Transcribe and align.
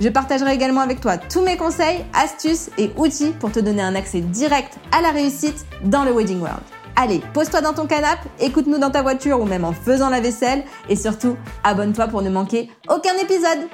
Je 0.00 0.08
partagerai 0.08 0.54
également 0.54 0.80
avec 0.80 1.02
toi 1.02 1.18
tous 1.18 1.42
mes 1.42 1.58
conseils, 1.58 2.06
astuces 2.14 2.70
et 2.78 2.90
outils 2.96 3.32
pour 3.38 3.52
te 3.52 3.60
donner 3.60 3.82
un 3.82 3.94
accès 3.94 4.22
direct 4.22 4.78
à 4.92 5.02
la 5.02 5.10
réussite 5.10 5.66
dans 5.84 6.04
le 6.04 6.12
Wedding 6.12 6.40
World. 6.40 6.62
Allez, 6.96 7.20
pose-toi 7.34 7.60
dans 7.60 7.74
ton 7.74 7.86
canapé, 7.86 8.26
écoute-nous 8.40 8.78
dans 8.78 8.90
ta 8.90 9.02
voiture 9.02 9.40
ou 9.40 9.44
même 9.44 9.62
en 9.62 9.74
faisant 9.74 10.08
la 10.08 10.20
vaisselle 10.20 10.64
et 10.88 10.96
surtout, 10.96 11.36
abonne-toi 11.64 12.08
pour 12.08 12.22
ne 12.22 12.30
manquer 12.30 12.70
aucun 12.88 13.14
épisode. 13.22 13.68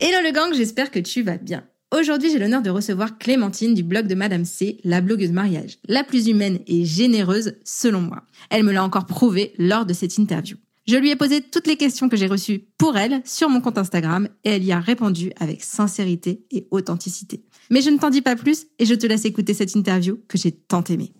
Hello 0.00 0.18
le 0.24 0.32
gang, 0.32 0.52
j'espère 0.52 0.90
que 0.90 0.98
tu 0.98 1.22
vas 1.22 1.38
bien. 1.38 1.62
Aujourd'hui, 1.96 2.32
j'ai 2.32 2.40
l'honneur 2.40 2.62
de 2.62 2.70
recevoir 2.70 3.18
Clémentine 3.18 3.74
du 3.74 3.84
blog 3.84 4.08
de 4.08 4.16
Madame 4.16 4.44
C, 4.44 4.80
la 4.82 5.00
blogueuse 5.00 5.30
mariage, 5.30 5.78
la 5.86 6.02
plus 6.02 6.26
humaine 6.26 6.58
et 6.66 6.84
généreuse 6.84 7.54
selon 7.64 8.00
moi. 8.00 8.22
Elle 8.50 8.64
me 8.64 8.72
l'a 8.72 8.82
encore 8.82 9.06
prouvé 9.06 9.54
lors 9.58 9.86
de 9.86 9.92
cette 9.92 10.18
interview. 10.18 10.56
Je 10.86 10.96
lui 10.96 11.10
ai 11.10 11.16
posé 11.16 11.40
toutes 11.40 11.66
les 11.66 11.76
questions 11.76 12.08
que 12.08 12.16
j'ai 12.16 12.28
reçues 12.28 12.68
pour 12.78 12.96
elle 12.96 13.20
sur 13.24 13.48
mon 13.48 13.60
compte 13.60 13.76
Instagram 13.76 14.28
et 14.44 14.50
elle 14.50 14.64
y 14.64 14.70
a 14.70 14.78
répondu 14.78 15.32
avec 15.40 15.64
sincérité 15.64 16.46
et 16.52 16.68
authenticité. 16.70 17.42
Mais 17.70 17.80
je 17.80 17.90
ne 17.90 17.98
t'en 17.98 18.08
dis 18.08 18.22
pas 18.22 18.36
plus 18.36 18.66
et 18.78 18.86
je 18.86 18.94
te 18.94 19.04
laisse 19.04 19.24
écouter 19.24 19.52
cette 19.52 19.74
interview 19.74 20.18
que 20.28 20.38
j'ai 20.38 20.52
tant 20.52 20.84
aimée. 20.84 21.12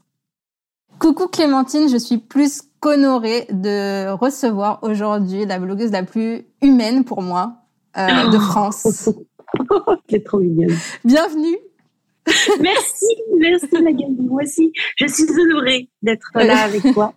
Coucou 1.01 1.27
Clémentine, 1.27 1.89
je 1.89 1.97
suis 1.97 2.19
plus 2.19 2.63
qu'honorée 2.79 3.47
de 3.51 4.09
recevoir 4.13 4.79
aujourd'hui 4.83 5.45
la 5.45 5.59
blogueuse 5.59 5.91
la 5.91 6.05
plus 6.05 6.47
humaine 6.63 7.05
pour 7.05 7.21
moi 7.21 7.57
euh, 7.99 8.31
de 8.31 8.39
France. 8.39 9.11
C'est 10.09 10.23
trop 10.23 10.39
mignon. 10.39 10.73
Bienvenue. 11.05 11.57
merci, 12.61 13.07
merci 13.39 13.83
Magali. 13.83 14.17
Moi 14.19 14.43
aussi, 14.43 14.73
je 14.97 15.07
suis 15.07 15.25
honorée 15.31 15.89
d'être 16.03 16.31
là 16.35 16.59
avec 16.65 16.83
toi. 16.93 17.15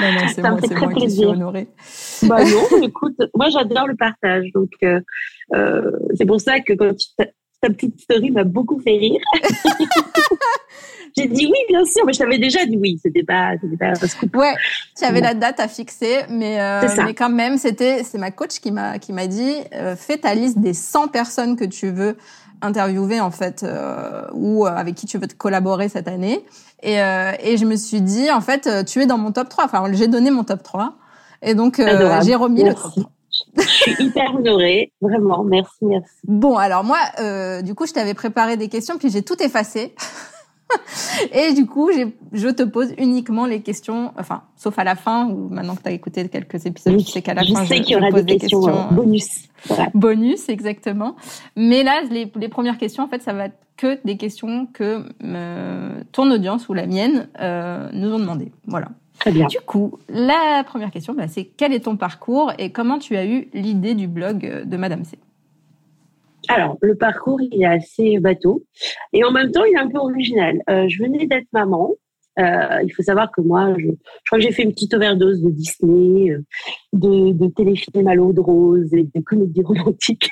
Non, 0.00 0.12
non, 0.12 0.28
c'est 0.34 0.42
moi, 0.42 0.58
c'est 0.66 0.78
moi 0.78 0.92
qui 0.92 1.10
suis 1.10 1.24
honorée. 1.24 1.68
Bah 2.24 2.44
non, 2.44 2.82
écoute, 2.82 3.16
moi 3.34 3.48
j'adore 3.48 3.86
le 3.86 3.96
partage. 3.96 4.46
Donc, 4.54 4.70
euh, 4.82 5.00
euh, 5.54 5.90
c'est 6.14 6.26
pour 6.26 6.40
ça 6.40 6.60
que 6.60 6.74
quand 6.74 6.94
tu 6.94 7.06
ta 7.64 7.70
petite 7.70 7.98
story 8.00 8.30
m'a 8.30 8.44
beaucoup 8.44 8.78
fait 8.78 8.98
rire. 8.98 9.20
J'ai 11.16 11.28
dit 11.28 11.46
oui, 11.46 11.58
bien 11.68 11.84
sûr, 11.84 12.04
mais 12.04 12.12
je 12.12 12.18
t'avais 12.18 12.38
déjà 12.38 12.66
dit 12.66 12.76
oui. 12.76 12.98
C'était 13.00 13.22
pas, 13.22 13.52
c'était 13.60 13.76
pas 13.76 13.90
un 13.90 13.94
scoop. 13.94 14.34
Ouais, 14.34 14.54
tu 14.98 15.04
avais 15.04 15.20
la 15.20 15.34
date 15.34 15.60
à 15.60 15.68
fixer, 15.68 16.24
mais, 16.28 16.60
euh, 16.60 16.88
mais 17.04 17.14
quand 17.14 17.30
même, 17.30 17.56
c'était, 17.56 18.02
c'est 18.02 18.18
ma 18.18 18.32
coach 18.32 18.58
qui 18.58 18.72
m'a, 18.72 18.98
qui 18.98 19.12
m'a 19.12 19.28
dit, 19.28 19.54
euh, 19.74 19.94
fais 19.94 20.18
ta 20.18 20.34
liste 20.34 20.58
des 20.58 20.74
100 20.74 21.08
personnes 21.08 21.56
que 21.56 21.64
tu 21.64 21.90
veux 21.90 22.16
interviewer 22.62 23.20
en 23.20 23.30
fait 23.30 23.62
euh, 23.62 24.26
ou 24.32 24.66
avec 24.66 24.94
qui 24.94 25.06
tu 25.06 25.18
veux 25.18 25.26
te 25.26 25.34
collaborer 25.34 25.88
cette 25.88 26.08
année. 26.08 26.44
Et, 26.82 26.96
et 26.96 27.56
je 27.56 27.64
me 27.64 27.76
suis 27.76 28.02
dit, 28.02 28.30
en 28.30 28.42
fait, 28.42 28.68
tu 28.84 29.00
es 29.00 29.06
dans 29.06 29.16
mon 29.16 29.32
top 29.32 29.48
3. 29.48 29.64
Enfin, 29.64 29.84
j'ai 29.92 30.06
donné 30.06 30.30
mon 30.30 30.44
top 30.44 30.62
3. 30.62 30.96
Et 31.40 31.54
donc, 31.54 31.82
j'ai 32.22 32.34
remis 32.34 32.62
le 32.62 32.74
top 32.74 32.92
3. 32.92 33.10
Je 33.56 33.62
suis 33.62 34.04
hyper 34.04 34.34
honorée, 34.34 34.92
vraiment. 35.00 35.44
Merci, 35.44 35.84
merci. 35.84 36.14
Bon, 36.24 36.56
alors 36.56 36.84
moi, 36.84 36.98
euh, 37.20 37.62
du 37.62 37.74
coup, 37.74 37.86
je 37.86 37.92
t'avais 37.92 38.14
préparé 38.14 38.56
des 38.56 38.68
questions, 38.68 38.98
puis 38.98 39.10
j'ai 39.10 39.22
tout 39.22 39.40
effacé. 39.42 39.94
Et 41.32 41.52
du 41.52 41.66
coup, 41.66 41.90
je 42.32 42.48
te 42.48 42.62
pose 42.62 42.94
uniquement 42.98 43.46
les 43.46 43.62
questions, 43.62 44.12
enfin, 44.18 44.42
sauf 44.56 44.78
à 44.78 44.84
la 44.84 44.94
fin, 44.94 45.28
ou 45.28 45.48
maintenant 45.48 45.74
que 45.76 45.82
tu 45.82 45.88
as 45.88 45.92
écouté 45.92 46.28
quelques 46.28 46.66
épisodes, 46.66 46.96
tu 46.98 47.10
sais 47.10 47.22
qu'à 47.22 47.34
la 47.34 47.42
je 47.42 47.52
fin, 47.52 47.64
sais 47.64 47.80
qu'il 47.80 47.94
y 47.94 47.96
aura 47.96 48.10
des, 48.10 48.38
questions, 48.38 48.66
euh, 48.68 48.82
bonus. 48.90 49.48
Bonus, 49.94 50.48
exactement. 50.48 51.16
Mais 51.56 51.82
là, 51.82 52.02
les, 52.10 52.30
les, 52.36 52.48
premières 52.48 52.78
questions, 52.78 53.04
en 53.04 53.08
fait, 53.08 53.22
ça 53.22 53.32
va 53.32 53.46
être 53.46 53.58
que 53.76 53.98
des 54.04 54.16
questions 54.16 54.66
que 54.72 55.04
euh, 55.24 56.02
ton 56.12 56.30
audience 56.30 56.68
ou 56.68 56.74
la 56.74 56.86
mienne 56.86 57.28
euh, 57.40 57.88
nous 57.92 58.12
ont 58.12 58.18
demandé. 58.18 58.52
Voilà. 58.66 58.88
Très 59.18 59.32
bien. 59.32 59.46
Du 59.46 59.58
coup, 59.60 59.98
la 60.08 60.64
première 60.66 60.90
question, 60.90 61.14
bah, 61.14 61.28
c'est 61.28 61.44
quel 61.44 61.72
est 61.72 61.80
ton 61.80 61.96
parcours 61.96 62.52
et 62.58 62.70
comment 62.70 62.98
tu 62.98 63.16
as 63.16 63.26
eu 63.26 63.48
l'idée 63.52 63.94
du 63.94 64.08
blog 64.08 64.64
de 64.64 64.76
Madame 64.76 65.04
C? 65.04 65.18
Alors, 66.48 66.76
le 66.80 66.94
parcours, 66.96 67.40
il 67.40 67.62
est 67.62 67.66
assez 67.66 68.18
bateau. 68.18 68.64
Et 69.12 69.24
en 69.24 69.30
même 69.30 69.50
temps, 69.50 69.64
il 69.64 69.74
est 69.74 69.80
un 69.80 69.88
peu 69.88 69.98
original. 69.98 70.60
Euh, 70.68 70.88
je 70.88 71.02
venais 71.02 71.26
d'être 71.26 71.46
maman. 71.52 71.92
Euh, 72.38 72.82
il 72.82 72.92
faut 72.92 73.02
savoir 73.02 73.30
que 73.30 73.40
moi, 73.40 73.74
je, 73.78 73.86
crois 74.26 74.38
que 74.38 74.40
j'ai 74.40 74.50
fait 74.50 74.64
une 74.64 74.72
petite 74.72 74.92
overdose 74.94 75.40
de 75.40 75.50
Disney, 75.50 76.32
euh, 76.32 76.42
de, 76.92 77.32
de 77.32 77.46
téléfilms 77.48 78.08
à 78.08 78.14
l'eau 78.14 78.32
de 78.32 78.40
rose 78.40 78.92
et 78.92 79.04
de 79.04 79.20
comédies 79.20 79.62
romantiques. 79.62 80.30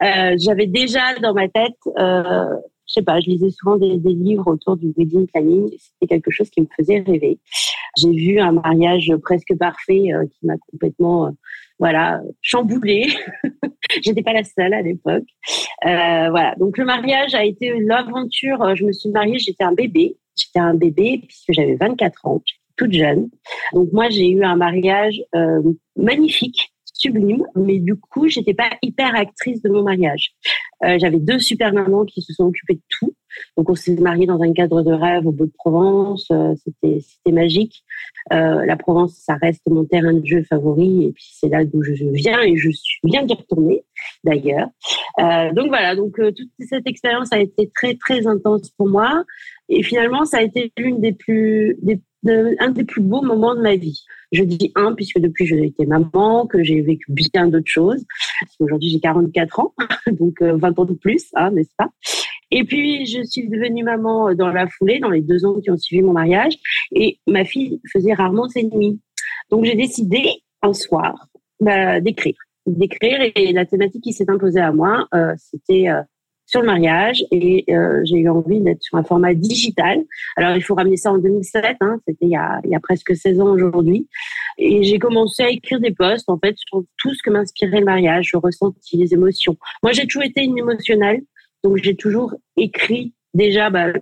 J'avais 0.00 0.66
déjà 0.66 1.14
dans 1.22 1.34
ma 1.34 1.48
tête, 1.48 1.76
je 1.96 2.92
sais 2.92 3.02
pas, 3.02 3.20
je 3.20 3.30
lisais 3.30 3.50
souvent 3.50 3.76
des, 3.76 3.98
des 3.98 4.14
livres 4.14 4.48
autour 4.48 4.76
du 4.76 4.92
wedding 4.96 5.28
planning. 5.28 5.68
C'était 5.78 6.14
quelque 6.14 6.32
chose 6.32 6.50
qui 6.50 6.60
me 6.60 6.68
faisait 6.76 7.00
rêver. 7.00 7.38
J'ai 7.96 8.10
vu 8.10 8.40
un 8.40 8.52
mariage 8.52 9.12
presque 9.22 9.56
parfait 9.58 10.10
qui 10.32 10.46
m'a 10.46 10.54
complètement 10.70 11.30
voilà, 11.78 12.20
chamboulée. 12.42 13.08
J'étais 14.02 14.22
pas 14.22 14.32
la 14.32 14.44
seule 14.44 14.74
à 14.74 14.82
l'époque. 14.82 15.24
Euh, 15.86 16.30
voilà. 16.30 16.54
Donc 16.56 16.76
le 16.78 16.84
mariage 16.84 17.34
a 17.34 17.44
été 17.44 17.78
l'aventure. 17.80 18.74
Je 18.74 18.84
me 18.84 18.92
suis 18.92 19.10
mariée, 19.10 19.38
j'étais 19.38 19.64
un 19.64 19.72
bébé. 19.72 20.16
J'étais 20.36 20.60
un 20.60 20.74
bébé 20.74 21.22
puisque 21.26 21.52
j'avais 21.52 21.74
24 21.76 22.26
ans, 22.26 22.42
toute 22.76 22.92
jeune. 22.92 23.28
Donc 23.72 23.92
moi 23.92 24.08
j'ai 24.10 24.28
eu 24.28 24.44
un 24.44 24.56
mariage 24.56 25.20
euh, 25.34 25.62
magnifique 25.96 26.72
sublime, 26.98 27.44
mais 27.54 27.78
du 27.78 27.94
coup, 27.96 28.28
j'étais 28.28 28.54
pas 28.54 28.70
hyper 28.82 29.14
actrice 29.14 29.62
de 29.62 29.70
mon 29.70 29.82
mariage. 29.82 30.32
Euh, 30.84 30.98
J'avais 30.98 31.20
deux 31.20 31.38
super 31.38 31.72
mamans 31.72 32.04
qui 32.04 32.20
se 32.22 32.32
sont 32.34 32.44
occupées 32.44 32.74
de 32.74 32.82
tout. 32.88 33.14
Donc, 33.56 33.70
on 33.70 33.74
s'est 33.74 33.94
mariés 33.94 34.26
dans 34.26 34.42
un 34.42 34.52
cadre 34.52 34.82
de 34.82 34.92
rêve 34.92 35.26
au 35.26 35.32
bout 35.32 35.46
de 35.46 35.52
Provence. 35.56 36.26
Euh, 36.32 36.54
c'était 36.56 37.00
c'était 37.00 37.32
magique. 37.32 37.84
Euh, 38.32 38.64
la 38.66 38.76
Provence, 38.76 39.14
ça 39.14 39.36
reste 39.36 39.62
mon 39.68 39.84
terrain 39.84 40.12
de 40.12 40.26
jeu 40.26 40.42
favori, 40.42 41.04
et 41.04 41.12
puis 41.12 41.24
c'est 41.32 41.48
là 41.48 41.64
d'où 41.64 41.82
je 41.82 41.92
viens 41.92 42.40
et 42.42 42.56
je 42.56 42.70
suis 42.70 43.00
bien 43.04 43.22
d'y 43.22 43.34
retourner 43.34 43.84
d'ailleurs. 44.24 44.68
Donc 45.54 45.68
voilà, 45.68 45.96
donc 45.96 46.14
toute 46.16 46.50
cette 46.60 46.86
expérience 46.86 47.32
a 47.32 47.40
été 47.40 47.70
très 47.74 47.94
très 47.94 48.26
intense 48.26 48.70
pour 48.76 48.88
moi, 48.88 49.24
et 49.68 49.82
finalement, 49.82 50.24
ça 50.24 50.38
a 50.38 50.42
été 50.42 50.72
l'une 50.76 51.00
des 51.00 51.12
plus 51.12 51.76
des 51.82 52.00
un 52.26 52.70
des 52.70 52.84
plus 52.84 53.02
beaux 53.02 53.22
moments 53.22 53.54
de 53.54 53.60
ma 53.60 53.76
vie. 53.76 54.02
Je 54.32 54.42
dis 54.42 54.72
un, 54.74 54.94
puisque 54.94 55.18
depuis 55.18 55.46
j'ai 55.46 55.64
été 55.64 55.86
maman, 55.86 56.46
que 56.46 56.62
j'ai 56.62 56.80
vécu 56.82 57.06
bien 57.12 57.48
d'autres 57.48 57.70
choses. 57.70 58.04
Aujourd'hui, 58.60 58.90
j'ai 58.90 59.00
44 59.00 59.60
ans, 59.60 59.74
donc 60.12 60.42
20 60.42 60.78
euh, 60.78 60.82
ans 60.82 60.84
de 60.84 60.94
plus, 60.94 61.28
hein, 61.34 61.50
n'est-ce 61.50 61.74
pas? 61.76 61.88
Et 62.50 62.64
puis, 62.64 63.06
je 63.06 63.22
suis 63.22 63.48
devenue 63.48 63.84
maman 63.84 64.34
dans 64.34 64.48
la 64.48 64.66
foulée, 64.68 65.00
dans 65.00 65.10
les 65.10 65.20
deux 65.20 65.44
ans 65.44 65.60
qui 65.60 65.70
ont 65.70 65.76
suivi 65.76 66.02
mon 66.02 66.12
mariage. 66.12 66.54
Et 66.92 67.18
ma 67.26 67.44
fille 67.44 67.80
faisait 67.92 68.14
rarement 68.14 68.48
ses 68.48 68.64
nuits. 68.64 69.00
Donc, 69.50 69.64
j'ai 69.64 69.74
décidé, 69.74 70.24
un 70.62 70.72
soir, 70.72 71.28
bah, 71.60 72.00
d'écrire. 72.00 72.36
D'écrire, 72.66 73.20
et 73.34 73.52
la 73.52 73.66
thématique 73.66 74.02
qui 74.02 74.12
s'est 74.12 74.30
imposée 74.30 74.60
à 74.60 74.72
moi, 74.72 75.06
euh, 75.14 75.34
c'était... 75.36 75.88
Euh, 75.88 76.02
sur 76.48 76.62
le 76.62 76.66
mariage 76.66 77.22
et 77.30 77.64
euh, 77.68 78.00
j'ai 78.04 78.16
eu 78.16 78.28
envie 78.30 78.60
d'être 78.60 78.82
sur 78.82 78.96
un 78.96 79.04
format 79.04 79.34
digital. 79.34 80.02
Alors 80.34 80.56
il 80.56 80.62
faut 80.62 80.74
ramener 80.74 80.96
ça 80.96 81.12
en 81.12 81.18
2007, 81.18 81.76
hein, 81.80 82.00
c'était 82.06 82.24
il 82.24 82.30
y 82.30 82.36
a, 82.36 82.58
il 82.64 82.70
y 82.70 82.74
a 82.74 82.80
presque 82.80 83.14
16 83.14 83.40
ans 83.40 83.50
aujourd'hui. 83.50 84.08
Et 84.56 84.82
j'ai 84.82 84.98
commencé 84.98 85.42
à 85.42 85.50
écrire 85.50 85.78
des 85.78 85.92
posts 85.92 86.30
en 86.30 86.38
fait 86.38 86.56
sur 86.56 86.82
tout 86.96 87.12
ce 87.12 87.22
que 87.22 87.28
m'inspirait 87.28 87.80
le 87.80 87.84
mariage, 87.84 88.32
le 88.32 88.38
ressenti, 88.38 88.96
les 88.96 89.12
émotions. 89.12 89.58
Moi 89.82 89.92
j'ai 89.92 90.06
toujours 90.06 90.22
été 90.22 90.42
une 90.42 90.56
émotionnelle, 90.56 91.20
donc 91.62 91.76
j'ai 91.82 91.94
toujours 91.94 92.34
écrit 92.56 93.12
déjà. 93.34 93.68
Bah, 93.68 93.92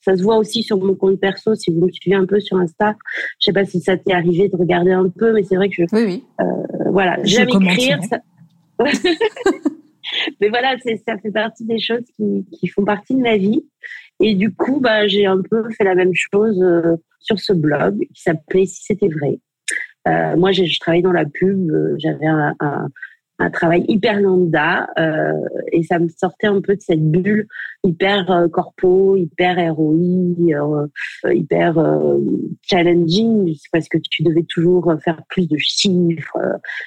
ça 0.00 0.16
se 0.16 0.22
voit 0.22 0.38
aussi 0.38 0.64
sur 0.64 0.78
mon 0.78 0.96
compte 0.96 1.20
perso, 1.20 1.54
si 1.54 1.70
vous 1.70 1.86
me 1.86 1.90
suivez 1.92 2.16
un 2.16 2.26
peu 2.26 2.40
sur 2.40 2.56
Insta. 2.56 2.96
Je 3.38 3.46
sais 3.46 3.52
pas 3.52 3.64
si 3.64 3.80
ça 3.80 3.96
t'est 3.96 4.12
arrivé 4.12 4.48
de 4.48 4.56
regarder 4.56 4.92
un 4.92 5.08
peu, 5.08 5.32
mais 5.32 5.44
c'est 5.44 5.56
vrai 5.56 5.68
que 5.68 5.74
je, 5.76 5.82
oui, 5.92 6.04
oui. 6.04 6.24
Euh, 6.40 6.90
voilà, 6.90 7.18
j'aime 7.22 7.48
écrire. 7.48 8.00
Ça... 8.08 8.18
Mais 10.40 10.48
voilà, 10.48 10.76
ça 10.78 11.18
fait 11.18 11.30
partie 11.30 11.64
des 11.64 11.78
choses 11.78 12.04
qui, 12.16 12.46
qui, 12.52 12.68
font 12.68 12.84
partie 12.84 13.14
de 13.14 13.20
ma 13.20 13.36
vie. 13.36 13.64
Et 14.20 14.34
du 14.34 14.52
coup, 14.52 14.80
bah, 14.80 15.06
j'ai 15.06 15.26
un 15.26 15.40
peu 15.42 15.68
fait 15.70 15.84
la 15.84 15.94
même 15.94 16.14
chose 16.14 16.60
euh, 16.62 16.96
sur 17.20 17.38
ce 17.38 17.52
blog 17.52 18.06
qui 18.14 18.22
s'appelait 18.22 18.66
Si 18.66 18.82
c'était 18.84 19.08
vrai. 19.08 19.38
Euh, 20.08 20.36
moi, 20.36 20.52
je 20.52 20.78
travaillais 20.80 21.02
dans 21.02 21.12
la 21.12 21.24
pub. 21.24 21.70
Euh, 21.70 21.94
j'avais 21.98 22.26
un, 22.26 22.54
un, 22.60 22.88
un 23.38 23.50
travail 23.50 23.84
hyper 23.88 24.20
lambda 24.20 24.88
euh, 24.98 25.32
et 25.72 25.82
ça 25.82 25.98
me 25.98 26.08
sortait 26.08 26.48
un 26.48 26.60
peu 26.60 26.74
de 26.74 26.80
cette 26.80 27.02
bulle 27.02 27.46
hyper 27.84 28.30
euh, 28.30 28.48
corpo, 28.48 29.16
hyper 29.16 29.74
ROI, 29.74 29.96
euh, 30.50 30.86
hyper 31.32 31.78
euh, 31.78 32.18
challenging 32.62 33.56
parce 33.72 33.88
que 33.88 33.98
tu 33.98 34.22
devais 34.22 34.44
toujours 34.48 34.92
faire 35.04 35.22
plus 35.28 35.48
de 35.48 35.56
chiffres. 35.58 36.38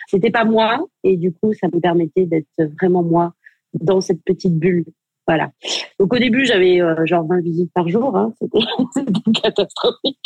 C'était 0.08 0.32
pas 0.32 0.46
moi 0.46 0.86
et 1.04 1.18
du 1.18 1.32
coup 1.32 1.54
ça 1.54 1.68
me 1.74 1.80
permettait 1.80 2.26
d'être 2.26 2.48
vraiment 2.80 3.04
moi 3.04 3.34
dans 3.74 4.02
cette 4.02 4.24
petite 4.24 4.58
bulle. 4.58 4.86
Voilà. 5.32 5.50
Donc 5.98 6.14
au 6.14 6.18
début 6.18 6.46
j'avais 6.46 6.82
genre 7.06 7.26
20 7.26 7.40
visites 7.40 7.72
par 7.74 7.88
jour, 7.88 8.18
hein. 8.18 8.34
c'était 8.42 8.60
catastrophique. 9.42 10.20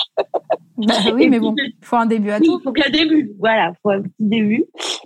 Bah 0.77 0.95
oui, 1.13 1.29
mais 1.29 1.39
bon, 1.39 1.53
il 1.57 1.73
faut 1.83 1.95
un 1.95 2.07
début 2.07 2.31
à 2.31 2.39
tout. 2.39 2.59
Il 2.59 2.63
faut 2.63 2.71
qu'un 2.71 2.89
début, 2.89 3.35
voilà, 3.37 3.69
il 3.69 3.77
faut 3.83 3.91
un 3.91 4.01
petit 4.01 4.13
début. 4.19 4.65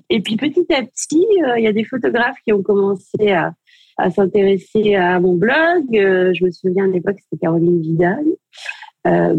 Et 0.10 0.22
puis 0.22 0.38
petit 0.38 0.66
à 0.74 0.84
petit, 0.84 1.28
euh, 1.44 1.60
il 1.60 1.66
y 1.66 1.68
a 1.68 1.74
des 1.74 1.84
photographes 1.84 2.38
qui 2.46 2.54
ont 2.54 2.64
commencé 2.64 3.32
à, 3.32 3.52
à 3.98 4.10
s'intéresser 4.10 4.96
à 4.96 5.20
mon 5.20 5.36
blog. 5.36 5.84
Euh, 5.94 6.32
je 6.34 6.46
me 6.46 6.52
souviens 6.52 6.86
à 6.86 6.88
l'époque, 6.88 7.18
c'était 7.20 7.42
Caroline 7.42 7.82
Vidal, 7.82 8.24
euh, 9.06 9.36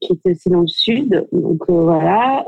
qui 0.00 0.12
était 0.12 0.30
aussi 0.30 0.48
dans 0.48 0.60
le 0.60 0.68
sud. 0.68 1.26
Donc 1.32 1.68
voilà. 1.68 2.44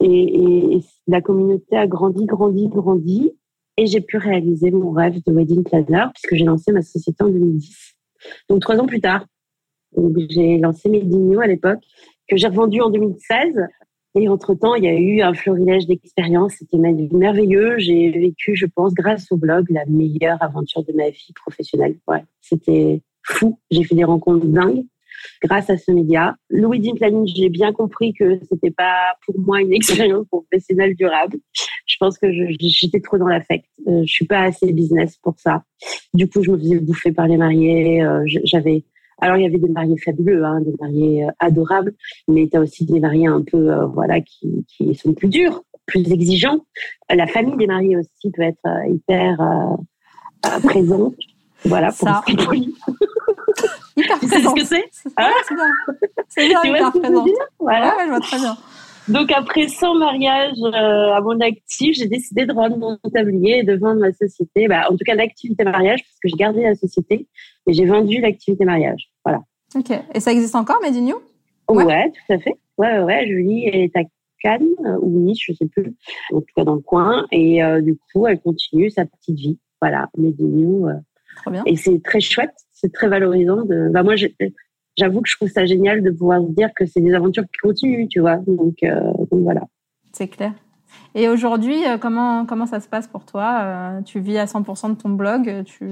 Et, 0.00 0.74
et, 0.74 0.80
la 1.06 1.20
communauté 1.20 1.76
a 1.76 1.86
grandi, 1.86 2.26
grandi, 2.26 2.66
grandi. 2.66 3.32
Et 3.76 3.86
j'ai 3.86 4.00
pu 4.00 4.18
réaliser 4.18 4.70
mon 4.70 4.92
rêve 4.92 5.20
de 5.26 5.32
wedding 5.32 5.64
planner 5.64 6.06
puisque 6.14 6.34
j'ai 6.34 6.44
lancé 6.44 6.72
ma 6.72 6.82
société 6.82 7.22
en 7.24 7.28
2010. 7.28 7.94
Donc 8.48 8.60
trois 8.60 8.78
ans 8.78 8.86
plus 8.86 9.00
tard, 9.00 9.26
j'ai 10.30 10.58
lancé 10.58 10.88
Medinho 10.88 11.40
à 11.40 11.46
l'époque, 11.46 11.80
que 12.28 12.36
j'ai 12.36 12.46
revendu 12.46 12.80
en 12.80 12.90
2016. 12.90 13.66
Et 14.16 14.28
entre-temps, 14.28 14.76
il 14.76 14.84
y 14.84 14.88
a 14.88 14.94
eu 14.94 15.22
un 15.22 15.34
florilège 15.34 15.86
d'expériences. 15.86 16.54
C'était 16.58 16.78
merveilleux. 16.78 17.78
J'ai 17.78 18.10
vécu, 18.10 18.54
je 18.54 18.66
pense, 18.66 18.94
grâce 18.94 19.30
au 19.32 19.36
blog, 19.36 19.66
la 19.70 19.84
meilleure 19.86 20.40
aventure 20.40 20.84
de 20.84 20.92
ma 20.92 21.10
vie 21.10 21.32
professionnelle. 21.34 21.98
Ouais, 22.06 22.24
c'était 22.40 23.02
fou. 23.24 23.58
J'ai 23.72 23.82
fait 23.82 23.96
des 23.96 24.04
rencontres 24.04 24.46
dingues 24.46 24.84
grâce 25.42 25.70
à 25.70 25.76
ce 25.76 25.90
média. 25.90 26.36
Le 26.48 26.66
wedding 26.68 26.96
planning, 26.96 27.26
j'ai 27.26 27.48
bien 27.48 27.72
compris 27.72 28.12
que 28.14 28.38
c'était 28.48 28.70
pas 28.70 29.14
pour 29.26 29.38
moi 29.40 29.60
une 29.60 29.72
expérience 29.72 30.26
professionnelle 30.28 30.94
durable. 30.94 31.36
Je 31.86 31.96
pense 31.98 32.18
que 32.18 32.28
j'étais 32.58 33.00
trop 33.00 33.18
dans 33.18 33.28
l'affect. 33.28 33.66
Euh, 33.86 34.02
je 34.06 34.12
suis 34.12 34.26
pas 34.26 34.42
assez 34.42 34.72
business 34.72 35.16
pour 35.22 35.34
ça. 35.38 35.62
Du 36.12 36.28
coup, 36.28 36.42
je 36.42 36.50
me 36.50 36.58
faisais 36.58 36.78
bouffer 36.78 37.12
par 37.12 37.26
les 37.26 37.36
mariés. 37.36 38.02
Euh, 38.02 38.22
j'avais 38.44 38.84
alors, 39.18 39.36
il 39.36 39.44
y 39.44 39.46
avait 39.46 39.58
des 39.58 39.68
mariés 39.68 39.96
fabuleux, 39.96 40.44
hein, 40.44 40.60
des 40.60 40.74
mariés 40.80 41.24
euh, 41.24 41.30
adorables, 41.38 41.94
mais 42.28 42.48
tu 42.50 42.56
as 42.56 42.60
aussi 42.60 42.84
des 42.84 42.98
mariés 42.98 43.28
un 43.28 43.42
peu, 43.42 43.72
euh, 43.72 43.86
voilà, 43.86 44.20
qui, 44.20 44.66
qui, 44.68 44.94
sont 44.94 45.14
plus 45.14 45.28
durs, 45.28 45.62
plus 45.86 46.12
exigeants. 46.12 46.58
La 47.08 47.26
famille 47.26 47.56
des 47.56 47.66
mariés 47.66 47.96
aussi 47.96 48.30
peut 48.32 48.42
être 48.42 48.66
hyper 48.88 49.38
présente. 50.64 51.14
Voilà, 51.64 51.88
pour 51.92 52.08
Ça. 52.08 52.22
hyper 53.96 54.18
Tu 54.20 54.28
sais 54.28 54.40
ce 54.40 54.54
que 54.54 54.64
c'est 54.64 54.84
ah, 55.16 55.30
C'est 55.48 55.54
bien. 55.54 55.64
C'est 56.28 56.48
bien, 56.48 56.60
hyper 56.64 56.92
présente. 56.92 57.28
Voilà. 57.58 57.96
Ouais, 57.96 58.04
je 58.04 58.08
vois 58.08 58.20
très 58.20 58.38
bien. 58.38 58.56
Donc 59.08 59.30
après 59.32 59.68
100 59.68 59.96
mariages 59.96 60.56
à 60.72 61.20
mon 61.20 61.38
actif, 61.40 61.96
j'ai 61.96 62.06
décidé 62.06 62.46
de 62.46 62.52
rendre 62.52 62.78
mon 62.78 62.96
tablier 63.12 63.58
et 63.58 63.62
de 63.62 63.76
vendre 63.76 64.00
ma 64.00 64.12
société. 64.12 64.66
Bah, 64.66 64.86
en 64.90 64.96
tout 64.96 65.04
cas, 65.04 65.14
l'activité 65.14 65.64
mariage, 65.64 66.02
parce 66.02 66.18
que 66.22 66.28
j'ai 66.28 66.36
gardé 66.36 66.62
la 66.62 66.74
société, 66.74 67.28
mais 67.66 67.74
j'ai 67.74 67.84
vendu 67.84 68.20
l'activité 68.20 68.64
mariage. 68.64 69.10
Voilà. 69.24 69.40
Ok. 69.74 69.90
Et 70.14 70.20
ça 70.20 70.32
existe 70.32 70.54
encore, 70.54 70.80
Made 70.80 70.96
in 70.96 71.12
ouais. 71.68 72.10
tout 72.10 72.32
à 72.32 72.38
fait. 72.38 72.54
Ouais, 72.78 73.00
ouais. 73.00 73.26
Julie 73.26 73.66
est 73.66 73.96
à 73.96 74.02
Cannes 74.42 74.68
euh, 74.84 74.98
ou 75.00 75.20
Nice, 75.20 75.40
je 75.46 75.52
sais 75.52 75.66
plus. 75.66 75.94
En 76.32 76.40
tout 76.40 76.46
cas, 76.56 76.64
dans 76.64 76.74
le 76.74 76.80
coin. 76.80 77.26
Et 77.32 77.62
euh, 77.62 77.80
du 77.80 77.98
coup, 78.12 78.26
elle 78.26 78.40
continue 78.40 78.90
sa 78.90 79.04
petite 79.04 79.36
vie. 79.36 79.58
Voilà, 79.80 80.08
Made 80.16 80.40
in 80.40 80.88
euh. 80.88 80.94
Trop 81.36 81.50
bien. 81.50 81.62
Et 81.66 81.76
c'est 81.76 82.00
très 82.02 82.20
chouette. 82.20 82.54
C'est 82.84 82.92
très 82.92 83.08
valorisant. 83.08 83.64
De... 83.64 83.88
Bah, 83.90 84.02
moi, 84.02 84.14
j'avoue 84.98 85.22
que 85.22 85.28
je 85.28 85.36
trouve 85.36 85.48
ça 85.48 85.64
génial 85.64 86.02
de 86.02 86.10
pouvoir 86.10 86.42
se 86.42 86.50
dire 86.50 86.68
que 86.76 86.84
c'est 86.84 87.00
des 87.00 87.14
aventures 87.14 87.44
qui 87.44 87.58
continuent, 87.62 88.08
tu 88.08 88.20
vois. 88.20 88.36
Donc, 88.36 88.76
donc 88.82 89.40
voilà. 89.42 89.62
C'est 90.12 90.28
clair. 90.28 90.52
Et 91.14 91.28
aujourd'hui, 91.28 91.78
comment, 91.98 92.44
comment 92.44 92.66
ça 92.66 92.80
se 92.80 92.88
passe 92.88 93.08
pour 93.08 93.24
toi? 93.24 94.00
Tu 94.04 94.20
vis 94.20 94.36
à 94.36 94.44
100% 94.44 94.90
de 94.90 95.00
ton 95.00 95.08
blog 95.08 95.64
tu... 95.64 95.86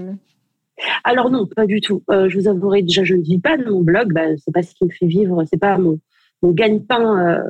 Alors 1.04 1.30
non, 1.30 1.46
pas 1.46 1.66
du 1.66 1.80
tout. 1.80 2.02
Euh, 2.10 2.28
je 2.28 2.38
vous 2.38 2.48
avouerai 2.48 2.82
déjà, 2.82 3.04
je 3.04 3.14
ne 3.14 3.22
vis 3.22 3.38
pas 3.38 3.56
de 3.56 3.64
mon 3.64 3.80
blog. 3.80 4.12
Bah, 4.12 4.36
c'est 4.36 4.52
pas 4.52 4.62
ce 4.62 4.74
qui 4.74 4.84
me 4.84 4.90
fait 4.90 5.06
vivre. 5.06 5.42
C'est 5.48 5.60
pas 5.60 5.78
mon, 5.78 5.98
mon 6.42 6.50
gagne-pain 6.50 7.38
euh, 7.38 7.42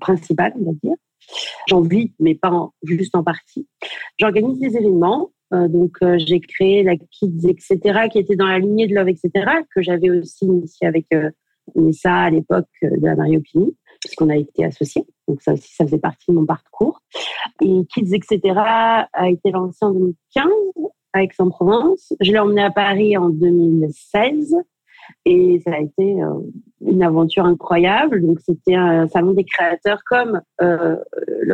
principal, 0.00 0.52
on 0.60 0.64
va 0.64 0.72
dire. 0.82 0.94
J'en 1.68 1.80
vis, 1.80 2.12
mais 2.20 2.34
pas 2.34 2.70
juste 2.82 3.14
en 3.14 3.24
partie. 3.24 3.66
J'organise 4.18 4.58
des 4.58 4.76
événements. 4.76 5.30
Euh, 5.54 5.68
donc 5.68 5.96
j'ai 6.18 6.40
créé 6.40 6.82
la 6.82 6.96
Kids, 6.96 7.48
etc., 7.48 8.08
qui 8.10 8.18
était 8.18 8.36
dans 8.36 8.46
la 8.46 8.58
lignée 8.58 8.86
de 8.86 8.94
Love, 8.94 9.08
etc., 9.08 9.30
que 9.74 9.82
j'avais 9.82 10.10
aussi 10.10 10.46
initié 10.46 10.86
avec 10.86 11.06
Nessa 11.74 12.14
à 12.14 12.30
l'époque 12.30 12.68
de 12.82 13.06
la 13.06 13.14
Marie 13.14 13.36
Opini, 13.36 13.76
puisqu'on 14.00 14.28
a 14.28 14.36
été 14.36 14.64
associés. 14.64 15.06
Donc 15.28 15.40
ça 15.40 15.52
aussi, 15.52 15.72
ça 15.74 15.84
faisait 15.84 15.98
partie 15.98 16.26
de 16.28 16.34
mon 16.34 16.46
parcours. 16.46 17.00
Et 17.62 17.86
Kids, 17.94 18.14
etc., 18.14 18.40
a 18.56 19.30
été 19.30 19.50
lancé 19.50 19.84
en 19.84 19.92
2015 19.92 20.44
à 21.14 21.22
Aix-en-Provence. 21.22 22.12
Je 22.20 22.32
l'ai 22.32 22.38
emmené 22.38 22.62
à 22.62 22.70
Paris 22.70 23.16
en 23.16 23.30
2016 23.30 24.56
et 25.24 25.60
ça 25.64 25.74
a 25.74 25.80
été 25.80 26.22
euh, 26.22 26.34
une 26.80 27.02
aventure 27.02 27.44
incroyable. 27.44 28.20
Donc 28.20 28.40
c'était 28.40 28.74
un 28.74 29.08
salon 29.08 29.32
des 29.32 29.44
créateurs 29.44 30.00
comme 30.04 30.40
euh, 30.60 30.96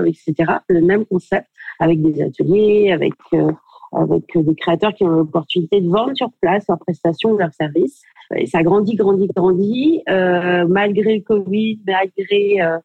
etc. 0.06 0.34
Le 0.68 0.80
même 0.80 1.04
concept 1.04 1.46
avec 1.78 2.00
des 2.02 2.22
ateliers, 2.22 2.92
avec 2.92 3.12
euh, 3.34 3.52
avec 3.92 4.24
des 4.34 4.54
créateurs 4.54 4.94
qui 4.94 5.04
ont 5.04 5.08
l'opportunité 5.08 5.80
de 5.80 5.88
vendre 5.88 6.12
sur 6.14 6.30
place 6.40 6.64
leurs 6.68 6.78
prestations, 6.78 7.36
leurs 7.36 7.54
services. 7.54 8.02
Et 8.36 8.46
ça 8.46 8.62
grandit, 8.62 8.94
grandit, 8.94 9.26
grandit, 9.34 10.02
euh, 10.08 10.64
malgré 10.68 11.16
le 11.16 11.22
Covid, 11.22 11.80
malgré 11.84 12.62
euh, 12.62 12.78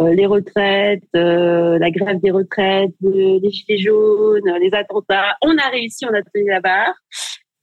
euh, 0.00 0.14
les 0.14 0.26
retraites, 0.26 1.02
euh, 1.16 1.78
la 1.78 1.90
grève 1.90 2.20
des 2.20 2.30
retraites, 2.30 2.94
les 3.00 3.50
gilets 3.50 3.78
jaunes, 3.78 4.48
les 4.60 4.70
attentats. 4.72 5.36
On 5.42 5.56
a 5.56 5.68
réussi, 5.70 6.04
on 6.06 6.14
a 6.14 6.22
tenu 6.22 6.48
la 6.48 6.60
barre. 6.60 6.94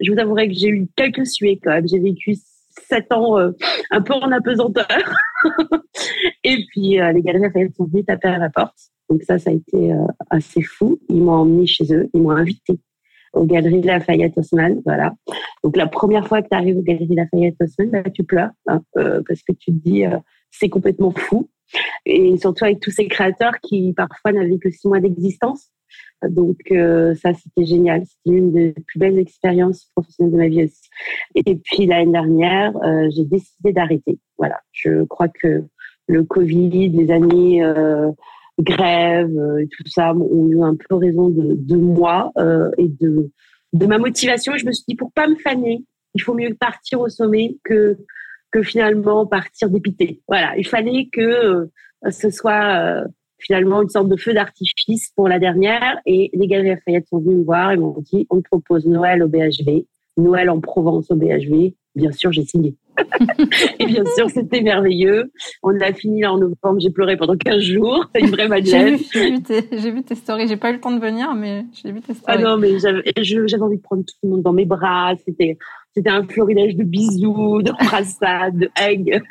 Je 0.01 0.11
vous 0.11 0.19
avouerai 0.19 0.49
que 0.49 0.53
j'ai 0.53 0.67
eu 0.67 0.87
quelques 0.97 1.25
suées 1.25 1.59
quand 1.63 1.71
même. 1.71 1.87
J'ai 1.87 1.99
vécu 1.99 2.35
sept 2.87 3.11
ans 3.13 3.39
euh, 3.39 3.51
un 3.91 4.01
peu 4.01 4.13
en 4.13 4.31
apesanteur. 4.31 4.85
Et 6.43 6.57
puis 6.69 6.97
les 6.97 7.21
galeries 7.21 7.43
Lafayette 7.43 7.75
sont 7.75 7.85
venues 7.85 8.03
taper 8.03 8.27
à 8.27 8.37
la 8.37 8.49
porte. 8.49 8.75
Donc 9.09 9.23
ça, 9.23 9.37
ça 9.39 9.51
a 9.51 9.53
été 9.53 9.93
assez 10.29 10.61
fou. 10.61 10.99
Ils 11.09 11.23
m'ont 11.23 11.33
emmené 11.33 11.65
chez 11.65 11.85
eux, 11.93 12.09
ils 12.13 12.21
m'ont 12.21 12.31
invité 12.31 12.79
aux 13.35 13.45
Galeries 13.45 13.81
Lafayette 13.81 14.37
Haussmann, 14.37 14.81
voilà. 14.85 15.13
Donc 15.63 15.77
la 15.77 15.87
première 15.87 16.27
fois 16.27 16.41
que 16.41 16.49
tu 16.49 16.55
arrives 16.55 16.77
aux 16.77 16.81
Galeries 16.81 17.15
Lafayette 17.15 17.55
Haussmann, 17.61 17.89
bah, 17.91 18.09
tu 18.09 18.23
pleures 18.23 18.51
hein, 18.67 18.81
parce 18.93 19.41
que 19.43 19.53
tu 19.53 19.71
te 19.71 19.83
dis 19.83 20.03
c'est 20.51 20.69
complètement 20.69 21.11
fou 21.11 21.49
et 22.05 22.37
surtout 22.37 22.65
avec 22.65 22.79
tous 22.79 22.91
ces 22.91 23.07
créateurs 23.07 23.59
qui 23.61 23.93
parfois 23.93 24.31
n'avaient 24.31 24.59
que 24.59 24.69
six 24.69 24.87
mois 24.87 24.99
d'existence. 24.99 25.71
Donc 26.23 26.57
euh, 26.71 27.13
ça, 27.15 27.33
c'était 27.33 27.65
génial. 27.65 28.03
C'était 28.05 28.37
une 28.37 28.51
des 28.51 28.73
plus 28.73 28.99
belles 28.99 29.19
expériences 29.19 29.89
professionnelles 29.95 30.33
de 30.33 30.37
ma 30.37 30.47
vie 30.47 30.63
aussi. 30.63 30.89
Et 31.35 31.55
puis 31.55 31.85
l'année 31.85 32.11
dernière, 32.11 32.75
euh, 32.83 33.09
j'ai 33.15 33.25
décidé 33.25 33.73
d'arrêter. 33.73 34.19
Voilà, 34.37 34.59
je 34.71 35.03
crois 35.03 35.27
que 35.27 35.63
le 36.07 36.23
Covid, 36.23 36.89
les 36.89 37.11
années 37.11 37.63
euh, 37.63 38.11
grève, 38.59 39.31
et 39.59 39.67
tout 39.67 39.83
ça 39.87 40.13
ont 40.13 40.47
eu 40.47 40.61
un 40.61 40.75
peu 40.75 40.95
raison 40.95 41.29
de, 41.29 41.55
de 41.55 41.75
moi 41.75 42.31
et 42.77 42.87
de 42.87 43.31
de 43.75 43.85
ma 43.85 43.97
motivation. 43.97 44.55
Je 44.57 44.65
me 44.65 44.71
suis 44.71 44.85
dit 44.87 44.95
pour 44.95 45.11
pas 45.11 45.27
me 45.27 45.35
faner, 45.35 45.83
il 46.13 46.21
faut 46.21 46.33
mieux 46.33 46.55
partir 46.55 47.01
au 47.01 47.09
sommet 47.09 47.57
que 47.63 47.97
que 48.51 48.63
finalement 48.63 49.25
partir 49.25 49.69
dépité. 49.69 50.21
Voilà, 50.27 50.55
il 50.57 50.65
fallait 50.65 51.09
que 51.11 51.21
euh, 51.21 51.65
ce 52.09 52.29
soit 52.29 52.77
euh, 52.77 53.05
finalement 53.37 53.81
une 53.81 53.89
sorte 53.89 54.07
de 54.07 54.15
feu 54.15 54.33
d'artifice 54.33 55.11
pour 55.15 55.27
la 55.27 55.39
dernière. 55.39 55.99
Et 56.05 56.29
les 56.33 56.47
Galeries 56.47 56.69
Lafayette 56.69 57.07
sont 57.09 57.19
venus 57.19 57.39
me 57.39 57.43
voir 57.43 57.71
et 57.71 57.77
m'ont 57.77 57.99
dit 57.99 58.25
on 58.29 58.37
te 58.37 58.47
propose 58.47 58.85
Noël 58.85 59.21
au 59.23 59.27
BHV, 59.27 59.85
Noël 60.17 60.49
en 60.49 60.59
Provence 60.59 61.11
au 61.11 61.15
BHV. 61.15 61.73
Bien 61.95 62.11
sûr, 62.11 62.31
j'ai 62.31 62.43
signé. 62.43 62.75
et 63.79 63.85
bien 63.85 64.03
sûr, 64.15 64.29
c'était 64.29 64.61
merveilleux. 64.61 65.31
On 65.63 65.79
a 65.79 65.93
fini 65.93 66.25
en 66.25 66.37
novembre. 66.37 66.79
J'ai 66.79 66.89
pleuré 66.89 67.15
pendant 67.15 67.35
15 67.37 67.61
jours. 67.61 68.05
C'est 68.13 68.21
une 68.21 68.31
vraie 68.31 68.47
madeleine. 68.47 68.97
j'ai 69.13 69.31
vu, 69.31 69.41
vu, 69.71 69.91
vu, 69.91 70.03
tes 70.03 70.15
stories. 70.15 70.47
J'ai 70.47 70.57
pas 70.57 70.71
eu 70.71 70.73
le 70.73 70.79
temps 70.79 70.91
de 70.91 70.99
venir, 70.99 71.33
mais 71.33 71.65
j'ai 71.73 71.91
vu 71.91 72.01
tes 72.01 72.13
stories. 72.13 72.37
Ah 72.37 72.41
non, 72.41 72.57
mais 72.57 72.79
j'avais 72.79 73.61
envie 73.61 73.77
de 73.77 73.81
prendre 73.81 74.03
tout 74.03 74.15
le 74.23 74.29
monde 74.29 74.41
dans 74.41 74.53
mes 74.53 74.65
bras. 74.65 75.13
C'était 75.25 75.57
c'était 75.95 76.09
un 76.09 76.27
florilège 76.27 76.75
de 76.75 76.83
bisous, 76.83 77.61
de 77.61 77.71
brassades, 77.71 78.57
de 78.57 78.69
hugs. 78.77 79.21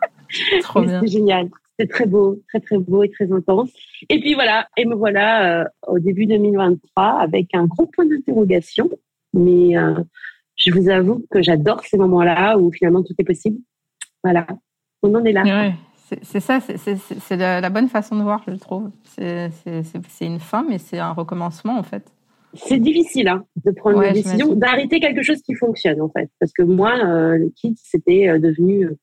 Trop 0.62 0.82
bien. 0.82 1.00
C'était 1.00 1.12
génial. 1.12 1.50
C'était 1.76 1.92
très 1.92 2.06
beau, 2.06 2.38
très 2.48 2.60
très 2.60 2.78
beau 2.78 3.02
et 3.02 3.10
très 3.10 3.32
intense. 3.32 3.70
Et 4.08 4.20
puis 4.20 4.34
voilà, 4.34 4.68
et 4.76 4.84
me 4.84 4.94
voilà 4.94 5.62
euh, 5.62 5.64
au 5.88 5.98
début 5.98 6.26
2023 6.26 7.04
avec 7.04 7.48
un 7.54 7.64
gros 7.64 7.86
point 7.86 8.06
d'interrogation. 8.06 8.88
Mais 9.34 9.76
euh, 9.76 9.94
je 10.56 10.72
vous 10.72 10.88
avoue 10.88 11.24
que 11.30 11.42
j'adore 11.42 11.82
ces 11.84 11.96
moments-là 11.96 12.58
où 12.58 12.70
finalement 12.70 13.02
tout 13.02 13.14
est 13.18 13.24
possible. 13.24 13.58
Voilà, 14.22 14.46
on 15.02 15.14
en 15.14 15.24
est 15.24 15.32
là. 15.32 15.42
Ouais, 15.42 15.74
C'est 16.22 16.40
ça, 16.40 16.60
c'est 16.60 17.36
la, 17.36 17.70
bonne 17.70 17.88
façon 17.88 18.16
de 18.16 18.22
voir, 18.22 18.42
je 18.46 18.54
trouve. 18.54 18.90
C'est 19.04 19.50
une 20.20 20.40
fin, 20.40 20.64
mais 20.68 20.78
c'est 20.78 20.98
un 20.98 21.12
recommencement, 21.12 21.78
en 21.78 21.82
fait. 21.82 22.12
C'est 22.54 22.78
difficile 22.78 23.28
hein, 23.28 23.44
de 23.64 23.70
prendre 23.70 24.02
la 24.02 24.12
décision 24.12 24.54
d'arrêter 24.54 25.00
quelque 25.00 25.22
chose 25.22 25.40
qui 25.40 25.54
fonctionne, 25.54 26.02
en 26.02 26.10
fait. 26.10 26.30
Parce 26.38 26.52
que 26.52 26.62
moi, 26.62 26.92
euh, 27.02 27.38
le 27.38 27.48
kit, 27.48 27.74
c'était 27.82 28.28
euh, 28.28 28.38
devenu 28.38 28.84
euh, 28.84 28.98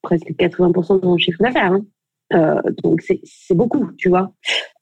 presque 0.00 0.30
80% 0.30 1.02
de 1.02 1.06
mon 1.06 1.18
chiffre 1.18 1.42
d'affaires. 1.42 1.72
Hein. 1.72 1.84
Euh, 2.32 2.60
donc 2.82 3.02
c'est 3.02 3.54
beaucoup, 3.54 3.90
tu 3.96 4.08
vois. 4.08 4.32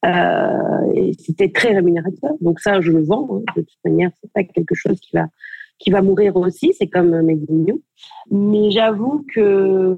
Euh, 0.05 0.93
et 0.95 1.13
c'était 1.19 1.51
très 1.51 1.73
rémunérateur. 1.73 2.31
Donc 2.41 2.59
ça, 2.59 2.81
je 2.81 2.91
le 2.91 3.03
vends. 3.03 3.27
Hein. 3.31 3.43
De 3.55 3.61
toute 3.61 3.79
manière, 3.83 4.11
c'est 4.21 4.31
pas 4.33 4.43
quelque 4.43 4.75
chose 4.75 4.99
qui 4.99 5.11
va 5.13 5.27
qui 5.79 5.91
va 5.91 6.01
mourir 6.01 6.35
aussi. 6.35 6.73
C'est 6.77 6.87
comme 6.87 7.21
mes 7.21 7.35
millions. 7.35 7.79
Mais 8.31 8.71
j'avoue 8.71 9.25
que 9.33 9.97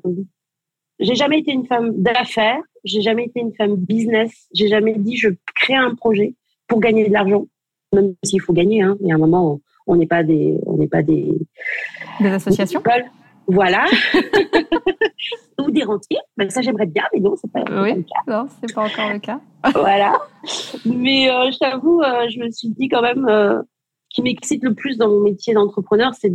j'ai 0.99 1.15
jamais 1.15 1.39
été 1.39 1.51
une 1.51 1.65
femme 1.65 2.01
d'affaires. 2.01 2.61
J'ai 2.83 3.01
jamais 3.01 3.25
été 3.25 3.39
une 3.39 3.53
femme 3.53 3.75
business. 3.75 4.47
J'ai 4.53 4.67
jamais 4.67 4.95
dit 4.97 5.15
je 5.15 5.29
crée 5.55 5.75
un 5.75 5.95
projet 5.95 6.35
pour 6.67 6.79
gagner 6.79 7.07
de 7.07 7.13
l'argent, 7.13 7.45
même 7.93 8.13
s'il 8.23 8.41
faut 8.41 8.53
gagner. 8.53 8.81
Hein. 8.81 8.97
Il 9.01 9.07
y 9.07 9.11
a 9.11 9.15
un 9.15 9.19
moment, 9.19 9.59
on 9.85 9.95
n'est 9.95 10.07
pas 10.07 10.23
des 10.23 10.57
on 10.65 10.77
n'est 10.77 10.87
pas 10.87 11.03
des 11.03 11.31
des 12.19 12.29
associations. 12.29 12.81
Voilà. 13.47 13.85
Ou 15.59 15.71
des 15.71 15.83
rentiers. 15.83 16.19
Ben, 16.35 16.49
ça, 16.49 16.61
j'aimerais 16.61 16.85
bien, 16.85 17.03
mais 17.13 17.19
non, 17.19 17.35
c'est 17.35 17.51
pas, 17.51 17.63
oui. 17.81 17.93
le 17.95 18.03
cas. 18.03 18.21
Non, 18.27 18.47
c'est 18.61 18.73
pas 18.73 18.83
encore 18.83 19.09
le 19.11 19.19
cas. 19.19 19.39
voilà. 19.73 20.19
Mais 20.85 21.29
euh, 21.29 21.49
je 21.51 21.57
t'avoue, 21.57 22.01
euh, 22.01 22.27
je 22.29 22.39
me 22.39 22.51
suis 22.51 22.69
dit 22.69 22.89
quand 22.89 23.01
même, 23.01 23.25
euh, 23.27 23.61
qui 24.17 24.23
m'excite 24.23 24.63
le 24.63 24.73
plus 24.73 24.97
dans 24.97 25.09
mon 25.09 25.21
métier 25.21 25.53
d'entrepreneur, 25.53 26.11
c'est, 26.15 26.33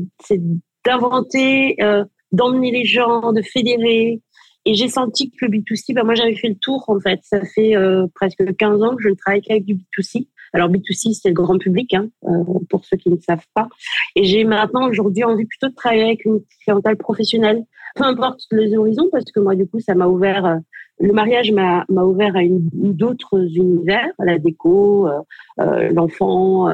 d'inventer, 0.85 1.77
euh, 1.83 2.05
d'emmener 2.31 2.71
les 2.71 2.85
gens, 2.85 3.33
de 3.33 3.43
fédérer. 3.43 4.21
Et 4.65 4.75
j'ai 4.75 4.89
senti 4.89 5.33
que 5.33 5.47
le 5.47 5.51
B2C, 5.51 5.93
ben, 5.93 6.05
moi, 6.05 6.15
j'avais 6.15 6.37
fait 6.37 6.49
le 6.49 6.55
tour, 6.55 6.85
en 6.87 7.01
fait. 7.01 7.19
Ça 7.25 7.45
fait 7.45 7.75
presque 8.15 8.55
15 8.57 8.83
ans 8.85 8.95
que 8.95 9.03
je 9.03 9.09
ne 9.09 9.15
travaille 9.15 9.43
qu'avec 9.43 9.65
du 9.65 9.75
B2C. 9.75 10.29
Alors 10.53 10.69
B2C, 10.69 11.15
c'est 11.15 11.29
le 11.29 11.35
grand 11.35 11.59
public, 11.59 11.95
hein, 11.95 12.09
euh, 12.25 12.45
pour 12.69 12.85
ceux 12.85 12.97
qui 12.97 13.11
ne 13.11 13.17
savent 13.17 13.47
pas. 13.55 13.69
Et 14.17 14.25
j'ai 14.25 14.45
maintenant 14.45 14.89
aujourd'hui 14.89 15.25
envie 15.25 15.47
plutôt 15.47 15.69
de 15.69 15.75
travailler 15.75 16.03
avec 16.03 16.25
une 16.25 16.41
clientèle 16.63 16.97
professionnelle, 16.97 17.65
peu 17.95 18.05
importe 18.05 18.41
les 18.51 18.77
horizons, 18.77 19.09
parce 19.11 19.25
que 19.25 19.41
moi 19.41 19.55
du 19.55 19.67
coup 19.67 19.81
ça 19.81 19.95
m'a 19.95 20.07
ouvert, 20.07 20.45
euh, 20.45 20.57
le 21.01 21.13
mariage 21.13 21.53
m'a 21.53 21.85
ouvert 21.89 22.37
à 22.37 22.41
d'autres 22.45 23.39
univers, 23.57 24.09
la 24.19 24.39
déco, 24.39 25.09
euh, 25.09 25.21
euh 25.61 25.91
l'enfant. 25.91 26.69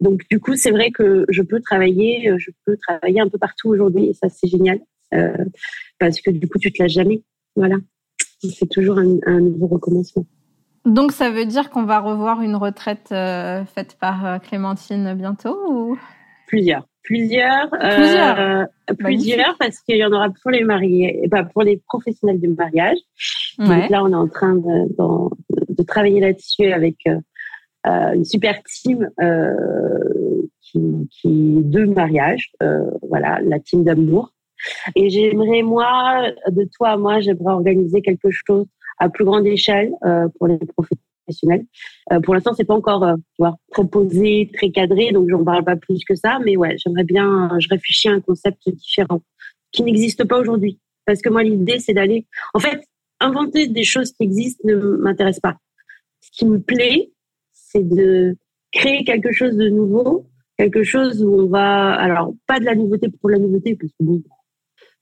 Donc 0.00 0.22
du 0.30 0.40
coup 0.40 0.56
c'est 0.56 0.70
vrai 0.70 0.90
que 0.90 1.24
je 1.28 1.42
peux 1.42 1.60
travailler, 1.60 2.30
je 2.38 2.50
peux 2.64 2.76
travailler 2.76 3.20
un 3.20 3.28
peu 3.28 3.38
partout 3.38 3.68
aujourd'hui 3.68 4.06
et 4.06 4.14
ça 4.14 4.28
c'est 4.28 4.48
génial 4.48 4.78
parce 5.98 6.20
que 6.20 6.30
du 6.30 6.48
coup 6.48 6.58
tu 6.58 6.72
te 6.72 6.82
lâches 6.82 6.92
jamais, 6.92 7.22
voilà. 7.54 7.76
C'est 8.40 8.68
toujours 8.68 8.98
un, 8.98 9.16
un 9.26 9.40
nouveau 9.40 9.66
recommencement. 9.66 10.26
Donc 10.86 11.10
ça 11.10 11.30
veut 11.30 11.44
dire 11.44 11.70
qu'on 11.70 11.82
va 11.82 11.98
revoir 11.98 12.42
une 12.42 12.54
retraite 12.54 13.08
euh, 13.10 13.64
faite 13.64 13.96
par 14.00 14.24
euh, 14.24 14.38
Clémentine 14.38 15.14
bientôt 15.14 15.58
ou? 15.68 15.98
Plusieurs. 16.46 16.86
Plusieurs. 17.02 17.68
Plusieurs. 17.70 18.40
Euh, 18.40 18.64
plusieurs 18.96 19.56
parce 19.58 19.80
qu'il 19.80 19.96
y 19.96 20.04
en 20.04 20.12
aura 20.12 20.28
pour 20.30 20.52
les 20.52 20.62
mariés, 20.62 21.26
pas 21.28 21.42
pour 21.42 21.62
les 21.62 21.82
professionnels 21.88 22.40
du 22.40 22.48
mariage. 22.48 22.98
Donc 23.58 23.88
là, 23.90 24.04
on 24.04 24.12
est 24.12 24.14
en 24.14 24.28
train 24.28 24.54
de, 24.54 24.88
de, 25.76 25.82
travailler 25.82 26.20
là-dessus 26.20 26.72
avec 26.72 26.96
une 27.86 28.24
super 28.24 28.62
team 28.64 29.08
qui, 30.60 31.08
qui 31.10 31.62
deux 31.64 31.86
mariages. 31.86 32.52
voilà, 33.02 33.40
la 33.42 33.60
team 33.60 33.84
d'amour. 33.84 34.32
Et 34.94 35.10
j'aimerais 35.10 35.62
moi, 35.62 36.30
de 36.50 36.68
toi 36.76 36.90
à 36.90 36.96
moi, 36.96 37.20
j'aimerais 37.20 37.52
organiser 37.52 38.02
quelque 38.02 38.30
chose 38.30 38.66
à 38.98 39.08
plus 39.08 39.24
grande 39.24 39.46
échelle 39.46 39.92
euh, 40.04 40.28
pour 40.38 40.48
les 40.48 40.58
professionnels. 40.58 41.66
Euh, 42.12 42.20
pour 42.20 42.34
l'instant, 42.34 42.54
c'est 42.54 42.64
pas 42.64 42.74
encore 42.74 43.04
euh, 43.04 43.16
tu 43.16 43.36
vois, 43.38 43.56
très 44.54 44.70
cadré, 44.70 45.12
donc 45.12 45.28
j'en 45.28 45.44
parle 45.44 45.64
pas 45.64 45.76
plus 45.76 46.04
que 46.04 46.14
ça. 46.14 46.38
Mais 46.44 46.56
ouais, 46.56 46.76
j'aimerais 46.78 47.04
bien, 47.04 47.50
je 47.58 47.68
réfléchis 47.68 48.08
à 48.08 48.12
un 48.12 48.20
concept 48.20 48.68
différent 48.68 49.20
qui 49.72 49.82
n'existe 49.82 50.24
pas 50.24 50.38
aujourd'hui. 50.38 50.80
Parce 51.04 51.20
que 51.20 51.28
moi, 51.28 51.42
l'idée, 51.42 51.78
c'est 51.78 51.92
d'aller, 51.92 52.26
en 52.54 52.58
fait, 52.58 52.82
inventer 53.20 53.68
des 53.68 53.84
choses 53.84 54.12
qui 54.12 54.24
existent 54.24 54.62
ne 54.64 54.74
m'intéresse 54.74 55.40
pas. 55.40 55.56
Ce 56.20 56.30
qui 56.32 56.46
me 56.46 56.60
plaît, 56.60 57.10
c'est 57.76 57.88
de 57.88 58.36
créer 58.72 59.04
quelque 59.04 59.32
chose 59.32 59.56
de 59.56 59.68
nouveau, 59.68 60.26
quelque 60.58 60.82
chose 60.82 61.22
où 61.22 61.40
on 61.40 61.46
va, 61.46 61.92
alors 61.92 62.32
pas 62.46 62.58
de 62.58 62.64
la 62.64 62.74
nouveauté 62.74 63.08
pour 63.20 63.30
la 63.30 63.38
nouveauté, 63.38 63.76
parce 63.76 63.92
que 63.92 64.04
bon, 64.04 64.22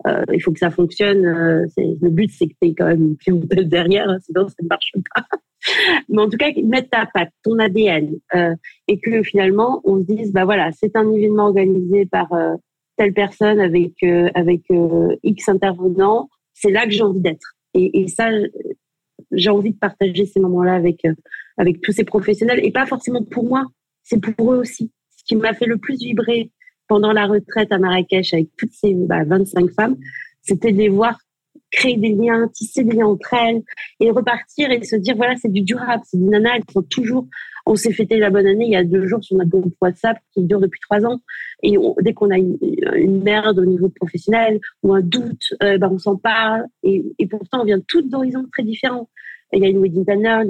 euh, 0.06 0.24
il 0.32 0.40
faut 0.40 0.52
que 0.52 0.58
ça 0.58 0.70
fonctionne. 0.70 1.24
Euh, 1.24 1.66
le 1.76 2.10
but, 2.10 2.30
c'est 2.30 2.46
que 2.46 2.54
tu 2.60 2.68
aies 2.68 2.74
quand 2.74 2.86
même 2.86 3.02
une 3.02 3.16
clientèle 3.16 3.68
derrière, 3.68 4.08
hein, 4.08 4.18
sinon 4.20 4.48
ça 4.48 4.54
ne 4.62 4.68
marche 4.68 4.92
pas. 5.14 5.24
Mais 6.08 6.20
en 6.20 6.28
tout 6.28 6.36
cas, 6.36 6.50
mettre 6.62 6.90
ta 6.90 7.06
patte, 7.06 7.30
ton 7.42 7.58
ADN, 7.58 8.16
euh, 8.34 8.54
et 8.86 9.00
que 9.00 9.22
finalement, 9.22 9.80
on 9.84 9.98
se 10.00 10.04
dise, 10.04 10.32
bah 10.32 10.44
voilà, 10.44 10.70
c'est 10.72 10.94
un 10.96 11.10
événement 11.10 11.46
organisé 11.46 12.04
par 12.06 12.28
telle 12.96 13.14
personne 13.14 13.60
avec 13.60 13.94
avec 14.34 14.62
X 15.22 15.48
intervenants. 15.48 16.28
C'est 16.52 16.70
là 16.70 16.84
que 16.84 16.90
j'ai 16.90 17.02
envie 17.02 17.20
d'être. 17.20 17.54
Et, 17.72 18.02
et, 18.02 18.08
ça, 18.08 18.28
j'ai 19.34 19.50
envie 19.50 19.72
de 19.72 19.78
partager 19.78 20.26
ces 20.26 20.40
moments-là 20.40 20.74
avec 20.74 21.02
avec 21.56 21.80
tous 21.80 21.92
ces 21.92 22.04
professionnels, 22.04 22.60
et 22.62 22.70
pas 22.70 22.86
forcément 22.86 23.22
pour 23.22 23.44
moi, 23.44 23.64
c'est 24.02 24.20
pour 24.20 24.52
eux 24.52 24.56
aussi. 24.56 24.90
Ce 25.16 25.24
qui 25.24 25.36
m'a 25.36 25.54
fait 25.54 25.66
le 25.66 25.78
plus 25.78 25.98
vibrer 25.98 26.50
pendant 26.88 27.12
la 27.12 27.26
retraite 27.26 27.72
à 27.72 27.78
Marrakech 27.78 28.34
avec 28.34 28.48
toutes 28.56 28.72
ces 28.72 28.94
bah, 28.94 29.24
25 29.24 29.70
femmes, 29.70 29.96
c'était 30.42 30.72
de 30.72 30.78
les 30.78 30.88
voir 30.88 31.18
créer 31.70 31.96
des 31.96 32.10
liens, 32.10 32.48
tisser 32.48 32.84
des 32.84 32.96
liens 32.96 33.06
entre 33.06 33.34
elles 33.34 33.62
et 33.98 34.10
repartir 34.10 34.70
et 34.70 34.82
se 34.84 34.96
dire 34.96 35.16
voilà 35.16 35.34
c'est 35.36 35.50
du 35.50 35.62
durable, 35.62 36.02
c'est 36.06 36.18
du 36.18 36.24
nana, 36.24 36.56
elles 36.56 36.62
sont 36.72 36.82
toujours. 36.82 37.26
On 37.66 37.76
s'est 37.76 37.92
fêté 37.92 38.18
la 38.18 38.28
bonne 38.28 38.46
année 38.46 38.66
il 38.66 38.72
y 38.72 38.76
a 38.76 38.84
deux 38.84 39.06
jours 39.06 39.24
sur 39.24 39.36
notre 39.38 39.50
groupe 39.50 39.74
WhatsApp 39.80 40.18
qui 40.34 40.42
dure 40.44 40.60
depuis 40.60 40.80
trois 40.80 41.06
ans 41.06 41.20
et 41.62 41.76
dès 42.02 42.12
qu'on 42.12 42.30
a 42.30 42.36
une, 42.36 43.22
merde 43.22 43.58
au 43.58 43.64
niveau 43.64 43.88
professionnel 43.88 44.60
ou 44.82 44.92
un 44.92 45.00
doute, 45.00 45.54
euh, 45.62 45.78
bah, 45.78 45.88
on 45.90 45.98
s'en 45.98 46.16
parle 46.16 46.66
et, 46.82 47.02
et, 47.18 47.26
pourtant 47.26 47.62
on 47.62 47.64
vient 47.64 47.80
toutes 47.88 48.10
d'horizons 48.10 48.44
très 48.52 48.62
différents. 48.62 49.08
Il 49.54 49.62
y 49.62 49.66
a 49.66 49.68
une 49.68 49.78
wedding 49.78 50.04
planner, 50.04 50.42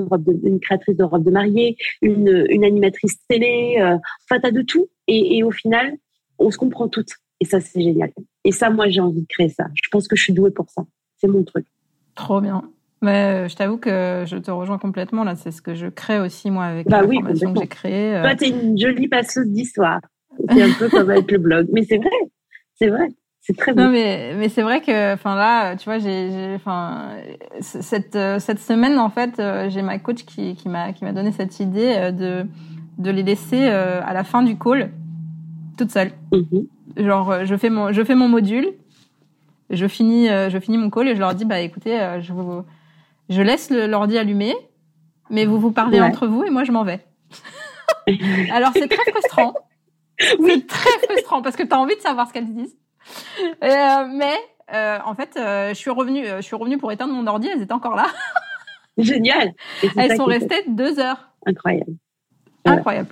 une, 0.42 0.60
créatrice 0.60 0.96
de 0.96 1.04
robe 1.04 1.24
de 1.24 1.30
mariée, 1.30 1.76
une, 2.02 2.46
une 2.48 2.64
animatrice 2.64 3.18
télé, 3.28 3.76
euh, 3.80 3.96
enfin 4.24 4.40
t'as 4.40 4.50
de 4.50 4.62
tout 4.62 4.88
et, 5.06 5.38
et 5.38 5.42
au 5.42 5.50
final 5.50 5.96
on 6.38 6.50
se 6.50 6.58
comprend 6.58 6.88
toutes. 6.88 7.14
Et 7.40 7.44
ça, 7.44 7.60
c'est 7.60 7.80
génial. 7.80 8.10
Et 8.44 8.52
ça, 8.52 8.70
moi, 8.70 8.88
j'ai 8.88 9.00
envie 9.00 9.22
de 9.22 9.26
créer 9.28 9.48
ça. 9.48 9.66
Je 9.74 9.88
pense 9.90 10.08
que 10.08 10.16
je 10.16 10.22
suis 10.22 10.32
douée 10.32 10.50
pour 10.50 10.70
ça. 10.70 10.82
C'est 11.18 11.26
mon 11.26 11.42
truc. 11.42 11.66
Trop 12.14 12.40
bien. 12.40 12.62
Mais 13.02 13.44
euh, 13.44 13.48
je 13.48 13.56
t'avoue 13.56 13.76
que 13.76 14.24
je 14.26 14.36
te 14.36 14.50
rejoins 14.50 14.78
complètement. 14.78 15.24
Là, 15.24 15.36
c'est 15.36 15.50
ce 15.50 15.60
que 15.60 15.74
je 15.74 15.86
crée 15.88 16.20
aussi, 16.20 16.50
moi, 16.50 16.64
avec 16.64 16.88
bah 16.88 17.02
la 17.02 17.06
oui, 17.06 17.16
formation 17.16 17.52
que 17.52 17.60
j'ai 17.60 17.66
créée. 17.66 18.16
Euh. 18.16 18.22
Toi, 18.22 18.34
t'es 18.34 18.48
une 18.48 18.78
jolie 18.78 19.08
passeuse 19.08 19.48
d'histoire. 19.48 20.00
C'est 20.50 20.62
un 20.62 20.72
peu 20.78 20.88
comme 20.88 21.10
avec 21.10 21.30
le 21.30 21.38
blog. 21.38 21.68
Mais 21.72 21.82
c'est 21.84 21.98
vrai. 21.98 22.10
C'est 22.76 22.88
vrai. 22.88 23.08
C'est 23.46 23.56
très 23.56 23.72
bien. 23.72 23.86
Non, 23.86 23.92
mais, 23.92 24.34
mais 24.36 24.48
c'est 24.48 24.62
vrai 24.62 24.80
que, 24.80 25.14
enfin 25.14 25.36
là, 25.36 25.76
tu 25.76 25.84
vois, 25.84 25.98
j'ai, 25.98 26.54
enfin, 26.56 27.10
cette, 27.60 28.16
euh, 28.16 28.38
cette 28.38 28.58
semaine, 28.58 28.98
en 28.98 29.10
fait, 29.10 29.40
j'ai 29.68 29.82
ma 29.82 29.98
coach 29.98 30.24
qui, 30.24 30.56
qui 30.56 30.68
m'a, 30.68 30.92
qui 30.92 31.04
m'a 31.04 31.12
donné 31.12 31.30
cette 31.30 31.60
idée 31.60 32.10
de, 32.10 32.46
de 32.98 33.10
les 33.10 33.22
laisser 33.22 33.66
à 33.66 34.12
la 34.12 34.24
fin 34.24 34.42
du 34.42 34.58
call 34.58 34.90
toute 35.76 35.90
seule. 35.90 36.12
Mhm. 36.32 36.66
Genre, 36.96 37.30
euh, 37.30 37.44
je 37.44 37.56
fais 37.56 37.70
mon, 37.70 37.92
je 37.92 38.02
fais 38.04 38.14
mon 38.14 38.28
module, 38.28 38.72
je 39.70 39.86
finis, 39.86 40.28
euh, 40.28 40.50
je 40.50 40.58
finis 40.58 40.78
mon 40.78 40.90
call 40.90 41.08
et 41.08 41.14
je 41.14 41.20
leur 41.20 41.34
dis, 41.34 41.44
bah 41.44 41.60
écoutez, 41.60 42.00
euh, 42.00 42.20
je 42.20 42.32
vous, 42.32 42.62
je 43.28 43.42
laisse 43.42 43.70
l'ordi 43.70 44.18
allumé, 44.18 44.54
mais 45.30 45.44
vous 45.46 45.58
vous 45.58 45.72
parlez 45.72 46.00
entre 46.00 46.26
vous 46.26 46.44
et 46.44 46.50
moi 46.50 46.64
je 46.64 46.72
m'en 46.72 46.84
vais. 46.84 47.04
Alors 48.52 48.70
c'est 48.74 48.88
très 48.88 49.10
frustrant. 49.10 49.54
C'est 50.18 50.66
très 50.66 50.98
frustrant 51.08 51.42
parce 51.42 51.56
que 51.56 51.64
tu 51.64 51.72
as 51.74 51.78
envie 51.78 51.96
de 51.96 52.00
savoir 52.00 52.28
ce 52.28 52.32
qu'elles 52.32 52.52
disent. 52.52 52.76
Mais 53.62 54.34
en 54.70 55.14
fait, 55.14 55.32
je 55.36 55.74
suis 55.74 55.90
revenue, 55.90 56.26
je 56.26 56.42
suis 56.42 56.56
revenue 56.56 56.78
pour 56.78 56.92
éteindre 56.92 57.12
mon 57.12 57.26
ordi, 57.26 57.48
elles 57.48 57.62
étaient 57.62 57.72
encore 57.72 57.96
là. 57.96 58.06
Génial. 58.98 59.54
Elles 59.96 60.16
sont 60.16 60.24
restées 60.24 60.64
deux 60.68 61.00
heures. 61.00 61.30
Incroyable. 61.46 61.94
Incroyable. 62.64 63.10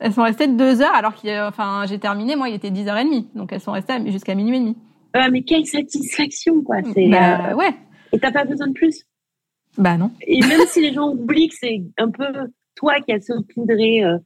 Elles 0.00 0.12
sont 0.12 0.22
restées 0.22 0.48
deux 0.48 0.80
heures 0.80 0.94
alors 0.94 1.14
que 1.14 1.48
enfin, 1.48 1.84
j'ai 1.86 1.98
terminé, 1.98 2.34
moi, 2.34 2.48
il 2.48 2.54
était 2.54 2.70
10h30. 2.70 3.26
Donc 3.34 3.52
elles 3.52 3.60
sont 3.60 3.72
restées 3.72 4.10
jusqu'à 4.10 4.34
minuit 4.34 4.56
et 4.56 4.60
demi. 4.60 4.76
Ah, 5.12 5.28
mais 5.30 5.42
quelle 5.42 5.66
satisfaction, 5.66 6.62
quoi. 6.62 6.76
C'est, 6.94 7.08
bah, 7.08 7.50
euh, 7.50 7.54
ouais. 7.54 7.74
Et 8.12 8.18
t'as 8.18 8.32
pas 8.32 8.44
besoin 8.44 8.68
de 8.68 8.72
plus? 8.72 9.04
Bah 9.76 9.96
non. 9.96 10.10
Et 10.22 10.40
même 10.40 10.66
si 10.66 10.80
les 10.80 10.92
gens 10.92 11.10
oublient 11.10 11.48
que 11.48 11.54
c'est 11.58 11.82
un 11.98 12.10
peu 12.10 12.26
toi 12.74 13.00
qui 13.00 13.12
as 13.12 13.20
saupoudré 13.20 14.04
euh, 14.04 14.18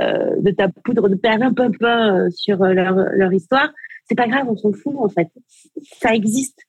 euh, 0.00 0.36
de 0.40 0.50
ta 0.50 0.68
poudre 0.68 1.08
de 1.08 1.14
perlimpinpin 1.14 2.14
euh, 2.14 2.30
sur 2.30 2.62
euh, 2.62 2.72
leur, 2.72 2.94
leur 2.94 3.32
histoire, 3.32 3.70
c'est 4.08 4.14
pas 4.14 4.26
grave, 4.26 4.46
on 4.48 4.56
s'en 4.56 4.72
fout 4.72 4.94
en 4.98 5.08
fait. 5.08 5.28
Ça 6.00 6.14
existe. 6.14 6.60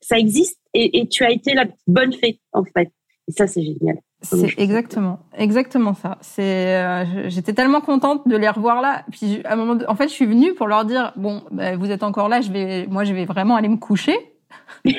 Ça 0.00 0.18
existe 0.18 0.58
et, 0.74 1.00
et 1.00 1.08
tu 1.08 1.24
as 1.24 1.30
été 1.30 1.54
la 1.54 1.66
bonne 1.86 2.12
fée 2.12 2.40
en 2.52 2.64
fait. 2.64 2.90
Et 3.28 3.32
ça, 3.32 3.46
c'est 3.46 3.62
génial. 3.62 3.96
C'est 4.22 4.58
exactement, 4.58 5.20
exactement 5.36 5.94
ça. 5.94 6.18
C'est, 6.22 6.76
euh, 6.76 7.28
j'étais 7.28 7.52
tellement 7.52 7.80
contente 7.80 8.26
de 8.26 8.36
les 8.36 8.48
revoir 8.48 8.80
là. 8.80 9.04
Puis 9.10 9.42
à 9.44 9.52
un 9.52 9.56
moment, 9.56 9.78
en 9.86 9.94
fait, 9.94 10.08
je 10.08 10.14
suis 10.14 10.26
venue 10.26 10.54
pour 10.54 10.66
leur 10.66 10.84
dire 10.84 11.12
bon, 11.16 11.42
bah, 11.50 11.76
vous 11.76 11.90
êtes 11.90 12.02
encore 12.02 12.28
là. 12.28 12.40
Je 12.40 12.50
vais, 12.50 12.86
moi, 12.86 13.04
je 13.04 13.12
vais 13.12 13.26
vraiment 13.26 13.56
aller 13.56 13.68
me 13.68 13.76
coucher. 13.76 14.16
et, 14.84 14.94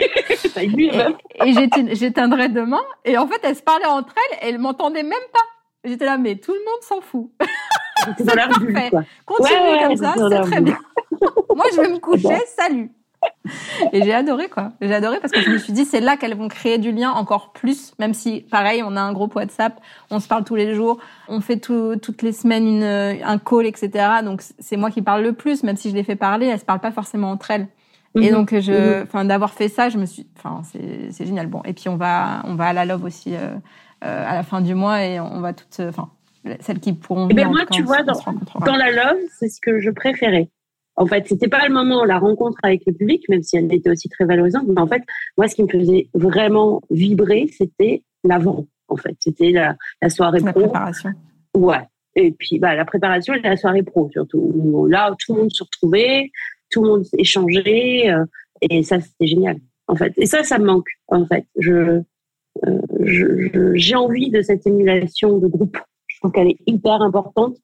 j'éteindrai 1.93 2.49
demain. 2.49 2.81
Et 3.03 3.17
en 3.17 3.27
fait, 3.27 3.39
elles 3.43 3.55
se 3.55 3.63
parlaient 3.63 3.85
entre 3.85 4.13
elles 4.15 4.37
et 4.41 4.49
elles 4.49 4.59
m'entendaient 4.59 5.03
même 5.03 5.13
pas. 5.33 5.39
J'étais 5.83 6.05
là, 6.05 6.17
mais 6.17 6.35
tout 6.35 6.53
le 6.53 6.59
monde 6.59 6.81
s'en 6.81 7.01
fout. 7.01 7.31
c'est 8.17 8.25
parfait. 8.25 8.91
Continuez 9.25 9.83
comme 9.83 9.95
ça, 9.97 10.13
c'est 10.17 10.41
très 10.41 10.61
bien. 10.61 10.77
Moi, 11.55 11.65
je 11.73 11.81
vais 11.81 11.89
me 11.89 11.99
coucher, 11.99 12.37
salut. 12.55 12.91
Et 13.91 14.03
j'ai 14.03 14.13
adoré, 14.13 14.49
quoi. 14.49 14.73
J'ai 14.81 14.93
adoré 14.93 15.19
parce 15.19 15.31
que 15.31 15.41
je 15.41 15.49
me 15.49 15.57
suis 15.57 15.73
dit, 15.73 15.85
c'est 15.85 15.99
là 15.99 16.17
qu'elles 16.17 16.35
vont 16.35 16.47
créer 16.47 16.77
du 16.77 16.91
lien 16.91 17.11
encore 17.11 17.53
plus, 17.53 17.93
même 17.97 18.13
si, 18.13 18.41
pareil, 18.41 18.83
on 18.83 18.95
a 18.95 19.01
un 19.01 19.13
groupe 19.13 19.35
WhatsApp, 19.35 19.79
on 20.11 20.19
se 20.19 20.27
parle 20.27 20.43
tous 20.43 20.55
les 20.55 20.75
jours, 20.75 20.99
on 21.27 21.41
fait 21.41 21.57
toutes 21.57 22.21
les 22.21 22.31
semaines 22.33 22.67
une, 22.67 22.83
un 22.83 23.37
call, 23.39 23.65
etc. 23.65 23.89
Donc, 24.23 24.41
c'est 24.59 24.77
moi 24.77 24.91
qui 24.91 25.01
parle 25.01 25.23
le 25.23 25.33
plus, 25.33 25.63
même 25.63 25.77
si 25.77 25.89
je 25.89 25.95
les 25.95 26.03
fais 26.03 26.15
parler, 26.15 26.47
elles 26.47 26.59
se 26.59 26.65
parlent 26.65 26.81
pas 26.81 26.91
forcément 26.91 27.31
entre 27.31 27.51
elles. 27.51 27.67
Et 28.15 28.29
mhm. 28.29 28.31
donc, 28.31 28.59
je, 28.59 28.71
mhm. 28.71 29.03
enfin, 29.03 29.25
d'avoir 29.25 29.53
fait 29.53 29.69
ça, 29.69 29.89
je 29.89 29.97
me 29.97 30.05
suis, 30.05 30.27
enfin, 30.37 30.61
c'est 30.63 31.25
génial. 31.25 31.47
Bon, 31.47 31.61
et 31.65 31.73
puis 31.73 31.89
on 31.89 31.97
va, 31.97 32.41
on 32.45 32.55
va 32.55 32.67
à 32.67 32.73
la 32.73 32.85
Love 32.85 33.03
aussi 33.03 33.35
euh, 33.35 33.55
euh, 34.03 34.29
à 34.29 34.35
la 34.35 34.43
fin 34.43 34.61
du 34.61 34.75
mois 34.75 35.03
et 35.03 35.19
on 35.19 35.41
va 35.41 35.53
toutes, 35.53 35.81
enfin, 35.81 36.09
celles 36.61 36.79
qui 36.79 36.93
pourront. 36.93 37.27
Et 37.27 37.31
eh 37.31 37.33
ben 37.33 37.49
moi, 37.49 37.65
tu 37.69 37.83
vois, 37.83 38.03
dans, 38.03 38.19
dans 38.65 38.75
la 38.75 38.91
Love, 38.91 39.17
c'est 39.37 39.49
ce 39.49 39.59
que 39.59 39.79
je 39.81 39.89
préférais. 39.89 40.49
En 40.97 41.05
fait, 41.05 41.27
c'était 41.27 41.47
pas 41.47 41.67
le 41.67 41.73
moment 41.73 42.05
la 42.05 42.19
rencontre 42.19 42.57
avec 42.63 42.83
le 42.87 42.93
public, 42.93 43.27
même 43.29 43.41
si 43.41 43.57
elle 43.57 43.73
était 43.73 43.89
aussi 43.89 44.07
très 44.09 44.25
valorisante. 44.25 44.67
Mais 44.67 44.79
en 44.79 44.87
fait, 44.87 45.01
moi, 45.37 45.47
ce 45.47 45.55
qui 45.55 45.63
me 45.63 45.67
faisait 45.67 46.09
vraiment 46.13 46.81
vibrer, 46.89 47.47
c'était 47.47 48.03
l'avant. 48.23 48.65
En 48.87 48.95
fait, 48.95 49.15
c'était 49.19 49.51
la, 49.51 49.75
la 50.01 50.09
soirée 50.09 50.39
la 50.39 50.53
préparation. 50.53 51.11
Ouais. 51.53 51.81
Et 52.15 52.31
puis, 52.31 52.59
bah, 52.59 52.75
la 52.75 52.85
préparation 52.85 53.33
et 53.33 53.41
la 53.41 53.57
soirée 53.57 53.83
pro 53.83 54.09
surtout. 54.11 54.87
Là, 54.89 55.11
où 55.11 55.15
tout 55.19 55.33
le 55.33 55.41
monde 55.41 55.51
se 55.51 55.63
retrouvait, 55.63 56.31
tout 56.69 56.81
le 56.81 56.89
monde 56.89 57.03
échangeait, 57.17 58.09
euh, 58.09 58.25
et 58.61 58.83
ça, 58.83 59.01
c'était 59.01 59.27
génial. 59.27 59.57
En 59.87 59.95
fait, 59.95 60.13
et 60.17 60.25
ça, 60.25 60.43
ça 60.43 60.57
me 60.57 60.65
manque. 60.65 60.87
En 61.07 61.25
fait, 61.25 61.45
je, 61.59 62.01
euh, 62.65 63.71
j'ai 63.73 63.95
envie 63.95 64.29
de 64.29 64.41
cette 64.41 64.65
émulation 64.65 65.37
de 65.37 65.47
groupe. 65.47 65.77
Je 66.07 66.19
trouve 66.19 66.31
qu'elle 66.31 66.47
est 66.47 66.59
hyper 66.65 67.01
importante. 67.01 67.57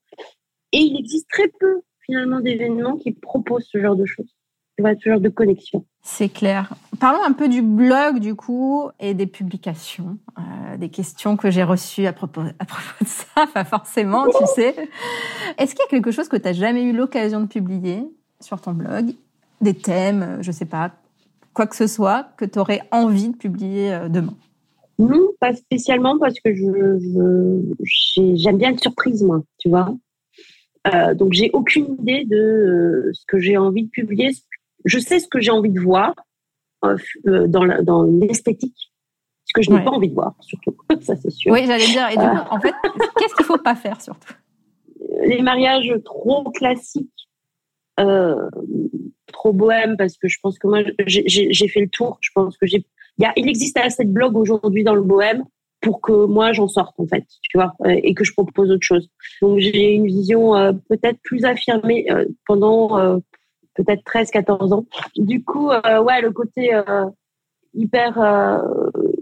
Et 0.74 0.80
il 0.80 1.00
existe 1.00 1.30
très 1.30 1.50
peu 1.60 1.82
finalement 2.12 2.42
d'événements 2.42 2.98
qui 2.98 3.12
proposent 3.14 3.70
ce 3.72 3.82
genre 3.82 3.96
de 3.96 4.06
choses, 4.06 4.36
ce 4.78 5.10
genre 5.10 5.22
de 5.22 5.30
connexion. 5.30 5.86
C'est 6.02 6.28
clair. 6.28 6.74
Parlons 7.00 7.24
un 7.24 7.32
peu 7.32 7.48
du 7.48 7.62
blog 7.62 8.20
du 8.20 8.36
coup 8.36 8.90
et 9.00 9.14
des 9.14 9.28
publications, 9.28 10.18
euh, 10.38 10.78
des 10.78 10.90
questions 10.90 11.38
que 11.38 11.50
j'ai 11.50 11.64
reçues 11.64 12.08
à 12.08 12.14
propos, 12.14 12.42
à 12.60 12.66
propos 12.66 13.04
de 13.04 13.08
ça, 13.08 13.48
pas 13.54 13.64
forcément, 13.64 14.26
tu 14.28 14.46
sais. 14.56 14.76
Est-ce 15.58 15.74
qu'il 15.74 15.84
y 15.84 15.88
a 15.88 15.90
quelque 15.90 16.12
chose 16.12 16.28
que 16.28 16.36
tu 16.36 16.44
n'as 16.44 16.54
jamais 16.54 16.84
eu 16.84 16.92
l'occasion 16.92 17.40
de 17.40 17.46
publier 17.46 18.04
sur 18.42 18.60
ton 18.60 18.74
blog? 18.74 19.14
Des 19.62 19.74
thèmes, 19.74 20.40
je 20.42 20.52
sais 20.52 20.66
pas, 20.66 20.92
quoi 21.54 21.66
que 21.66 21.78
ce 21.78 21.88
soit, 21.88 22.28
que 22.36 22.44
tu 22.44 22.60
aurais 22.60 22.82
envie 22.92 23.30
de 23.30 23.38
publier 23.38 23.94
euh, 23.94 24.10
demain? 24.10 24.36
Non, 25.00 25.30
pas 25.40 25.54
spécialement 25.54 26.20
parce 26.20 26.40
que 26.42 26.54
je, 26.54 28.36
j'aime 28.36 28.58
bien 28.58 28.72
une 28.72 28.80
surprise, 28.80 29.24
moi, 29.24 29.44
tu 29.60 29.70
vois. 29.70 29.96
Euh, 30.88 31.14
donc 31.14 31.34
j'ai 31.34 31.52
aucune 31.54 31.96
idée 32.00 32.26
de 32.26 32.38
euh, 32.38 33.12
ce 33.14 33.24
que 33.28 33.40
j'ai 33.40 33.58
envie 33.58 33.84
de 33.84 33.90
publier. 33.90 34.32
Je 34.86 34.98
sais 34.98 35.20
ce 35.20 35.28
que 35.28 35.40
j'ai 35.40 35.52
envie 35.52 35.70
de 35.70 35.80
voir 35.80 36.16
euh, 36.84 36.98
dans, 37.48 37.66
dans 37.84 38.04
l'esthétique, 38.04 38.92
ce 39.46 39.54
que 39.54 39.62
je 39.62 39.70
n'ai 39.70 39.84
pas 39.84 39.92
envie 39.92 40.10
de 40.10 40.16
voir, 40.16 40.34
surtout. 40.40 40.76
Ça 41.02 41.16
c'est 41.16 41.30
sûr. 41.30 41.52
Oui, 41.52 41.66
j'allais 41.66 41.86
dire. 41.86 42.10
Et 42.10 42.18
du 42.18 42.24
coup, 42.24 42.48
en 42.50 42.60
fait, 42.60 42.74
qu'est-ce 43.20 43.36
qu'il 43.36 43.46
faut 43.46 43.58
pas 43.58 43.76
faire 43.76 44.02
surtout? 44.02 44.34
Les 45.26 45.42
mariages 45.42 45.94
trop 46.04 46.50
classiques, 46.52 47.28
trop 47.98 49.54
bohèmes, 49.54 49.98
parce 49.98 50.18
que 50.18 50.28
je 50.28 50.40
pense 50.42 50.58
que 50.58 50.68
moi 50.68 50.80
j'ai 51.06 51.68
fait 51.68 51.82
le 51.82 51.90
tour. 51.90 52.18
Je 52.22 52.30
pense 52.34 52.58
que 52.58 52.66
j'ai. 52.66 52.86
Il, 53.18 53.32
il 53.36 53.48
existe 53.48 53.78
assez 53.78 54.04
de 54.04 54.12
blogs 54.12 54.36
aujourd'hui 54.36 54.84
dans 54.84 54.96
le 54.96 55.04
bohème 55.04 55.44
pour 55.82 56.00
que 56.00 56.26
moi 56.26 56.54
j'en 56.54 56.68
sorte 56.68 57.00
en 57.00 57.08
fait, 57.08 57.26
tu 57.42 57.58
vois, 57.58 57.74
euh, 57.86 58.00
et 58.04 58.14
que 58.14 58.24
je 58.24 58.34
propose 58.34 58.72
autre 58.72 58.86
chose. 58.86 59.10
Donc 59.42 59.60
j'ai 59.60 59.92
une 59.92 60.06
vision 60.06 60.56
euh, 60.56 60.72
peut-être 60.90 61.20
plus 61.24 61.44
affirmée 61.44 62.06
euh, 62.12 62.26
pendant 62.46 63.20
peut-être 63.76 64.04
13 64.06 64.32
14 64.32 64.74
ans. 64.74 64.86
Du 65.16 65.44
coup 65.44 65.70
ouais, 65.70 66.22
le 66.22 66.32
côté 66.32 66.72
hyper 67.74 68.64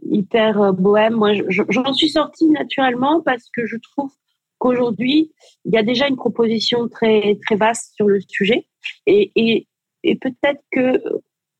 hyper 0.03 0.73
bohème, 0.73 1.13
moi 1.13 1.31
j'en 1.47 1.93
suis 1.93 2.09
sortie 2.09 2.49
naturellement 2.49 3.21
parce 3.21 3.49
que 3.55 3.65
je 3.65 3.77
trouve 3.77 4.11
qu'aujourd'hui, 4.57 5.31
il 5.65 5.73
y 5.73 5.77
a 5.77 5.83
déjà 5.83 6.07
une 6.07 6.17
proposition 6.17 6.89
très 6.89 7.37
très 7.45 7.55
vaste 7.55 7.95
sur 7.95 8.07
le 8.07 8.19
sujet 8.19 8.67
et 9.05 9.31
et, 9.35 9.67
et 10.03 10.15
peut-être 10.15 10.61
que 10.71 11.01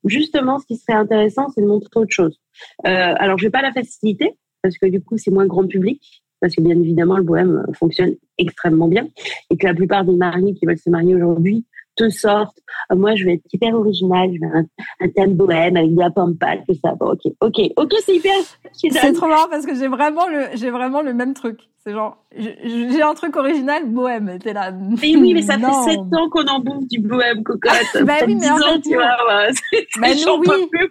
justement 0.04 0.60
ce 0.60 0.66
qui 0.66 0.76
serait 0.76 0.98
intéressant, 0.98 1.48
c'est 1.50 1.62
de 1.62 1.68
montrer 1.68 1.92
autre 1.96 2.12
chose. 2.12 2.38
alors 2.84 3.38
je 3.38 3.46
vais 3.46 3.52
pas 3.52 3.62
la 3.62 3.72
facilité 3.72 4.36
parce 4.62 4.78
que 4.78 4.88
du 4.88 5.02
coup, 5.02 5.18
c'est 5.18 5.32
moins 5.32 5.46
grand 5.46 5.68
public, 5.68 6.24
parce 6.42 6.56
que 6.56 6.62
bien 6.62 6.80
évidemment, 6.80 7.18
le 7.18 7.24
bohème 7.24 7.66
fonctionne 7.74 8.16
extrêmement 8.38 8.88
bien, 8.88 9.08
et 9.50 9.58
que 9.58 9.68
la 9.68 9.74
plupart 9.74 10.06
des 10.06 10.16
mariés 10.16 10.54
qui 10.54 10.66
veulent 10.66 10.78
se 10.78 10.90
marier 10.90 11.16
aujourd'hui 11.16 11.66
te 12.00 12.10
sortent. 12.10 12.60
Euh, 12.92 12.96
moi, 12.96 13.16
je 13.16 13.26
vais 13.26 13.34
être 13.34 13.44
hyper 13.52 13.76
original, 13.76 14.30
je 14.34 14.40
vais 14.40 14.46
un, 14.46 14.66
un 15.02 15.10
thème 15.10 15.34
bohème 15.34 15.76
avec 15.76 15.94
de 15.94 16.00
la 16.00 16.10
pampale, 16.10 16.64
tout 16.68 16.76
ça. 16.82 16.96
Bon, 16.96 17.12
ok, 17.12 17.34
ok, 17.42 17.60
ok, 17.76 17.94
c'est 18.06 18.16
hyper. 18.16 18.34
C'est 18.74 19.14
trop 19.14 19.28
marrant 19.28 19.50
parce 19.50 19.66
que 19.66 19.76
j'ai 19.76 19.88
vraiment 19.88 20.28
le, 20.28 20.46
j'ai 20.54 20.70
vraiment 20.70 21.02
le 21.02 21.14
même 21.14 21.34
truc. 21.34 21.60
C'est 21.84 21.92
genre, 21.92 22.18
j'ai 22.36 23.02
un 23.02 23.14
truc 23.14 23.36
original 23.36 23.90
bohème. 23.90 24.38
T'es 24.40 24.54
là. 24.54 24.72
Mais 24.72 25.16
oui, 25.16 25.34
mais 25.34 25.42
ça 25.42 25.58
fait 25.58 25.92
7 25.92 26.00
ans 26.00 26.30
qu'on 26.30 26.46
en 26.46 26.60
bouffe 26.60 26.88
du 26.88 27.00
bohème, 27.00 27.44
cocotte. 27.44 28.04
bah 28.04 28.14
oui, 28.26 28.36
mais 28.36 28.48
fait, 28.48 28.82
tu 28.82 28.96
vois, 28.96 29.18
bah, 30.00 30.10
nous, 30.14 30.44
oui. 30.46 30.88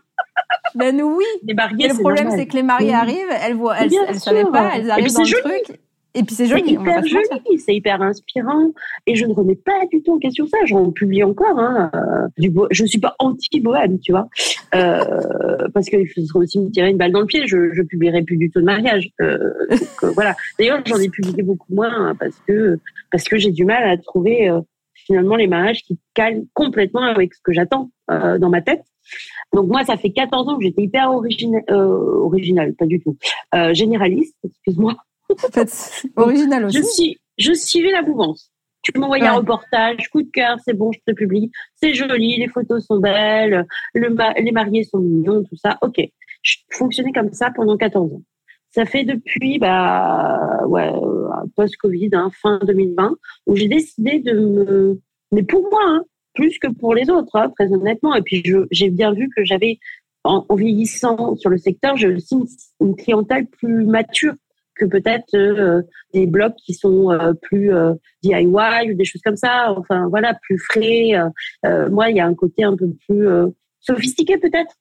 Ben 0.74 0.96
nous, 0.96 1.16
oui. 1.16 1.24
Les 1.42 1.54
mariés, 1.54 1.88
le 1.88 1.94
problème, 1.94 2.30
c'est 2.30 2.46
que 2.46 2.56
les 2.56 2.62
mariés 2.62 2.94
arrivent, 2.94 3.32
elles 3.42 3.54
voient, 3.54 3.76
elles, 3.78 3.90
elles 4.08 4.20
savaient 4.20 4.44
pas, 4.44 4.72
elles 4.76 4.90
arrivent 4.90 5.12
dans 5.12 5.22
le 5.22 5.40
truc. 5.42 5.78
Et 6.14 6.22
puis 6.22 6.34
c'est 6.34 6.46
joli. 6.46 6.64
C'est 6.64 6.72
hyper 6.72 7.04
joli, 7.04 7.58
c'est 7.58 7.74
hyper 7.74 8.02
inspirant. 8.02 8.72
Et 9.06 9.14
je 9.14 9.26
ne 9.26 9.32
remets 9.32 9.56
pas 9.56 9.86
du 9.92 10.02
tout 10.02 10.14
en 10.14 10.18
question 10.18 10.46
ça. 10.46 10.56
J'en 10.64 10.90
publie 10.90 11.22
encore. 11.22 11.58
Hein, 11.58 11.90
euh, 11.94 12.26
du 12.38 12.52
je 12.70 12.84
suis 12.86 12.98
pas 12.98 13.14
anti-bohème, 13.18 14.00
tu 14.00 14.12
vois. 14.12 14.28
Euh, 14.74 15.68
parce 15.74 15.86
qu'il 15.86 16.08
faudrait 16.08 16.44
aussi 16.44 16.58
me 16.58 16.70
tirer 16.70 16.90
une 16.90 16.96
balle 16.96 17.12
dans 17.12 17.20
le 17.20 17.26
pied. 17.26 17.46
Je, 17.46 17.72
je 17.72 17.82
publierai 17.82 18.22
plus 18.22 18.36
du 18.36 18.50
tout 18.50 18.60
de 18.60 18.64
mariage. 18.64 19.10
Euh, 19.20 19.38
donc, 19.70 20.14
voilà. 20.14 20.34
D'ailleurs, 20.58 20.80
j'en 20.86 20.98
ai 20.98 21.08
publié 21.08 21.42
beaucoup 21.42 21.72
moins 21.72 21.92
hein, 21.92 22.16
parce 22.18 22.36
que 22.48 22.78
parce 23.12 23.24
que 23.24 23.36
j'ai 23.36 23.52
du 23.52 23.64
mal 23.64 23.88
à 23.88 23.96
trouver 23.98 24.50
finalement 24.94 25.36
les 25.36 25.46
mariages 25.46 25.82
qui 25.82 25.98
calent 26.14 26.42
complètement 26.54 27.02
avec 27.02 27.34
ce 27.34 27.40
que 27.44 27.52
j'attends 27.52 27.90
dans 28.08 28.48
ma 28.48 28.62
tête. 28.62 28.82
Donc 29.52 29.68
moi, 29.68 29.84
ça 29.84 29.96
fait 29.96 30.10
14 30.10 30.48
ans 30.48 30.58
que 30.58 30.64
j'étais 30.64 30.82
hyper 30.82 31.10
original, 31.10 31.62
euh, 31.70 32.20
original, 32.20 32.74
pas 32.74 32.86
du 32.86 33.00
tout, 33.00 33.16
euh, 33.54 33.72
généraliste, 33.74 34.36
excuse-moi. 34.44 34.94
original 36.16 36.66
aussi. 36.66 36.78
Je, 36.78 36.82
suis, 36.82 37.18
je 37.38 37.52
suivais 37.52 37.92
la 37.92 38.02
mouvance. 38.02 38.50
Tu 38.82 38.98
m'envoyais 38.98 39.26
un 39.26 39.34
reportage, 39.34 40.08
coup 40.08 40.22
de 40.22 40.30
cœur, 40.30 40.58
c'est 40.64 40.72
bon, 40.72 40.92
je 40.92 41.00
te 41.06 41.12
publie. 41.12 41.50
C'est 41.74 41.94
joli, 41.94 42.36
les 42.36 42.48
photos 42.48 42.86
sont 42.86 42.98
belles, 42.98 43.66
le 43.92 44.16
les 44.42 44.52
mariés 44.52 44.84
sont 44.84 44.98
mignons, 44.98 45.42
tout 45.44 45.56
ça. 45.56 45.78
Ok. 45.82 46.00
Je 46.42 46.56
fonctionnais 46.70 47.12
comme 47.12 47.32
ça 47.32 47.50
pendant 47.50 47.76
14 47.76 48.14
ans. 48.14 48.22
Ça 48.70 48.84
fait 48.84 49.04
depuis, 49.04 49.58
bah, 49.58 50.64
ouais, 50.66 50.92
post-Covid, 51.56 52.10
hein, 52.12 52.30
fin 52.40 52.60
2020, 52.62 53.16
où 53.46 53.56
j'ai 53.56 53.68
décidé 53.68 54.20
de 54.20 54.32
me, 54.32 55.00
mais 55.32 55.42
pour 55.42 55.62
moi, 55.62 55.82
hein, 55.84 56.04
plus 56.38 56.58
que 56.60 56.68
pour 56.68 56.94
les 56.94 57.10
autres, 57.10 57.34
hein, 57.34 57.50
très 57.56 57.72
honnêtement. 57.72 58.14
Et 58.14 58.22
puis, 58.22 58.44
j'ai 58.70 58.90
bien 58.90 59.12
vu 59.12 59.28
que 59.36 59.44
j'avais, 59.44 59.80
en, 60.22 60.44
vieillissant 60.54 61.34
sur 61.36 61.50
le 61.50 61.58
secteur, 61.58 61.96
j'ai 61.96 62.14
aussi 62.14 62.36
une, 62.80 62.94
clientèle 62.94 63.46
plus 63.46 63.84
mature 63.84 64.34
que 64.76 64.84
peut-être 64.84 65.34
euh, 65.34 65.82
des 66.14 66.26
blogs 66.26 66.54
qui 66.64 66.74
sont 66.74 67.10
euh, 67.10 67.32
plus 67.42 67.74
euh, 67.74 67.94
DIY 68.22 68.46
ou 68.46 68.94
des 68.94 69.04
choses 69.04 69.22
comme 69.24 69.36
ça. 69.36 69.74
Enfin, 69.76 70.06
voilà, 70.08 70.34
plus 70.42 70.58
frais. 70.58 71.12
moi, 71.90 72.10
il 72.10 72.16
y 72.16 72.20
a 72.20 72.26
un 72.26 72.34
côté 72.34 72.62
un 72.62 72.76
peu 72.76 72.88
plus 73.08 73.26
sophistiqué 73.80 74.38
peut-être. 74.38 74.74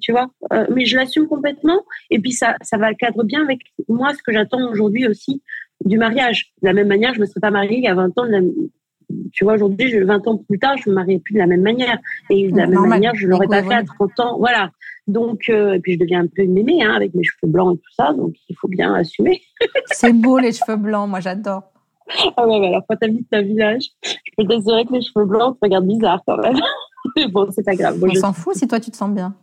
tu 0.00 0.12
vois, 0.12 0.28
mais 0.70 0.84
je 0.84 0.96
l'assume 0.98 1.28
complètement. 1.28 1.80
Et 2.10 2.18
puis 2.18 2.32
ça, 2.32 2.56
ça 2.60 2.76
va 2.76 2.92
cadre 2.92 3.24
bien 3.24 3.42
avec 3.42 3.60
moi 3.88 4.12
ce 4.12 4.22
que 4.22 4.32
j'attends 4.32 4.70
aujourd'hui 4.70 5.06
aussi 5.06 5.42
du 5.84 5.96
mariage. 5.96 6.52
De 6.62 6.68
la 6.68 6.74
même 6.74 6.88
manière, 6.88 7.14
je 7.14 7.20
me 7.20 7.26
serais 7.26 7.40
pas 7.40 7.50
mariée 7.50 7.78
il 7.78 7.84
y 7.84 7.88
a 7.88 7.94
20 7.94 8.18
ans 8.18 8.26
tu 9.32 9.44
vois, 9.44 9.54
aujourd'hui, 9.54 9.98
20 9.98 10.26
ans 10.28 10.38
plus 10.38 10.58
tard, 10.58 10.76
je 10.76 10.90
me 10.90 10.94
marie 10.94 11.18
plus 11.18 11.34
de 11.34 11.38
la 11.38 11.46
même 11.46 11.62
manière. 11.62 11.98
Et 12.30 12.50
de 12.50 12.56
la 12.56 12.66
même 12.66 12.86
manière, 12.86 13.14
je 13.14 13.26
l'aurais 13.26 13.46
pas 13.46 13.62
fait 13.62 13.74
à 13.74 13.84
30 13.84 14.20
ans. 14.20 14.38
Voilà. 14.38 14.70
Donc, 15.06 15.48
euh, 15.48 15.74
et 15.74 15.80
puis 15.80 15.94
je 15.94 15.98
deviens 15.98 16.22
un 16.22 16.26
peu 16.26 16.42
une 16.42 16.52
mémé, 16.52 16.82
hein, 16.82 16.92
avec 16.94 17.14
mes 17.14 17.24
cheveux 17.24 17.50
blancs 17.50 17.76
et 17.76 17.78
tout 17.78 17.92
ça. 17.96 18.12
Donc, 18.12 18.34
il 18.48 18.56
faut 18.56 18.68
bien 18.68 18.94
assumer. 18.94 19.42
c'est 19.86 20.12
beau, 20.12 20.38
les 20.38 20.52
cheveux 20.52 20.76
blancs. 20.76 21.08
Moi, 21.08 21.20
j'adore. 21.20 21.62
Ah 22.36 22.46
ouais, 22.46 22.66
alors 22.66 22.82
quand 22.88 22.96
t'habites 22.96 23.32
un 23.32 23.42
village, 23.42 23.84
je 24.02 24.30
peux 24.36 24.46
t'assurer 24.46 24.84
que 24.84 24.92
les 24.92 25.00
cheveux 25.00 25.24
blancs 25.24 25.54
te 25.54 25.60
regardent 25.62 25.86
bizarre 25.86 26.22
quand 26.26 26.36
même. 26.36 26.60
bon, 27.30 27.48
c'est 27.50 27.64
pas 27.64 27.74
grave. 27.74 27.98
On 28.02 28.14
s'en 28.14 28.32
fout 28.32 28.54
si 28.54 28.68
toi 28.68 28.80
tu 28.80 28.90
te 28.90 28.96
sens 28.96 29.10
bien. 29.10 29.34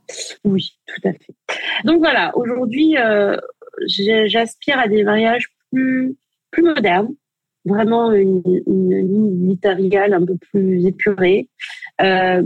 Oui, 0.43 0.77
tout 0.85 1.07
à 1.07 1.13
fait. 1.13 1.33
Donc 1.85 1.99
voilà, 1.99 2.31
aujourd'hui, 2.37 2.97
euh, 2.97 3.37
j'aspire 3.87 4.79
à 4.79 4.87
des 4.87 5.03
mariages 5.03 5.47
plus, 5.71 6.15
plus 6.51 6.63
modernes, 6.63 7.09
vraiment 7.65 8.11
une, 8.11 8.41
ligne 8.65 9.43
éditoriale 9.45 10.13
un 10.13 10.25
peu 10.25 10.37
plus 10.37 10.85
épurée. 10.85 11.49
Euh, 12.01 12.43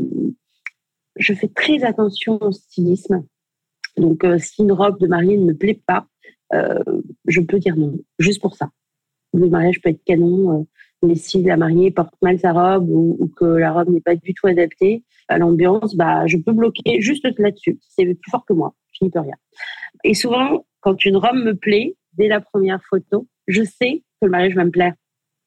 je 1.18 1.34
fais 1.34 1.48
très 1.48 1.84
attention 1.84 2.38
au 2.42 2.52
stylisme. 2.52 3.26
Donc, 3.98 4.24
euh, 4.24 4.38
si 4.38 4.62
une 4.62 4.74
robe 4.74 5.00
de 5.00 5.08
mariée 5.08 5.38
ne 5.38 5.46
me 5.46 5.56
plaît 5.56 5.82
pas, 5.86 6.08
euh, 6.54 6.84
je 7.26 7.42
peux 7.42 7.60
dire 7.60 7.78
non, 7.78 7.98
juste 8.20 8.42
pour 8.42 8.56
ça. 8.56 8.70
Le 9.34 9.50
mariage 9.50 9.82
peut 9.82 9.90
être 9.90 10.04
canon, 10.04 10.68
mais 11.02 11.16
si 11.16 11.42
la 11.44 11.58
mariée 11.58 11.92
porte 11.92 12.14
mal 12.22 12.40
sa 12.40 12.52
robe 12.52 12.90
ou, 12.90 13.32
que 13.36 13.46
la 13.46 13.72
robe 13.72 13.90
n'est 13.90 14.02
pas 14.02 14.16
du 14.16 14.34
tout 14.34 14.48
adaptée 14.48 15.04
à 15.28 15.38
l'ambiance, 15.38 15.96
bah, 15.96 16.28
je 16.28 16.38
peux 16.38 16.54
bloquer 16.54 17.02
juste 17.02 17.28
là-dessus. 17.38 17.80
C'est 17.82 18.06
plus 18.06 18.32
fort 18.32 18.46
que 18.46 18.54
moi, 18.54 18.74
je 18.94 19.06
n'y 19.06 19.12
peux 19.12 19.20
rien. 19.20 19.36
Et 20.04 20.14
souvent, 20.14 20.66
quand 20.82 21.04
une 21.06 21.18
robe 21.18 21.38
me 21.38 21.54
plaît, 21.54 21.96
dès 22.14 22.28
la 22.28 22.42
première 22.42 22.82
photo, 22.90 23.28
je 23.48 23.64
sais 23.64 24.04
que 24.22 24.26
le 24.26 24.30
mariage 24.30 24.56
va 24.56 24.66
me 24.66 24.72
plaire. 24.72 24.94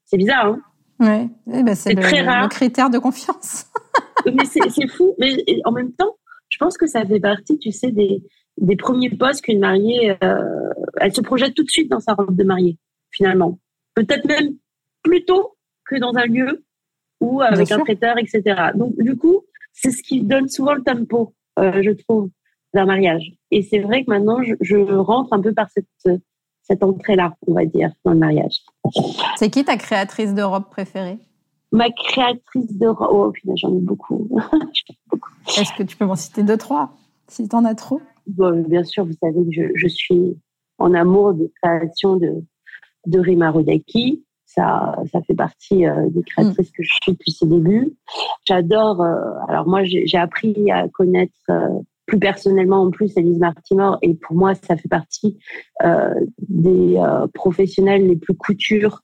C'est 0.09 0.17
bizarre, 0.17 0.47
hein 0.47 0.61
Ouais, 1.01 1.29
eh 1.53 1.63
ben, 1.63 1.77
c'est 1.77 1.95
très 1.95 2.23
rare. 2.23 2.45
Le 2.45 2.49
critère 2.49 2.91
de 2.91 2.99
confiance. 2.99 3.67
mais 4.27 4.45
c'est 4.45 4.89
fou. 4.89 5.15
Mais 5.19 5.37
en 5.65 5.71
même 5.71 5.93
temps, 5.93 6.17
je 6.49 6.59
pense 6.59 6.77
que 6.77 6.87
ça 6.87 7.05
fait 7.05 7.21
partie, 7.21 7.59
tu 7.59 7.71
sais, 7.71 7.93
des, 7.93 8.23
des 8.57 8.77
premiers 8.77 9.11
postes 9.11 9.43
qu'une 9.43 9.61
mariée, 9.61 10.17
euh, 10.25 10.71
elle 10.97 11.15
se 11.15 11.21
projette 11.21 11.55
tout 11.55 11.63
de 11.63 11.71
suite 11.71 11.91
dans 11.91 12.01
sa 12.01 12.15
robe 12.15 12.35
de 12.35 12.43
mariée, 12.43 12.79
finalement. 13.13 13.61
Peut-être 13.95 14.27
même 14.27 14.55
plus 15.03 15.25
tôt 15.25 15.57
que 15.85 15.97
dans 15.97 16.15
un 16.17 16.27
lieu 16.27 16.65
ou 17.21 17.41
avec 17.41 17.71
un 17.71 17.79
traiteur, 17.81 18.17
etc. 18.19 18.71
Donc, 18.75 18.95
du 18.99 19.17
coup, 19.17 19.45
c'est 19.73 19.91
ce 19.91 20.03
qui 20.03 20.23
donne 20.23 20.49
souvent 20.49 20.75
le 20.75 20.83
tempo, 20.83 21.35
euh, 21.59 21.83
je 21.83 21.91
trouve, 21.91 22.31
d'un 22.75 22.87
mariage. 22.87 23.33
Et 23.51 23.63
c'est 23.63 23.79
vrai 23.79 24.05
que 24.05 24.11
maintenant, 24.11 24.43
je, 24.43 24.55
je, 24.61 24.77
rentre 24.77 25.33
un 25.33 25.41
peu 25.41 25.53
par 25.55 25.69
cette, 25.71 26.21
cette 26.69 26.83
entrée-là, 26.83 27.35
on 27.47 27.55
va 27.55 27.65
dire, 27.65 27.91
dans 28.05 28.13
le 28.13 28.19
mariage. 28.19 28.63
C'est 29.37 29.51
qui 29.51 29.65
ta 29.65 29.77
créatrice 29.77 30.35
de 30.35 30.43
robe 30.43 30.69
préférée? 30.71 31.19
Ma 31.73 31.91
créatrice 31.91 32.79
de 32.79 32.87
robe, 32.87 33.35
oh, 33.47 33.55
j'en 33.57 33.75
ai 33.77 33.81
beaucoup. 33.81 34.29
Est-ce 35.49 35.73
que 35.77 35.83
tu 35.83 35.97
peux 35.97 36.05
m'en 36.05 36.17
citer 36.17 36.43
deux, 36.43 36.57
trois, 36.57 36.93
si 37.27 37.49
tu 37.49 37.57
en 37.57 37.65
as 37.65 37.75
trop? 37.75 38.01
Bien 38.27 38.85
sûr, 38.85 39.07
vous 39.07 39.15
savez 39.23 39.45
que 39.45 39.73
je, 39.75 39.89
suis 39.89 40.37
en 40.79 40.93
amour 40.93 41.33
des 41.33 41.51
créations 41.63 42.17
de, 42.17 42.45
de 43.07 43.19
Rima 43.19 43.51
Rodaki. 43.51 44.25
Ça, 44.45 44.97
ça 45.13 45.21
fait 45.23 45.35
partie 45.35 45.87
euh, 45.87 46.09
des 46.11 46.23
créatrices 46.23 46.71
que 46.71 46.83
je 46.83 46.89
suis 47.03 47.13
depuis 47.13 47.33
ses 47.33 47.47
débuts. 47.47 47.97
J'adore. 48.47 49.03
Euh, 49.03 49.21
alors 49.47 49.67
moi, 49.67 49.85
j'ai 49.85 50.17
appris 50.17 50.71
à 50.71 50.89
connaître 50.89 51.33
euh, 51.51 51.81
plus 52.09 52.19
personnellement 52.19 52.83
en 52.83 52.91
plus 52.91 53.17
Elise 53.17 53.39
Martimor 53.39 53.99
et 54.03 54.15
pour 54.15 54.35
moi 54.35 54.55
ça 54.55 54.77
fait 54.77 54.89
partie 54.89 55.39
euh, 55.85 56.15
des 56.49 56.97
euh, 56.97 57.29
professionnels 57.35 58.09
les 58.09 58.17
plus 58.17 58.35
coutures 58.35 59.03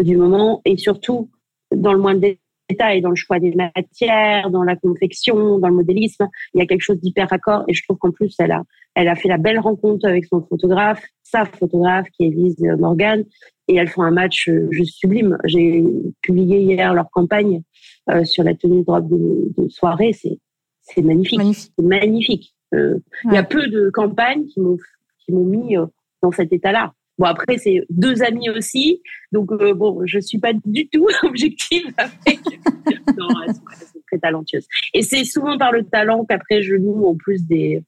du 0.00 0.16
moment 0.16 0.60
et 0.64 0.76
surtout 0.76 1.30
dans 1.74 1.92
le 1.92 1.98
moins 1.98 2.14
de 2.14 2.36
détails, 2.68 3.00
dans 3.00 3.10
le 3.10 3.16
choix 3.16 3.40
des 3.40 3.54
matières, 3.54 4.50
dans 4.50 4.62
la 4.62 4.76
confection, 4.76 5.58
dans 5.58 5.68
le 5.68 5.74
modélisme, 5.74 6.28
il 6.52 6.60
y 6.60 6.62
a 6.62 6.66
quelque 6.66 6.82
chose 6.82 7.00
d'hyper 7.00 7.28
raccord 7.28 7.64
et 7.66 7.74
je 7.74 7.82
trouve 7.82 7.96
qu'en 7.96 8.10
plus 8.10 8.34
elle 8.38 8.52
a 8.52 8.62
elle 8.94 9.08
a 9.08 9.16
fait 9.16 9.28
la 9.28 9.38
belle 9.38 9.58
rencontre 9.58 10.06
avec 10.06 10.26
son 10.26 10.42
photographe, 10.42 11.02
sa 11.22 11.46
photographe 11.46 12.06
qui 12.12 12.24
est 12.24 12.28
Elise 12.28 12.60
Morgan 12.78 13.24
et 13.68 13.76
elles 13.76 13.88
font 13.88 14.02
un 14.02 14.10
match 14.10 14.48
euh, 14.50 14.68
juste 14.70 14.98
sublime. 14.98 15.38
J'ai 15.44 15.82
publié 16.20 16.60
hier 16.60 16.92
leur 16.92 17.10
campagne 17.10 17.62
sur 18.24 18.44
la 18.44 18.54
tenue 18.54 18.84
de 18.84 18.90
robe 18.90 19.08
de, 19.08 19.50
de 19.56 19.68
soirée, 19.70 20.12
c'est 20.12 20.38
c'est 20.84 21.02
magnifique. 21.02 21.40
C'est 21.54 21.84
magnifique. 21.84 22.54
Euh, 22.74 22.98
il 23.24 23.32
y 23.32 23.36
a 23.36 23.42
peu 23.42 23.66
de 23.68 23.90
campagnes 23.90 24.46
qui 24.46 24.60
m'ont 24.60 24.76
qui 25.24 25.32
m'ont 25.32 25.44
mis 25.44 25.76
euh, 25.76 25.86
dans 26.22 26.30
cet 26.30 26.52
état-là. 26.52 26.92
Bon 27.18 27.26
après 27.26 27.58
c'est 27.58 27.82
deux 27.90 28.22
amis 28.22 28.50
aussi, 28.50 29.00
donc 29.32 29.50
euh, 29.52 29.72
bon 29.72 30.02
je 30.04 30.18
suis 30.18 30.38
pas 30.38 30.52
du 30.52 30.88
tout 30.88 31.06
objective 31.22 31.86
avec. 31.96 32.40
non, 33.16 33.28
elles 33.46 33.54
sont, 33.54 33.62
très 34.08 34.18
talentueuses. 34.18 34.66
Et 34.92 35.02
c'est 35.02 35.24
souvent 35.24 35.56
par 35.56 35.72
le 35.72 35.84
talent 35.84 36.24
qu'après 36.24 36.62
je 36.62 36.76
noue 36.76 37.06
en 37.06 37.14
plus 37.14 37.46
des, 37.46 37.82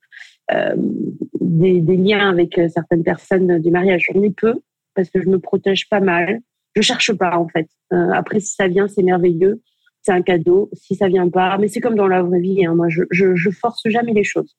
des, 1.40 1.80
des 1.80 1.96
liens 1.96 2.30
avec 2.30 2.58
certaines 2.70 3.02
personnes 3.02 3.60
du 3.60 3.70
mariage. 3.70 4.06
J'en 4.12 4.22
ai 4.22 4.30
peu 4.30 4.54
parce 4.94 5.10
que 5.10 5.20
je 5.20 5.28
me 5.28 5.38
protège 5.38 5.88
pas 5.88 6.00
mal. 6.00 6.40
Je 6.74 6.82
cherche 6.82 7.12
pas 7.12 7.36
en 7.36 7.48
fait. 7.48 7.68
après 7.90 8.40
si 8.40 8.54
ça 8.54 8.68
vient 8.68 8.86
c'est 8.86 9.02
merveilleux 9.02 9.60
c'est 10.06 10.12
un 10.12 10.22
cadeau. 10.22 10.70
Si 10.72 10.94
ça 10.94 11.08
vient 11.08 11.28
pas, 11.28 11.58
mais 11.58 11.66
c'est 11.66 11.80
comme 11.80 11.96
dans 11.96 12.06
la 12.06 12.22
vraie 12.22 12.40
vie. 12.40 12.64
Hein. 12.64 12.74
moi, 12.76 12.88
je, 12.88 13.02
je, 13.10 13.50
force 13.50 13.82
jamais 13.86 14.12
les 14.12 14.22
choses. 14.22 14.56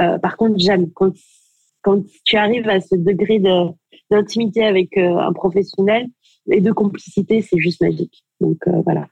Euh, 0.00 0.18
par 0.18 0.36
contre, 0.36 0.58
jamais. 0.58 0.88
Quand, 0.94 1.12
quand 1.82 2.02
tu 2.24 2.36
arrives 2.36 2.68
à 2.68 2.80
ce 2.80 2.96
degré 2.96 3.38
d'intimité 4.10 4.64
avec 4.64 4.96
euh, 4.96 5.16
un 5.16 5.32
professionnel 5.32 6.08
et 6.50 6.60
de 6.60 6.72
complicité, 6.72 7.40
c'est 7.40 7.58
juste 7.58 7.80
magique. 7.80 8.24
Donc 8.40 8.58
euh, 8.66 8.82
voilà. 8.84 9.06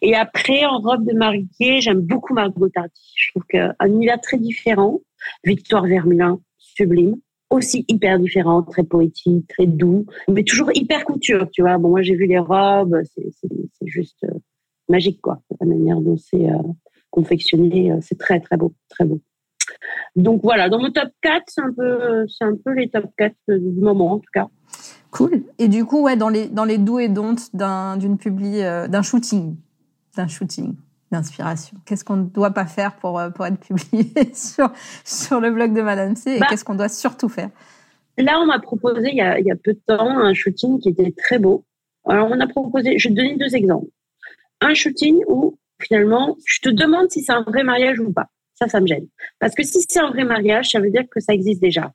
Et 0.00 0.14
après, 0.14 0.64
en 0.64 0.78
robe 0.78 1.06
de 1.06 1.14
mariée, 1.14 1.82
j'aime 1.82 2.00
beaucoup 2.00 2.32
Margot 2.32 2.70
Tardy. 2.70 3.12
Je 3.14 3.30
trouve 3.32 3.44
qu'un 3.44 3.74
univers 3.86 4.20
très 4.20 4.38
différent. 4.38 5.00
Victoire 5.44 5.84
Vermelin, 5.84 6.40
sublime 6.56 7.16
aussi 7.50 7.86
hyper 7.88 8.18
différent, 8.18 8.62
très 8.62 8.84
poétique, 8.84 9.48
très 9.48 9.66
doux, 9.66 10.04
mais 10.28 10.44
toujours 10.44 10.70
hyper 10.74 11.06
couture, 11.06 11.48
tu 11.50 11.62
vois. 11.62 11.78
Bon, 11.78 11.88
moi, 11.88 12.02
j'ai 12.02 12.14
vu 12.14 12.26
les 12.26 12.38
robes, 12.38 13.00
c'est 13.14 13.86
juste 13.86 14.26
magique, 14.88 15.20
quoi. 15.20 15.40
La 15.60 15.66
manière 15.66 16.00
dont 16.00 16.16
c'est 16.16 16.48
euh, 16.48 16.58
confectionné, 17.10 17.92
euh, 17.92 17.98
c'est 18.00 18.18
très, 18.18 18.40
très 18.40 18.56
beau, 18.56 18.74
très 18.88 19.04
beau. 19.04 19.20
Donc 20.16 20.42
voilà, 20.42 20.68
dans 20.68 20.80
mon 20.80 20.90
top 20.90 21.10
4, 21.22 21.42
c'est 21.46 21.60
un 21.60 21.72
peu, 21.72 22.26
c'est 22.28 22.44
un 22.44 22.56
peu 22.56 22.72
les 22.72 22.88
top 22.88 23.06
4 23.16 23.34
du 23.48 23.80
moment, 23.80 24.12
en 24.12 24.18
tout 24.18 24.30
cas. 24.32 24.46
Cool. 25.10 25.42
Et 25.58 25.68
du 25.68 25.84
coup, 25.84 26.02
ouais, 26.02 26.16
dans 26.16 26.28
les, 26.28 26.48
dans 26.48 26.64
les 26.64 26.78
doux 26.78 26.98
et 26.98 27.08
don'ts 27.08 27.54
d'un, 27.54 27.96
d'une 27.96 28.18
publi, 28.18 28.62
euh, 28.62 28.88
d'un 28.88 29.02
shooting, 29.02 29.56
d'un 30.16 30.26
shooting 30.26 30.74
d'inspiration. 31.10 31.78
Qu'est-ce 31.86 32.04
qu'on 32.04 32.16
ne 32.16 32.24
doit 32.24 32.50
pas 32.50 32.66
faire 32.66 32.96
pour, 32.96 33.18
pour 33.34 33.46
être 33.46 33.58
publié 33.58 34.12
sur, 34.34 34.70
sur 35.04 35.40
le 35.40 35.50
blog 35.50 35.74
de 35.74 35.80
Madame 35.80 36.16
C 36.16 36.32
et 36.32 36.38
bah 36.38 36.46
qu'est-ce 36.50 36.66
qu'on 36.66 36.74
doit 36.74 36.90
surtout 36.90 37.30
faire? 37.30 37.48
Là, 38.18 38.38
on 38.42 38.46
m'a 38.46 38.58
proposé 38.58 39.08
il 39.10 39.16
y, 39.16 39.22
a, 39.22 39.38
il 39.38 39.46
y 39.46 39.50
a 39.50 39.56
peu 39.56 39.72
de 39.72 39.80
temps 39.86 40.18
un 40.18 40.34
shooting 40.34 40.80
qui 40.80 40.90
était 40.90 41.14
très 41.16 41.38
beau. 41.38 41.64
Alors, 42.06 42.28
on 42.30 42.38
a 42.40 42.46
proposé, 42.46 42.98
je 42.98 43.08
vais 43.08 43.14
te 43.14 43.20
donner 43.20 43.36
deux 43.36 43.54
exemples 43.54 43.88
un 44.60 44.74
shooting 44.74 45.22
où 45.26 45.58
finalement, 45.80 46.36
je 46.44 46.60
te 46.60 46.68
demande 46.68 47.10
si 47.10 47.22
c'est 47.22 47.32
un 47.32 47.42
vrai 47.42 47.62
mariage 47.62 48.00
ou 48.00 48.12
pas. 48.12 48.26
Ça, 48.54 48.68
ça 48.68 48.80
me 48.80 48.86
gêne. 48.86 49.06
Parce 49.38 49.54
que 49.54 49.62
si 49.62 49.84
c'est 49.88 50.00
un 50.00 50.10
vrai 50.10 50.24
mariage, 50.24 50.70
ça 50.70 50.80
veut 50.80 50.90
dire 50.90 51.04
que 51.10 51.20
ça 51.20 51.32
existe 51.32 51.60
déjà. 51.60 51.92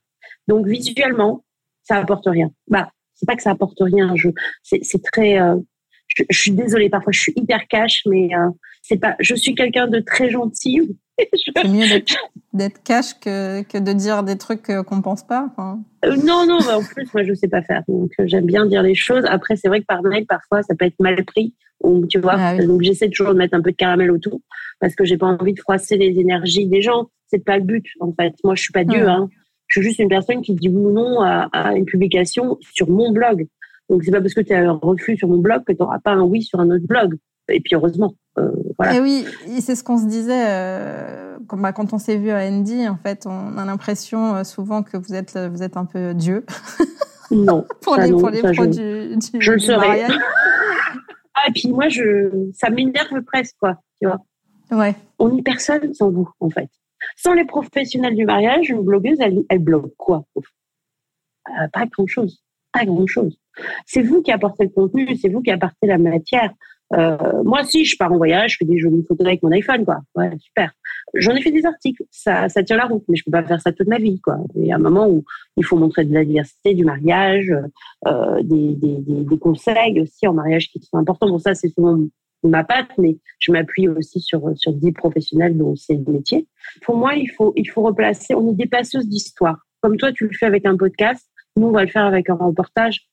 Donc 0.48 0.66
visuellement, 0.66 1.44
ça 1.82 1.96
apporte 1.96 2.24
rien. 2.26 2.50
Bah, 2.68 2.90
c'est 3.14 3.26
pas 3.26 3.36
que 3.36 3.42
ça 3.42 3.50
apporte 3.50 3.78
rien. 3.80 4.14
Je, 4.16 4.28
c'est 4.62 5.02
très. 5.02 5.40
Euh, 5.40 5.56
je, 6.08 6.24
suis 6.30 6.52
désolée. 6.52 6.88
Parfois, 6.88 7.12
je 7.12 7.20
suis 7.20 7.32
hyper 7.36 7.66
cash, 7.68 8.02
mais 8.06 8.34
euh, 8.34 8.48
c'est 8.82 8.96
pas. 8.96 9.16
Je 9.20 9.34
suis 9.34 9.54
quelqu'un 9.54 9.86
de 9.86 10.00
très 10.00 10.30
gentil. 10.30 10.96
C'est 11.54 11.68
mieux 11.68 12.02
d'être 12.52 12.82
cash 12.82 13.14
que, 13.20 13.62
que 13.62 13.78
de 13.78 13.92
dire 13.92 14.24
des 14.24 14.36
trucs 14.36 14.66
qu'on 14.84 15.00
pense 15.00 15.24
pas. 15.24 15.48
Euh, 16.04 16.16
non, 16.16 16.44
non. 16.44 16.58
Bah, 16.58 16.78
en 16.78 16.82
plus, 16.82 17.06
moi, 17.14 17.22
je 17.22 17.34
sais 17.34 17.46
pas 17.46 17.62
faire. 17.62 17.84
Donc, 17.86 18.10
j'aime 18.24 18.46
bien 18.46 18.66
dire 18.66 18.82
les 18.82 18.96
choses. 18.96 19.24
Après, 19.26 19.54
c'est 19.54 19.68
vrai 19.68 19.80
que 19.80 19.86
par 19.86 20.02
mail, 20.02 20.26
parfois, 20.26 20.64
ça 20.64 20.74
peut 20.74 20.86
être 20.86 20.98
mal 20.98 21.24
pris 21.24 21.54
tu 22.08 22.18
vois. 22.18 22.34
Ah 22.36 22.56
Donc 22.64 22.82
j'essaie 22.82 23.08
toujours 23.08 23.32
de 23.32 23.38
mettre 23.38 23.54
un 23.54 23.62
peu 23.62 23.70
de 23.70 23.76
caramel 23.76 24.10
autour 24.10 24.40
parce 24.80 24.94
que 24.94 25.04
j'ai 25.04 25.16
pas 25.16 25.26
envie 25.26 25.54
de 25.54 25.60
froisser 25.60 25.96
les 25.96 26.18
énergies 26.18 26.66
des 26.66 26.82
gens. 26.82 27.10
C'est 27.28 27.44
pas 27.44 27.58
le 27.58 27.64
but 27.64 27.86
en 28.00 28.12
fait. 28.12 28.34
Moi 28.44 28.54
je 28.54 28.62
suis 28.62 28.72
pas 28.72 28.84
Dieu. 28.84 29.08
Hein. 29.08 29.28
Je 29.66 29.80
suis 29.80 29.88
juste 29.88 29.98
une 29.98 30.08
personne 30.08 30.42
qui 30.42 30.54
dit 30.54 30.68
oui 30.68 30.76
ou 30.76 30.92
non 30.92 31.20
à, 31.20 31.74
une 31.74 31.84
publication 31.84 32.58
sur 32.60 32.88
mon 32.88 33.12
blog. 33.12 33.46
Donc 33.88 34.04
c'est 34.04 34.10
pas 34.10 34.20
parce 34.20 34.34
que 34.34 34.40
tu 34.40 34.52
as 34.52 34.60
un 34.60 34.78
refus 34.80 35.16
sur 35.16 35.28
mon 35.28 35.38
blog 35.38 35.64
que 35.64 35.72
tu 35.72 35.78
n'auras 35.80 35.98
pas 35.98 36.12
un 36.12 36.22
oui 36.22 36.42
sur 36.42 36.60
un 36.60 36.70
autre 36.70 36.86
blog. 36.86 37.16
Et 37.48 37.60
puis 37.60 37.74
heureusement. 37.74 38.14
Euh, 38.38 38.50
voilà. 38.78 38.96
Et 38.96 39.00
oui, 39.00 39.26
c'est 39.60 39.74
ce 39.74 39.84
qu'on 39.84 39.98
se 39.98 40.06
disait 40.06 40.46
euh, 40.48 41.36
quand, 41.46 41.58
bah, 41.58 41.72
quand 41.72 41.92
on 41.92 41.98
s'est 41.98 42.16
vu 42.16 42.30
à 42.30 42.38
Andy. 42.38 42.88
En 42.88 42.96
fait, 42.96 43.26
on 43.26 43.58
a 43.58 43.64
l'impression 43.64 44.36
euh, 44.36 44.44
souvent 44.44 44.82
que 44.82 44.96
vous 44.96 45.14
êtes 45.14 45.38
vous 45.52 45.62
êtes 45.62 45.76
un 45.76 45.84
peu 45.84 46.14
Dieu. 46.14 46.44
Non. 47.30 47.66
pour, 47.82 47.96
les, 47.96 48.10
pour 48.10 48.30
les 48.30 48.40
produits 48.40 49.16
du, 49.16 49.40
je 49.40 49.52
le 49.52 49.58
serai. 49.58 50.04
Ah, 51.34 51.48
et 51.48 51.52
puis 51.52 51.68
moi, 51.68 51.88
je, 51.88 52.50
ça 52.52 52.70
m'énerve 52.70 53.22
presque, 53.22 53.56
quoi, 53.58 53.80
tu 54.00 54.06
vois. 54.06 54.20
Ouais. 54.70 54.94
On 55.18 55.28
n'est 55.30 55.42
personne 55.42 55.92
sans 55.94 56.10
vous, 56.10 56.30
en 56.40 56.50
fait. 56.50 56.68
Sans 57.16 57.34
les 57.34 57.44
professionnels 57.44 58.14
du 58.14 58.24
mariage, 58.24 58.70
une 58.70 58.82
blogueuse, 58.82 59.18
elle, 59.20 59.42
elle 59.48 59.58
blogue 59.58 59.92
quoi 59.96 60.24
euh, 60.36 61.68
Pas 61.72 61.86
grand-chose. 61.86 62.42
Pas 62.72 62.84
grand-chose. 62.84 63.38
C'est 63.86 64.02
vous 64.02 64.22
qui 64.22 64.32
apportez 64.32 64.64
le 64.64 64.70
contenu, 64.70 65.16
c'est 65.16 65.28
vous 65.28 65.42
qui 65.42 65.50
apportez 65.50 65.86
la 65.86 65.98
matière. 65.98 66.52
Euh, 66.92 67.42
moi, 67.44 67.64
si 67.64 67.84
je 67.84 67.96
pars 67.96 68.12
en 68.12 68.16
voyage, 68.16 68.52
je 68.52 68.56
fais 68.58 68.64
des 68.64 68.78
jolies 68.78 69.04
photos 69.06 69.26
avec 69.26 69.42
mon 69.42 69.50
iPhone, 69.52 69.84
quoi. 69.84 69.98
Ouais, 70.14 70.30
super. 70.38 70.72
J'en 71.16 71.34
ai 71.34 71.42
fait 71.42 71.52
des 71.52 71.64
articles, 71.64 72.02
ça, 72.10 72.48
ça 72.48 72.62
tient 72.62 72.76
la 72.76 72.86
route, 72.86 73.04
mais 73.08 73.16
je 73.16 73.24
peux 73.24 73.30
pas 73.30 73.44
faire 73.44 73.60
ça 73.60 73.72
toute 73.72 73.86
ma 73.86 73.98
vie, 73.98 74.20
quoi. 74.20 74.38
Il 74.56 74.66
y 74.66 74.72
a 74.72 74.76
un 74.76 74.80
moment 74.80 75.08
où 75.08 75.24
il 75.56 75.64
faut 75.64 75.76
montrer 75.76 76.04
de 76.04 76.12
la 76.12 76.24
diversité, 76.24 76.74
du 76.74 76.84
mariage, 76.84 77.52
euh, 78.06 78.42
des, 78.42 78.74
des, 78.74 78.96
des, 79.00 79.38
conseils 79.38 80.00
aussi 80.00 80.26
en 80.26 80.34
mariage 80.34 80.70
qui 80.70 80.80
sont 80.80 80.96
importants. 80.96 81.28
Bon, 81.28 81.38
ça, 81.38 81.54
c'est 81.54 81.68
souvent 81.68 81.98
ma 82.42 82.64
patte, 82.64 82.90
mais 82.98 83.18
je 83.38 83.52
m'appuie 83.52 83.88
aussi 83.88 84.20
sur 84.20 84.52
sur 84.56 84.72
des 84.72 84.92
professionnels 84.92 85.56
dont 85.56 85.74
c'est 85.76 85.94
le 85.94 86.12
métier. 86.12 86.46
Pour 86.82 86.96
moi, 86.96 87.14
il 87.14 87.28
faut 87.28 87.52
il 87.56 87.68
faut 87.68 87.82
replacer. 87.82 88.34
On 88.34 88.50
est 88.50 88.54
des 88.54 88.66
passeuses 88.66 89.08
d'histoire. 89.08 89.58
Comme 89.80 89.96
toi, 89.96 90.12
tu 90.12 90.24
le 90.26 90.32
fais 90.32 90.46
avec 90.46 90.66
un 90.66 90.76
podcast, 90.76 91.30
nous 91.56 91.68
on 91.68 91.72
va 91.72 91.84
le 91.84 91.90
faire 91.90 92.04
avec 92.04 92.30
un 92.30 92.34
reportage. 92.34 93.08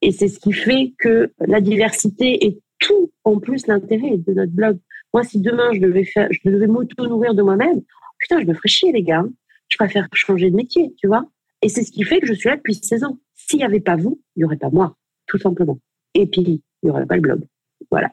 Et 0.00 0.12
c'est 0.12 0.28
ce 0.28 0.38
qui 0.38 0.52
fait 0.52 0.92
que 0.98 1.32
la 1.40 1.60
diversité 1.60 2.46
est 2.46 2.60
tout 2.78 3.10
en 3.24 3.38
plus 3.40 3.66
l'intérêt 3.66 4.16
de 4.16 4.32
notre 4.32 4.52
blog. 4.52 4.78
Moi, 5.14 5.24
si 5.24 5.40
demain 5.40 5.72
je 5.72 5.80
devais 5.80 6.04
faire, 6.04 6.28
je 6.30 6.38
devais 6.44 6.66
m'auto-nourrir 6.66 7.34
de 7.34 7.42
moi-même, 7.42 7.80
putain, 8.18 8.40
je 8.40 8.46
me 8.46 8.54
ferais 8.54 8.68
chier, 8.68 8.92
les 8.92 9.02
gars. 9.02 9.24
Je 9.68 9.76
préfère 9.76 10.08
changer 10.12 10.50
de 10.50 10.56
métier, 10.56 10.94
tu 10.98 11.06
vois. 11.06 11.24
Et 11.62 11.68
c'est 11.68 11.82
ce 11.82 11.92
qui 11.92 12.04
fait 12.04 12.20
que 12.20 12.26
je 12.26 12.34
suis 12.34 12.48
là 12.48 12.56
depuis 12.56 12.74
16 12.74 13.04
ans. 13.04 13.18
S'il 13.34 13.58
n'y 13.58 13.64
avait 13.64 13.80
pas 13.80 13.96
vous, 13.96 14.20
il 14.36 14.40
n'y 14.40 14.44
aurait 14.44 14.56
pas 14.56 14.70
moi, 14.70 14.96
tout 15.26 15.38
simplement. 15.38 15.78
Et 16.14 16.26
puis, 16.26 16.62
il 16.82 16.86
n'y 16.86 16.90
aurait 16.90 17.06
pas 17.06 17.16
le 17.16 17.22
blog. 17.22 17.42
Voilà. 17.90 18.10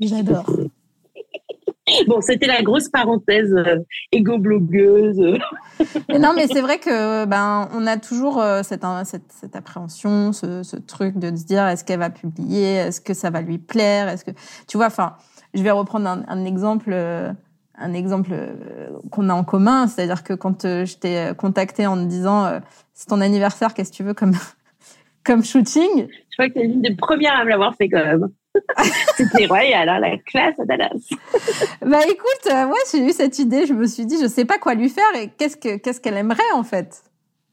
J'adore. 0.00 0.44
Bon, 2.08 2.20
c'était 2.20 2.48
la 2.48 2.62
grosse 2.62 2.88
parenthèse 2.88 3.54
euh, 3.54 3.76
égo-blogueuse. 4.10 5.18
non, 6.08 6.32
mais 6.34 6.48
c'est 6.48 6.60
vrai 6.60 6.78
que 6.80 7.24
ben 7.26 7.68
on 7.72 7.86
a 7.86 7.96
toujours 7.96 8.40
euh, 8.40 8.62
cette, 8.64 8.82
cette, 9.04 9.30
cette, 9.30 9.54
appréhension, 9.54 10.32
ce, 10.32 10.64
ce, 10.64 10.76
truc 10.76 11.16
de 11.16 11.28
se 11.36 11.44
dire 11.44 11.64
est-ce 11.68 11.84
qu'elle 11.84 12.00
va 12.00 12.10
publier, 12.10 12.74
est-ce 12.74 13.00
que 13.00 13.14
ça 13.14 13.30
va 13.30 13.40
lui 13.40 13.58
plaire, 13.58 14.08
est-ce 14.08 14.24
que 14.24 14.32
tu 14.66 14.76
vois, 14.76 14.86
enfin, 14.86 15.14
je 15.56 15.62
vais 15.62 15.70
reprendre 15.72 16.08
un, 16.08 16.24
un 16.28 16.44
exemple. 16.44 16.90
Euh, 16.92 17.32
un 17.78 17.92
exemple 17.92 18.30
euh, 18.32 18.88
qu'on 19.10 19.28
a 19.28 19.34
en 19.34 19.44
commun, 19.44 19.86
c'est-à-dire 19.86 20.24
que 20.24 20.32
quand 20.32 20.62
je 20.62 20.96
t'ai 20.96 21.32
contacté 21.36 21.86
en 21.86 21.96
me 21.96 22.06
disant 22.06 22.58
c'est 22.94 23.06
ton 23.08 23.20
anniversaire, 23.20 23.74
qu'est-ce 23.74 23.90
que 23.90 23.96
tu 23.96 24.02
veux 24.02 24.14
comme 24.14 24.32
comme 25.26 25.44
shooting? 25.44 26.08
Je 26.30 26.36
crois 26.36 26.48
que 26.48 26.54
tu 26.54 26.60
es 26.60 26.68
l'une 26.68 26.80
des 26.80 26.94
premières 26.94 27.38
à 27.38 27.44
me 27.44 27.50
l'avoir 27.50 27.74
fait 27.74 27.90
quand 27.90 28.02
même. 28.02 28.30
C'était 29.16 29.46
royal, 29.46 29.88
hein, 29.88 29.98
la 29.98 30.16
classe 30.18 30.58
à 30.58 30.64
Dallas. 30.64 30.90
bah 31.84 32.00
écoute, 32.04 32.52
euh, 32.52 32.66
moi 32.66 32.76
j'ai 32.90 33.06
eu 33.06 33.12
cette 33.12 33.38
idée, 33.38 33.66
je 33.66 33.72
me 33.72 33.86
suis 33.86 34.06
dit, 34.06 34.16
je 34.20 34.26
sais 34.26 34.44
pas 34.44 34.58
quoi 34.58 34.74
lui 34.74 34.88
faire 34.88 35.04
et 35.20 35.28
qu'est-ce 35.28 35.56
que 35.56 35.76
qu'est-ce 35.76 36.00
qu'elle 36.00 36.16
aimerait 36.16 36.52
en 36.54 36.62
fait? 36.62 37.02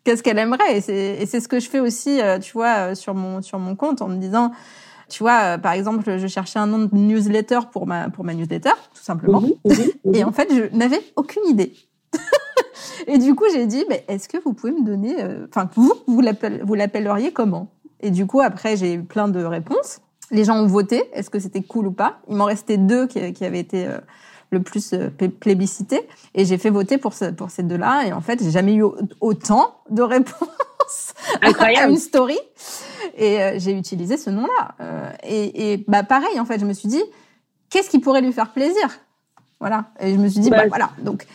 Qu'est-ce 0.03 0.23
qu'elle 0.23 0.39
aimerait? 0.39 0.77
Et 0.77 0.81
c'est 0.81 1.17
et 1.19 1.25
c'est 1.25 1.39
ce 1.39 1.47
que 1.47 1.59
je 1.59 1.69
fais 1.69 1.79
aussi, 1.79 2.21
euh, 2.21 2.39
tu 2.39 2.53
vois, 2.53 2.89
euh, 2.89 2.95
sur 2.95 3.13
mon 3.13 3.41
sur 3.41 3.59
mon 3.59 3.75
compte 3.75 4.01
en 4.01 4.07
me 4.07 4.17
disant, 4.17 4.51
tu 5.09 5.23
vois, 5.23 5.57
par 5.57 5.73
exemple, 5.73 6.17
je 6.17 6.27
cherchais 6.27 6.59
un 6.59 6.67
nom 6.67 6.79
de 6.79 6.95
newsletter 6.95 7.59
pour 7.71 7.87
ma 7.87 8.09
pour 8.09 8.23
ma 8.23 8.33
newsletter, 8.33 8.73
tout 8.93 9.03
simplement. 9.03 9.43
Et 10.13 10.23
en 10.23 10.31
fait, 10.31 10.49
je 10.51 10.75
n'avais 10.75 11.01
aucune 11.15 11.43
idée. 11.47 11.73
et 13.07 13.17
du 13.17 13.35
coup, 13.35 13.45
j'ai 13.53 13.65
dit, 13.65 13.85
mais 13.89 14.05
est-ce 14.07 14.27
que 14.27 14.37
vous 14.43 14.53
pouvez 14.53 14.71
me 14.71 14.83
donner, 14.83 15.15
enfin, 15.49 15.69
vous 15.75 15.93
vous 16.07 16.21
l'appelleriez 16.75 17.31
comment? 17.31 17.71
Et 18.01 18.11
du 18.11 18.25
coup, 18.25 18.41
après, 18.41 18.75
j'ai 18.75 18.93
eu 18.93 19.03
plein 19.03 19.27
de 19.27 19.43
réponses 19.43 20.01
les 20.33 20.43
gens 20.43 20.57
ont 20.57 20.67
voté. 20.67 21.03
Est-ce 21.13 21.29
que 21.29 21.39
c'était 21.39 21.61
cool 21.61 21.87
ou 21.87 21.91
pas? 21.91 22.19
Il 22.27 22.35
m'en 22.35 22.45
restait 22.45 22.77
deux 22.77 23.07
qui, 23.07 23.19
avaient 23.45 23.59
été 23.59 23.87
euh, 23.87 23.99
le 24.49 24.61
plus 24.61 24.93
euh, 24.93 25.09
plébiscités. 25.39 26.01
Et 26.33 26.43
j'ai 26.43 26.57
fait 26.57 26.69
voter 26.69 26.97
pour, 26.97 27.13
pour 27.37 27.51
ces 27.51 27.63
deux-là. 27.63 28.07
Et 28.07 28.13
en 28.13 28.21
fait, 28.21 28.43
j'ai 28.43 28.51
jamais 28.51 28.75
eu 28.75 28.83
autant 29.21 29.75
de 29.89 30.01
réponses 30.01 30.49
à 31.41 31.87
une 31.87 31.97
story. 31.97 32.37
Et 33.17 33.41
euh, 33.41 33.53
j'ai 33.57 33.71
utilisé 33.71 34.17
ce 34.17 34.29
nom-là. 34.29 34.75
et, 35.23 35.73
et 35.73 35.85
bah 35.87 36.03
pareil, 36.03 36.39
en 36.39 36.45
fait, 36.45 36.59
je 36.59 36.65
me 36.65 36.73
suis 36.73 36.89
dit, 36.89 37.03
qu'est-ce 37.69 37.89
qui 37.89 37.99
pourrait 37.99 38.21
lui 38.21 38.33
faire 38.33 38.51
plaisir? 38.51 38.99
Voilà. 39.59 39.85
Et 39.99 40.13
je 40.13 40.17
me 40.17 40.27
suis 40.27 40.39
dit, 40.39 40.49
bah, 40.49 40.67
voilà. 40.67 40.91
Donc, 40.99 41.25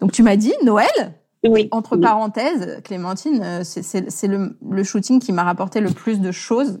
donc 0.00 0.12
tu 0.12 0.22
m'as 0.22 0.36
dit 0.36 0.52
Noël. 0.64 1.14
Oui. 1.44 1.68
Entre 1.70 1.96
parenthèses, 1.96 2.82
Clémentine, 2.84 3.64
c'est 3.64 4.26
le, 4.26 4.58
le 4.68 4.84
shooting 4.84 5.20
qui 5.20 5.32
m'a 5.32 5.42
rapporté 5.42 5.80
le 5.80 5.90
plus 5.90 6.20
de 6.20 6.32
choses 6.32 6.80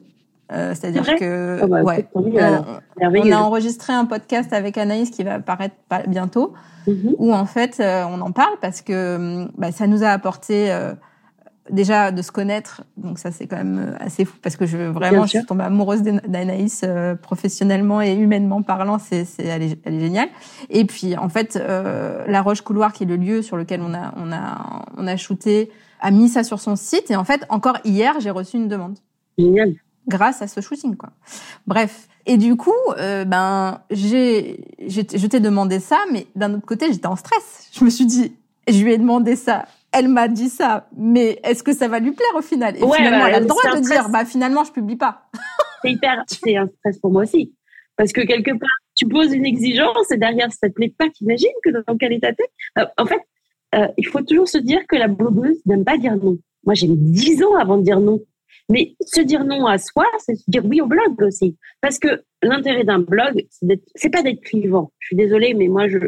euh, 0.52 0.74
c'est-à-dire 0.74 1.04
que 1.16 1.60
oh 1.62 1.68
bah, 1.68 1.82
ouais, 1.82 2.08
on, 2.14 3.32
a 3.32 3.36
enregistré 3.36 3.92
un 3.92 4.04
podcast 4.04 4.52
avec 4.52 4.78
Anaïs 4.78 5.10
qui 5.10 5.22
va 5.22 5.34
apparaître 5.34 5.76
bientôt, 6.08 6.54
mm-hmm. 6.88 7.14
où 7.18 7.32
en 7.32 7.46
fait 7.46 7.78
euh, 7.78 8.04
on 8.08 8.20
en 8.20 8.32
parle 8.32 8.54
parce 8.60 8.82
que 8.82 9.46
bah, 9.56 9.70
ça 9.70 9.86
nous 9.86 10.02
a 10.02 10.08
apporté 10.08 10.72
euh, 10.72 10.92
déjà 11.68 12.10
de 12.10 12.22
se 12.22 12.32
connaître, 12.32 12.82
donc 12.96 13.18
ça 13.18 13.30
c'est 13.30 13.46
quand 13.46 13.56
même 13.56 13.96
assez 14.00 14.24
fou 14.24 14.36
parce 14.42 14.56
que 14.56 14.66
je 14.66 14.78
vraiment 14.78 15.24
je 15.24 15.38
suis 15.38 15.46
tombée 15.46 15.64
amoureuse 15.64 16.02
d'Anaïs 16.02 16.84
professionnellement 17.22 18.00
et 18.00 18.14
humainement 18.14 18.62
parlant, 18.62 18.98
c'est 18.98 19.24
c'est 19.24 19.44
elle 19.44 19.62
est, 19.62 19.78
elle 19.84 19.94
est 19.94 20.00
géniale. 20.00 20.28
Et 20.70 20.84
puis 20.84 21.16
en 21.16 21.28
fait 21.28 21.56
la 21.56 22.42
Roche 22.42 22.62
Couloir 22.62 22.92
qui 22.92 23.04
est 23.04 23.06
le 23.06 23.16
lieu 23.16 23.42
sur 23.42 23.56
lequel 23.56 23.82
on 23.82 23.94
a 23.94 24.14
on 24.16 24.32
a 24.32 24.84
on 24.96 25.06
a 25.06 25.16
shooté 25.16 25.70
a 26.00 26.10
mis 26.10 26.28
ça 26.28 26.44
sur 26.44 26.60
son 26.60 26.76
site 26.76 27.10
et 27.10 27.16
en 27.16 27.24
fait 27.24 27.44
encore 27.50 27.78
hier 27.84 28.18
j'ai 28.20 28.30
reçu 28.30 28.56
une 28.56 28.68
demande. 28.68 28.98
Génial 29.38 29.74
grâce 30.08 30.42
à 30.42 30.48
ce 30.48 30.60
shooting 30.60 30.96
quoi. 30.96 31.10
Bref, 31.66 32.08
et 32.26 32.36
du 32.36 32.56
coup, 32.56 32.72
euh, 32.98 33.24
ben 33.24 33.80
j'ai 33.90 34.64
je 34.86 35.26
t'ai 35.26 35.40
demandé 35.40 35.80
ça, 35.80 35.98
mais 36.12 36.26
d'un 36.36 36.54
autre 36.54 36.66
côté, 36.66 36.92
j'étais 36.92 37.06
en 37.06 37.16
stress. 37.16 37.70
Je 37.72 37.84
me 37.84 37.90
suis 37.90 38.06
dit, 38.06 38.32
je 38.68 38.82
lui 38.82 38.92
ai 38.92 38.98
demandé 38.98 39.36
ça, 39.36 39.66
elle 39.92 40.08
m'a 40.08 40.28
dit 40.28 40.48
ça, 40.48 40.88
mais 40.96 41.40
est-ce 41.42 41.62
que 41.62 41.72
ça 41.72 41.88
va 41.88 41.98
lui 41.98 42.12
plaire 42.12 42.34
au 42.36 42.42
final? 42.42 42.76
Et 42.76 42.80
finalement, 42.80 43.26
elle 43.26 43.34
a 43.34 43.40
le 43.40 43.46
droit 43.46 43.74
de 43.74 43.80
dire, 43.80 44.08
bah 44.08 44.24
finalement, 44.24 44.64
je 44.64 44.72
publie 44.72 44.96
pas. 44.96 45.28
c'est 45.82 45.92
hyper, 45.92 46.24
c'est 46.28 46.56
un 46.56 46.68
stress 46.78 46.98
pour 46.98 47.10
moi 47.10 47.22
aussi, 47.22 47.54
parce 47.96 48.12
que 48.12 48.20
quelque 48.20 48.50
part, 48.50 48.68
tu 48.94 49.08
poses 49.08 49.32
une 49.32 49.46
exigence 49.46 50.10
et 50.10 50.16
derrière, 50.16 50.52
ça 50.52 50.68
te 50.68 50.74
plaît 50.74 50.94
pas. 50.96 51.08
T'imagines 51.08 51.48
que 51.64 51.70
dans 51.70 51.96
quel 51.96 52.12
état 52.12 52.32
t'es? 52.32 52.44
Euh, 52.78 52.84
En 52.98 53.06
fait, 53.06 53.20
euh, 53.74 53.88
il 53.96 54.06
faut 54.06 54.20
toujours 54.22 54.48
se 54.48 54.58
dire 54.58 54.80
que 54.88 54.96
la 54.96 55.08
blogueuse 55.08 55.60
n'aime 55.66 55.84
pas 55.84 55.96
dire 55.96 56.16
non. 56.16 56.38
Moi, 56.64 56.74
j'ai 56.74 56.88
mis 56.88 56.98
dix 56.98 57.42
ans 57.42 57.54
avant 57.56 57.78
de 57.78 57.82
dire 57.82 58.00
non. 58.00 58.20
Mais 58.68 58.94
se 59.00 59.20
dire 59.20 59.44
non 59.44 59.66
à 59.66 59.78
soi, 59.78 60.06
c'est 60.18 60.36
se 60.36 60.44
dire 60.48 60.64
oui 60.64 60.80
au 60.80 60.86
blog 60.86 61.22
aussi. 61.22 61.56
Parce 61.80 61.98
que 61.98 62.22
l'intérêt 62.42 62.84
d'un 62.84 63.00
blog, 63.00 63.46
c'est 63.96 64.10
pas 64.10 64.22
d'être 64.22 64.42
clivant. 64.42 64.92
Je 64.98 65.08
suis 65.08 65.16
désolée, 65.16 65.54
mais 65.54 65.68
moi, 65.68 65.88
je, 65.88 65.98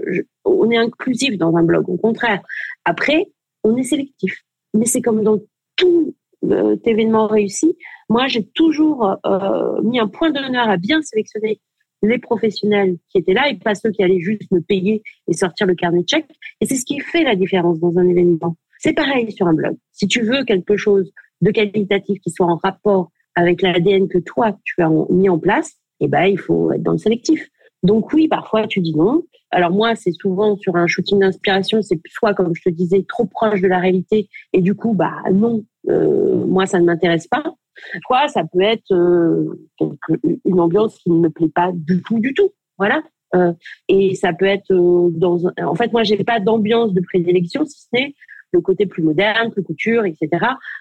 on 0.44 0.70
est 0.70 0.76
inclusif 0.76 1.36
dans 1.38 1.56
un 1.56 1.62
blog. 1.62 1.88
Au 1.88 1.96
contraire. 1.96 2.40
Après, 2.84 3.26
on 3.64 3.76
est 3.76 3.82
sélectif. 3.82 4.42
Mais 4.74 4.86
c'est 4.86 5.02
comme 5.02 5.22
dans 5.22 5.40
tout 5.76 6.14
euh, 6.44 6.76
événement 6.84 7.26
réussi. 7.26 7.76
Moi, 8.08 8.26
j'ai 8.26 8.44
toujours 8.44 9.16
euh, 9.26 9.82
mis 9.82 10.00
un 10.00 10.08
point 10.08 10.30
d'honneur 10.30 10.68
à 10.68 10.76
bien 10.76 11.02
sélectionner 11.02 11.60
les 12.02 12.18
professionnels 12.18 12.96
qui 13.08 13.18
étaient 13.18 13.32
là 13.32 13.48
et 13.48 13.56
pas 13.56 13.74
ceux 13.74 13.90
qui 13.90 14.02
allaient 14.02 14.20
juste 14.20 14.50
me 14.50 14.60
payer 14.60 15.02
et 15.28 15.32
sortir 15.32 15.66
le 15.66 15.74
carnet 15.74 16.02
de 16.02 16.08
chèques. 16.08 16.30
Et 16.60 16.66
c'est 16.66 16.74
ce 16.74 16.84
qui 16.84 16.98
fait 16.98 17.22
la 17.22 17.36
différence 17.36 17.78
dans 17.78 17.96
un 17.98 18.08
événement. 18.08 18.56
C'est 18.78 18.92
pareil 18.92 19.30
sur 19.30 19.46
un 19.46 19.54
blog. 19.54 19.76
Si 19.92 20.08
tu 20.08 20.22
veux 20.22 20.44
quelque 20.44 20.76
chose 20.76 21.12
de 21.40 21.50
qualitatif 21.52 22.20
qui 22.20 22.30
soit 22.30 22.46
en 22.46 22.56
rapport 22.56 23.10
avec 23.36 23.62
l'ADN 23.62 24.08
que 24.08 24.18
toi, 24.18 24.58
tu 24.64 24.82
as 24.82 24.90
mis 25.10 25.28
en 25.28 25.38
place, 25.38 25.74
eh 26.00 26.08
ben, 26.08 26.24
il 26.24 26.38
faut 26.38 26.72
être 26.72 26.82
dans 26.82 26.92
le 26.92 26.98
sélectif. 26.98 27.48
Donc 27.82 28.12
oui, 28.12 28.28
parfois 28.28 28.66
tu 28.66 28.80
dis 28.80 28.96
non. 28.96 29.22
Alors 29.52 29.70
moi, 29.70 29.94
c'est 29.94 30.12
souvent 30.12 30.56
sur 30.56 30.76
un 30.76 30.86
shooting 30.86 31.20
d'inspiration, 31.20 31.82
c'est 31.82 32.00
soit 32.08 32.34
comme 32.34 32.54
je 32.54 32.62
te 32.62 32.70
disais 32.70 33.04
trop 33.06 33.26
proche 33.26 33.60
de 33.60 33.68
la 33.68 33.78
réalité 33.78 34.28
et 34.54 34.62
du 34.62 34.74
coup 34.74 34.94
bah 34.94 35.22
non, 35.30 35.64
euh, 35.88 36.44
moi 36.46 36.66
ça 36.66 36.80
ne 36.80 36.86
m'intéresse 36.86 37.28
pas. 37.28 37.44
Soit 38.06 38.28
ça 38.28 38.44
peut 38.44 38.62
être 38.62 38.92
euh, 38.92 39.68
une 40.44 40.60
ambiance 40.60 40.96
qui 40.98 41.10
ne 41.10 41.18
me 41.18 41.28
plaît 41.28 41.52
pas 41.54 41.70
du 41.74 42.02
tout, 42.02 42.18
du 42.18 42.34
tout. 42.34 42.50
Voilà. 42.78 43.02
Euh, 43.34 43.52
et 43.88 44.14
ça 44.14 44.32
peut 44.32 44.46
être 44.46 44.72
dans. 44.72 45.40
En 45.62 45.74
fait, 45.74 45.92
moi, 45.92 46.02
j'ai 46.02 46.22
pas 46.22 46.38
d'ambiance 46.38 46.92
de 46.92 47.00
prédilection, 47.00 47.64
si 47.64 47.80
ce 47.80 47.86
n'est 47.92 48.14
le 48.52 48.60
côté 48.60 48.84
plus 48.84 49.02
moderne, 49.02 49.50
plus 49.50 49.62
couture, 49.62 50.04
etc. 50.04 50.28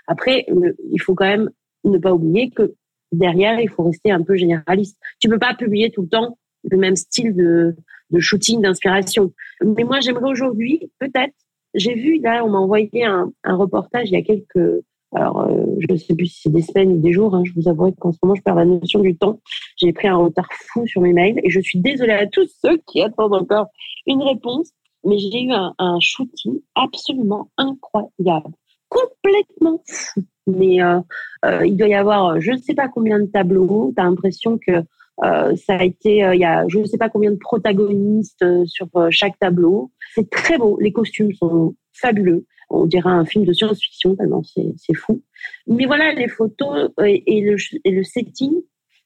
Après, 0.05 0.45
il 0.91 1.01
faut 1.01 1.15
quand 1.15 1.27
même 1.27 1.49
ne 1.86 1.97
pas 1.97 2.13
oublier 2.13 2.49
que 2.49 2.75
derrière, 3.13 3.60
il 3.62 3.69
faut 3.69 3.84
rester 3.84 4.12
un 4.12 4.21
peu 4.21 4.36
généraliste. 4.36 4.97
Tu 5.19 5.29
peux 5.29 5.39
pas 5.39 5.53
publier 5.53 5.91
tout 5.91 6.01
le 6.01 6.10
temps 6.10 6.38
le 6.69 6.77
même 6.77 6.97
style 6.97 7.34
de, 7.34 7.75
de 8.12 8.19
shooting, 8.19 8.62
d'inspiration. 8.62 9.32
Mais 9.63 9.84
moi, 9.84 10.00
j'aimerais 10.00 10.30
aujourd'hui, 10.30 10.91
peut-être, 11.00 11.34
j'ai 11.74 11.95
vu, 11.95 12.19
là, 12.19 12.43
on 12.45 12.50
m'a 12.50 12.60
envoyé 12.60 13.06
un, 13.06 13.32
reportage 13.45 14.10
il 14.10 14.13
y 14.13 14.17
a 14.17 14.21
quelques, 14.21 14.84
alors, 15.13 15.41
euh, 15.41 15.65
je 15.80 15.93
ne 15.93 15.97
sais 15.97 16.15
plus 16.15 16.28
si 16.28 16.41
c'est 16.43 16.52
des 16.52 16.62
semaines 16.62 16.93
ou 16.93 16.97
des 17.00 17.12
jours, 17.12 17.36
hein, 17.36 17.43
je 17.45 17.52
vous 17.56 17.67
avouerai 17.67 17.93
qu'en 18.00 18.12
ce 18.12 18.17
moment, 18.24 18.36
je 18.36 18.41
perds 18.41 18.56
la 18.56 18.65
notion 18.65 19.00
du 19.00 19.15
temps. 19.17 19.39
J'ai 19.78 19.91
pris 19.91 20.08
un 20.08 20.15
retard 20.15 20.47
fou 20.52 20.88
sur 20.88 21.02
mes 21.02 21.13
mails 21.13 21.39
et 21.43 21.50
je 21.50 21.60
suis 21.60 21.80
désolée 21.80 22.13
à 22.13 22.28
tous 22.28 22.50
ceux 22.62 22.78
qui 22.88 23.02
attendent 23.02 23.36
encore 23.36 23.67
une 24.06 24.21
réponse 24.21 24.71
mais 25.04 25.17
j'ai 25.17 25.43
eu 25.43 25.52
un, 25.52 25.74
un, 25.78 26.00
shooting 26.00 26.60
absolument 26.76 27.50
incroyable, 27.58 28.54
complètement 28.89 29.82
fou. 29.88 30.21
Mais 30.47 30.82
euh, 30.82 31.00
euh, 31.45 31.65
il 31.65 31.78
doit 31.78 31.88
y 31.88 31.93
avoir 31.93 32.39
je 32.41 32.52
ne 32.52 32.58
sais 32.58 32.74
pas 32.74 32.88
combien 32.88 33.19
de 33.19 33.26
tableaux. 33.26 33.93
Tu 33.95 34.02
as 34.02 34.06
l'impression 34.06 34.58
que 34.58 34.84
euh, 35.23 35.55
ça 35.55 35.75
a 35.75 35.84
été, 35.84 36.23
euh, 36.23 36.36
il 36.36 36.41
y 36.41 36.45
a 36.45 36.67
je 36.67 36.79
ne 36.79 36.86
sais 36.86 36.97
pas 36.97 37.10
combien 37.10 37.31
de 37.31 37.38
protagonistes 37.38 38.41
euh, 38.43 38.65
sur 38.65 38.88
chaque 39.10 39.38
tableau. 39.39 39.91
C'est 40.13 40.29
très 40.29 40.57
beau. 40.57 40.77
Les 40.81 40.91
costumes 40.91 41.34
sont 41.34 41.75
fabuleux. 41.93 42.45
On 42.69 42.86
dirait 42.86 43.10
un 43.10 43.25
film 43.25 43.45
de 43.45 43.53
science-fiction 43.53 44.15
tellement 44.15 44.41
c'est 44.43 44.93
fou. 44.95 45.21
Mais 45.67 45.86
voilà, 45.86 46.13
les 46.13 46.27
photos 46.27 46.89
et, 47.05 47.38
et, 47.38 47.41
le, 47.41 47.57
et 47.84 47.91
le 47.91 48.03
setting, 48.03 48.53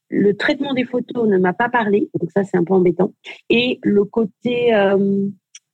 le 0.08 0.36
traitement 0.36 0.72
des 0.72 0.84
photos 0.84 1.28
ne 1.28 1.36
m'a 1.36 1.52
pas 1.52 1.68
parlé, 1.68 2.08
donc 2.20 2.30
ça 2.30 2.44
c'est 2.44 2.56
un 2.56 2.62
peu 2.62 2.74
embêtant. 2.74 3.12
Et 3.50 3.80
le 3.82 4.04
côté 4.04 4.72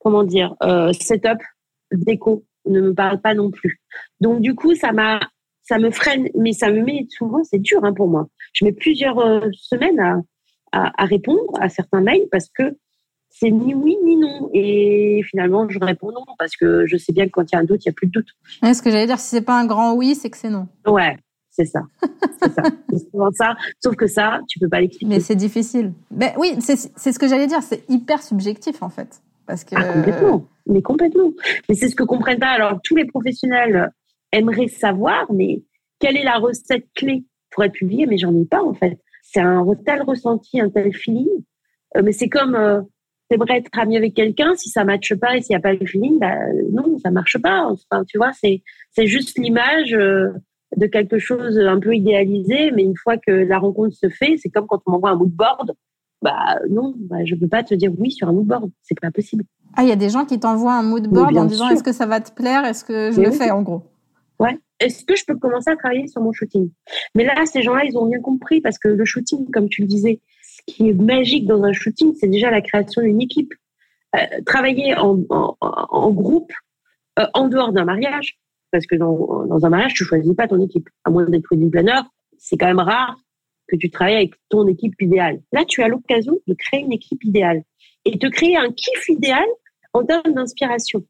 comment 0.02 0.24
dire, 0.24 0.55
euh, 0.62 0.92
setup, 0.92 1.38
déco 1.92 2.44
ne 2.66 2.81
me 2.81 2.94
parle 2.94 3.20
pas 3.20 3.35
non 3.35 3.50
plus. 3.50 3.81
Donc 4.20 4.40
du 4.40 4.55
coup, 4.55 4.74
ça 4.74 4.92
m'a, 4.92 5.20
ça 5.62 5.78
me 5.78 5.90
freine, 5.90 6.28
mais 6.37 6.52
ça 6.52 6.70
me 6.70 6.83
met 6.83 7.07
souvent, 7.09 7.42
c'est 7.44 7.61
dur 7.61 7.85
hein, 7.85 7.92
pour 7.92 8.09
moi. 8.09 8.28
Je 8.52 8.64
mets 8.64 8.72
plusieurs 8.72 9.18
euh, 9.18 9.48
semaines 9.52 10.00
à, 10.00 10.20
à, 10.73 11.05
répondre 11.05 11.53
à 11.61 11.69
certains 11.69 12.01
mails 12.01 12.27
parce 12.31 12.49
que 12.49 12.77
c'est 13.31 13.51
ni 13.51 13.75
oui 13.75 13.97
ni 14.05 14.17
non. 14.17 14.51
Et 14.53 15.23
finalement, 15.29 15.69
je 15.69 15.79
réponds 15.79 16.13
non 16.13 16.25
parce 16.39 16.57
que 16.57 16.87
je 16.87 16.97
sais 16.97 17.13
bien 17.13 17.27
que 17.27 17.31
quand 17.31 17.51
il 17.51 17.55
y 17.55 17.57
a 17.57 17.61
un 17.61 17.65
doute, 17.65 17.85
il 17.85 17.89
n'y 17.89 17.93
a 17.93 17.95
plus 17.95 18.07
de 18.07 18.13
doute. 18.13 18.29
ce 18.63 18.83
que 18.83 18.91
j'allais 18.91 19.07
dire, 19.07 19.19
si 19.19 19.29
c'est 19.29 19.43
pas 19.43 19.59
un 19.59 19.67
grand 19.67 19.95
oui, 19.95 20.15
c'est 20.15 20.31
que 20.31 20.37
c'est 20.37 20.51
non. 20.51 20.69
Ouais, 20.87 21.17
c'est 21.53 21.67
ça. 21.67 21.83
C'est 22.43 22.53
ça. 22.53 22.63
C'est 22.91 23.37
ça. 23.37 23.57
Sauf 23.83 23.95
que 23.95 24.07
ça, 24.07 24.41
tu 24.49 24.59
peux 24.59 24.69
pas 24.69 24.81
l'expliquer. 24.81 25.07
Mais 25.07 25.21
c'est 25.21 25.37
difficile. 25.37 25.93
Ben 26.11 26.33
oui, 26.39 26.57
c'est 26.61 26.77
ce 26.77 27.19
que 27.19 27.29
j'allais 27.29 27.47
dire. 27.47 27.63
C'est 27.63 27.89
hyper 27.89 28.23
subjectif, 28.23 28.83
en 28.83 28.89
fait. 28.89 29.23
Parce 29.47 29.65
que... 29.65 29.75
Ah, 29.77 29.85
complètement. 29.85 30.47
Mais 30.67 30.83
complètement. 30.83 31.31
Mais 31.69 31.75
c'est 31.75 31.89
ce 31.89 31.95
que 31.95 32.05
comprennent 32.05 32.39
pas. 32.39 32.51
Alors, 32.51 32.81
tous 32.83 32.97
les 32.97 33.05
professionnels 33.05 33.91
aimeraient 34.33 34.69
savoir, 34.69 35.31
mais 35.33 35.63
quelle 35.99 36.17
est 36.17 36.25
la 36.25 36.39
recette 36.39 36.87
clé 36.95 37.25
pour 37.51 37.65
être 37.65 37.73
publié? 37.73 38.07
Mais 38.07 38.17
j'en 38.19 38.35
ai 38.35 38.45
pas, 38.45 38.63
en 38.63 38.75
fait. 38.75 38.99
C'est 39.33 39.40
un 39.40 39.64
tel 39.87 40.03
ressenti, 40.03 40.61
un 40.61 40.71
tel 40.71 40.92
feeling. 40.95 41.29
Euh, 41.97 42.03
mais 42.05 42.12
c'est 42.12 42.29
comme, 42.29 42.55
euh, 42.55 42.81
c'est 43.31 43.37
vrai 43.37 43.59
être 43.59 43.71
ami 43.79 43.97
avec 43.97 44.14
quelqu'un, 44.14 44.55
si 44.57 44.68
ça 44.68 44.85
matche 44.85 45.14
pas 45.14 45.37
et 45.37 45.42
s'il 45.42 45.55
n'y 45.55 45.59
a 45.59 45.61
pas 45.61 45.73
le 45.73 45.87
feeling, 45.87 46.18
bah, 46.18 46.37
non, 46.71 46.99
ça 46.99 47.11
marche 47.11 47.38
pas. 47.38 47.66
Enfin, 47.66 48.05
tu 48.05 48.18
vois, 48.18 48.33
c'est, 48.33 48.62
c'est 48.90 49.07
juste 49.07 49.38
l'image. 49.38 49.95
Euh, 49.95 50.29
de 50.77 50.87
quelque 50.87 51.18
chose 51.18 51.59
un 51.59 51.79
peu 51.79 51.95
idéalisé, 51.95 52.71
mais 52.71 52.83
une 52.83 52.97
fois 52.97 53.16
que 53.18 53.31
la 53.31 53.59
rencontre 53.59 53.95
se 53.95 54.09
fait, 54.09 54.37
c'est 54.38 54.49
comme 54.49 54.66
quand 54.66 54.81
on 54.87 54.92
m'envoie 54.92 55.11
un 55.11 55.16
mood 55.16 55.31
board. 55.31 55.73
Bah 56.23 56.59
non, 56.71 56.95
bah, 56.99 57.25
je 57.25 57.35
peux 57.35 57.49
pas 57.49 57.64
te 57.64 57.75
dire 57.75 57.90
oui 57.99 58.12
sur 58.12 58.29
un 58.29 58.33
mood 58.33 58.47
board, 58.47 58.71
c'est 58.83 58.99
pas 58.99 59.11
possible. 59.11 59.45
Ah, 59.77 59.83
il 59.83 59.88
y 59.88 59.92
a 59.92 59.97
des 59.97 60.09
gens 60.09 60.25
qui 60.25 60.38
t'envoient 60.38 60.75
un 60.75 60.83
mood 60.83 61.09
board 61.09 61.37
en 61.37 61.45
disant 61.47 61.68
est-ce 61.68 61.83
que 61.83 61.92
ça 61.92 62.07
va 62.07 62.21
te 62.21 62.33
plaire, 62.33 62.64
est-ce 62.64 62.85
que 62.85 63.11
je 63.11 63.21
le 63.21 63.33
fais 63.33 63.51
en 63.51 63.62
gros? 63.62 63.83
Ouais. 64.38 64.59
Est-ce 64.83 65.05
que 65.05 65.16
je 65.16 65.25
peux 65.25 65.37
commencer 65.37 65.71
à 65.71 65.77
travailler 65.77 66.09
sur 66.09 66.21
mon 66.21 66.33
shooting? 66.33 66.71
Mais 67.14 67.25
là, 67.25 67.35
ces 67.47 67.62
gens-là, 67.62 67.85
ils 67.85 67.97
ont 67.97 68.07
bien 68.07 68.21
compris 68.21 68.61
parce 68.61 68.79
que 68.79 68.88
le 68.88 69.05
shooting, 69.05 69.51
comme 69.51 69.68
tu 69.68 69.83
le 69.83 69.87
disais, 69.87 70.21
ce 70.42 70.75
qui 70.75 70.88
est 70.88 70.95
magique 70.95 71.47
dans 71.47 71.62
un 71.62 71.73
shooting, 71.73 72.14
c'est 72.14 72.29
déjà 72.29 72.51
la 72.51 72.61
création 72.61 73.03
d'une 73.03 73.21
équipe. 73.21 73.53
Euh, 74.14 74.27
travailler 74.45 74.95
en, 74.97 75.25
en, 75.31 76.11
groupe, 76.11 76.53
euh, 77.18 77.27
en 77.33 77.49
dehors 77.49 77.73
d'un 77.73 77.85
mariage, 77.85 78.38
parce 78.71 78.87
que 78.87 78.97
dans, 78.97 79.47
dans 79.47 79.64
un 79.64 79.68
mariage, 79.71 79.95
tu 79.95 80.05
choisis 80.05 80.35
pas 80.35 80.49
ton 80.49 80.62
équipe. 80.62 80.88
À 81.05 81.11
moins 81.11 81.25
d'être 81.25 81.47
wedding 81.51 81.71
planner, 81.71 82.01
c'est 82.37 82.57
quand 82.57 82.66
même 82.66 82.81
rare 82.81 83.16
que 83.68 83.77
tu 83.77 83.90
travailles 83.90 84.16
avec 84.16 84.35
ton 84.51 84.66
équipe 84.66 85.01
idéale. 85.01 85.40
Là, 85.53 85.64
tu 85.64 85.83
as 85.83 85.88
l'occasion 85.88 86.38
de 86.47 86.55
créer 86.55 86.81
une 86.81 86.92
équipe 86.92 87.25
idéale 87.25 87.62
et 88.05 88.16
de 88.16 88.29
créer 88.29 88.57
un 88.57 88.71
kiff 88.71 89.09
idéal 89.09 89.47
en 89.95 90.05
termes 90.05 90.35
d'inspiration. 90.35 91.05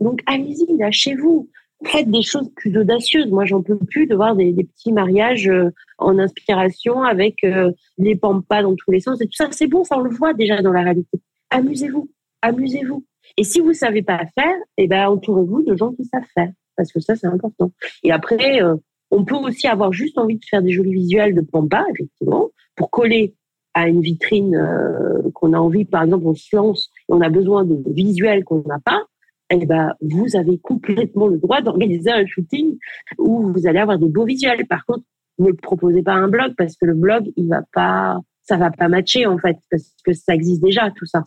Donc, 0.00 0.20
allez-y, 0.26 0.76
lâchez-vous. 0.76 1.50
Faites 1.86 2.10
des 2.10 2.22
choses 2.22 2.50
plus 2.56 2.76
audacieuses. 2.76 3.30
Moi, 3.30 3.44
j'en 3.44 3.62
peux 3.62 3.78
plus 3.78 4.06
de 4.06 4.14
voir 4.14 4.36
des, 4.36 4.52
des 4.52 4.64
petits 4.64 4.92
mariages 4.92 5.48
euh, 5.48 5.70
en 5.98 6.18
inspiration 6.18 7.02
avec 7.02 7.44
euh, 7.44 7.70
les 7.98 8.16
pampas 8.16 8.62
dans 8.62 8.74
tous 8.74 8.90
les 8.90 9.00
sens 9.00 9.20
et 9.20 9.26
tout 9.26 9.36
ça. 9.36 9.48
C'est 9.52 9.66
bon, 9.66 9.84
ça 9.84 9.98
on 9.98 10.02
le 10.02 10.10
voit 10.10 10.34
déjà 10.34 10.62
dans 10.62 10.72
la 10.72 10.82
réalité. 10.82 11.20
Amusez-vous, 11.50 12.10
amusez-vous. 12.42 13.04
Et 13.36 13.44
si 13.44 13.60
vous 13.60 13.72
savez 13.72 14.02
pas 14.02 14.20
faire, 14.34 14.56
eh 14.78 14.86
ben 14.86 15.08
entourez-vous 15.08 15.62
de 15.62 15.76
gens 15.76 15.92
qui 15.92 16.04
savent 16.04 16.22
faire 16.34 16.50
parce 16.76 16.92
que 16.92 17.00
ça, 17.00 17.16
c'est 17.16 17.26
important. 17.26 17.72
Et 18.02 18.12
après, 18.12 18.62
euh, 18.62 18.76
on 19.10 19.24
peut 19.24 19.34
aussi 19.34 19.66
avoir 19.66 19.92
juste 19.92 20.18
envie 20.18 20.36
de 20.36 20.44
faire 20.44 20.62
des 20.62 20.72
jolis 20.72 20.92
visuels 20.92 21.34
de 21.34 21.40
Pampa, 21.40 21.84
effectivement, 21.94 22.50
pour 22.76 22.90
coller 22.90 23.34
à 23.74 23.88
une 23.88 24.00
vitrine 24.00 24.54
euh, 24.54 25.30
qu'on 25.34 25.52
a 25.52 25.58
envie. 25.58 25.84
Par 25.84 26.02
exemple, 26.02 26.26
on 26.26 26.34
se 26.34 26.54
lance 26.54 26.90
et 27.08 27.12
on 27.12 27.20
a 27.20 27.28
besoin 27.28 27.64
de 27.64 27.82
visuels 27.92 28.44
qu'on 28.44 28.62
n'a 28.66 28.78
pas. 28.78 29.02
Eh 29.50 29.64
ben, 29.64 29.94
vous 30.00 30.36
avez 30.36 30.58
complètement 30.58 31.28
le 31.28 31.38
droit 31.38 31.60
d'organiser 31.60 32.10
un 32.10 32.26
shooting 32.26 32.76
où 33.18 33.52
vous 33.52 33.66
allez 33.66 33.78
avoir 33.78 33.98
des 33.98 34.08
beaux 34.08 34.24
visuels. 34.24 34.66
Par 34.66 34.84
contre, 34.86 35.04
ne 35.38 35.52
proposez 35.52 36.02
pas 36.02 36.14
un 36.14 36.28
blog 36.28 36.54
parce 36.56 36.76
que 36.76 36.86
le 36.86 36.94
blog, 36.94 37.32
il 37.36 37.48
va 37.48 37.62
pas 37.72 38.20
ça 38.48 38.56
va 38.56 38.70
pas 38.70 38.88
matcher 38.88 39.26
en 39.26 39.38
fait 39.38 39.56
parce 39.70 39.92
que 40.04 40.12
ça 40.12 40.34
existe 40.34 40.62
déjà 40.62 40.90
tout 40.92 41.06
ça. 41.06 41.24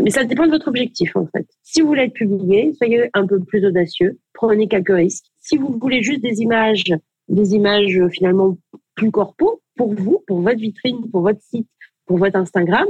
Mais 0.00 0.10
ça 0.10 0.24
dépend 0.24 0.46
de 0.46 0.52
votre 0.52 0.68
objectif 0.68 1.16
en 1.16 1.26
fait. 1.26 1.46
Si 1.62 1.80
vous 1.80 1.88
voulez 1.88 2.04
être 2.04 2.14
publié, 2.14 2.72
soyez 2.74 3.10
un 3.12 3.26
peu 3.26 3.40
plus 3.40 3.64
audacieux, 3.66 4.18
prenez 4.32 4.68
quelques 4.68 4.94
risques. 4.94 5.26
Si 5.38 5.56
vous 5.56 5.76
voulez 5.80 6.02
juste 6.02 6.22
des 6.22 6.40
images, 6.42 6.84
des 7.28 7.54
images 7.54 8.00
finalement 8.12 8.56
plus 8.94 9.10
corpo 9.10 9.60
pour 9.76 9.94
vous, 9.94 10.22
pour 10.26 10.40
votre 10.40 10.58
vitrine, 10.58 11.10
pour 11.10 11.22
votre 11.22 11.40
site, 11.42 11.68
pour 12.06 12.18
votre 12.18 12.36
Instagram, 12.36 12.86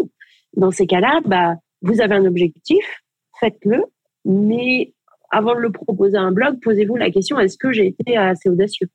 dans 0.57 0.71
ces 0.71 0.87
cas-là, 0.87 1.21
bah 1.25 1.57
vous 1.81 2.03
avez 2.03 2.17
un 2.17 2.27
objectif, 2.27 2.85
faites-le, 3.39 3.83
mais 4.25 4.93
avant 5.31 5.55
de 5.55 5.61
le 5.61 5.71
proposer 5.71 6.17
à 6.17 6.23
un 6.23 6.33
blog, 6.33 6.61
posez-vous 6.61 6.97
la 6.97 7.11
question 7.11 7.39
est-ce 7.39 7.57
que 7.57 7.73
j'ai 7.73 7.89
été 7.89 8.17
assez 8.17 8.49
audacieux? 8.49 8.89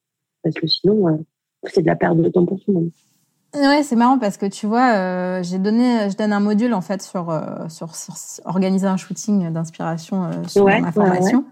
Parce 0.44 0.56
que 0.56 0.68
sinon, 0.68 1.08
euh, 1.08 1.18
c'est 1.64 1.82
de 1.82 1.88
la 1.88 1.96
perte 1.96 2.18
de 2.18 2.30
temps 2.30 2.46
pour 2.46 2.60
tout 2.60 2.72
le 2.72 2.74
monde. 2.74 2.92
Ouais, 3.56 3.84
c'est 3.84 3.96
marrant 3.96 4.18
parce 4.18 4.38
que 4.38 4.46
tu 4.46 4.68
vois, 4.68 4.94
euh, 4.94 5.44
j'ai 5.44 5.58
donné, 5.58 6.10
je 6.10 6.18
donne 6.18 6.34
un 6.34 6.40
module 6.40 6.74
en 6.74 6.82
fait 6.82 7.02
sur 7.02 7.30
euh, 7.30 7.70
sur, 7.70 7.90
organiser 8.46 8.88
un 8.88 8.98
shooting 8.98 9.52
d'inspiration 9.52 10.26
euh, 10.26 10.32
sur 10.48 10.66
ma 10.66 10.92
formation. 10.92 11.46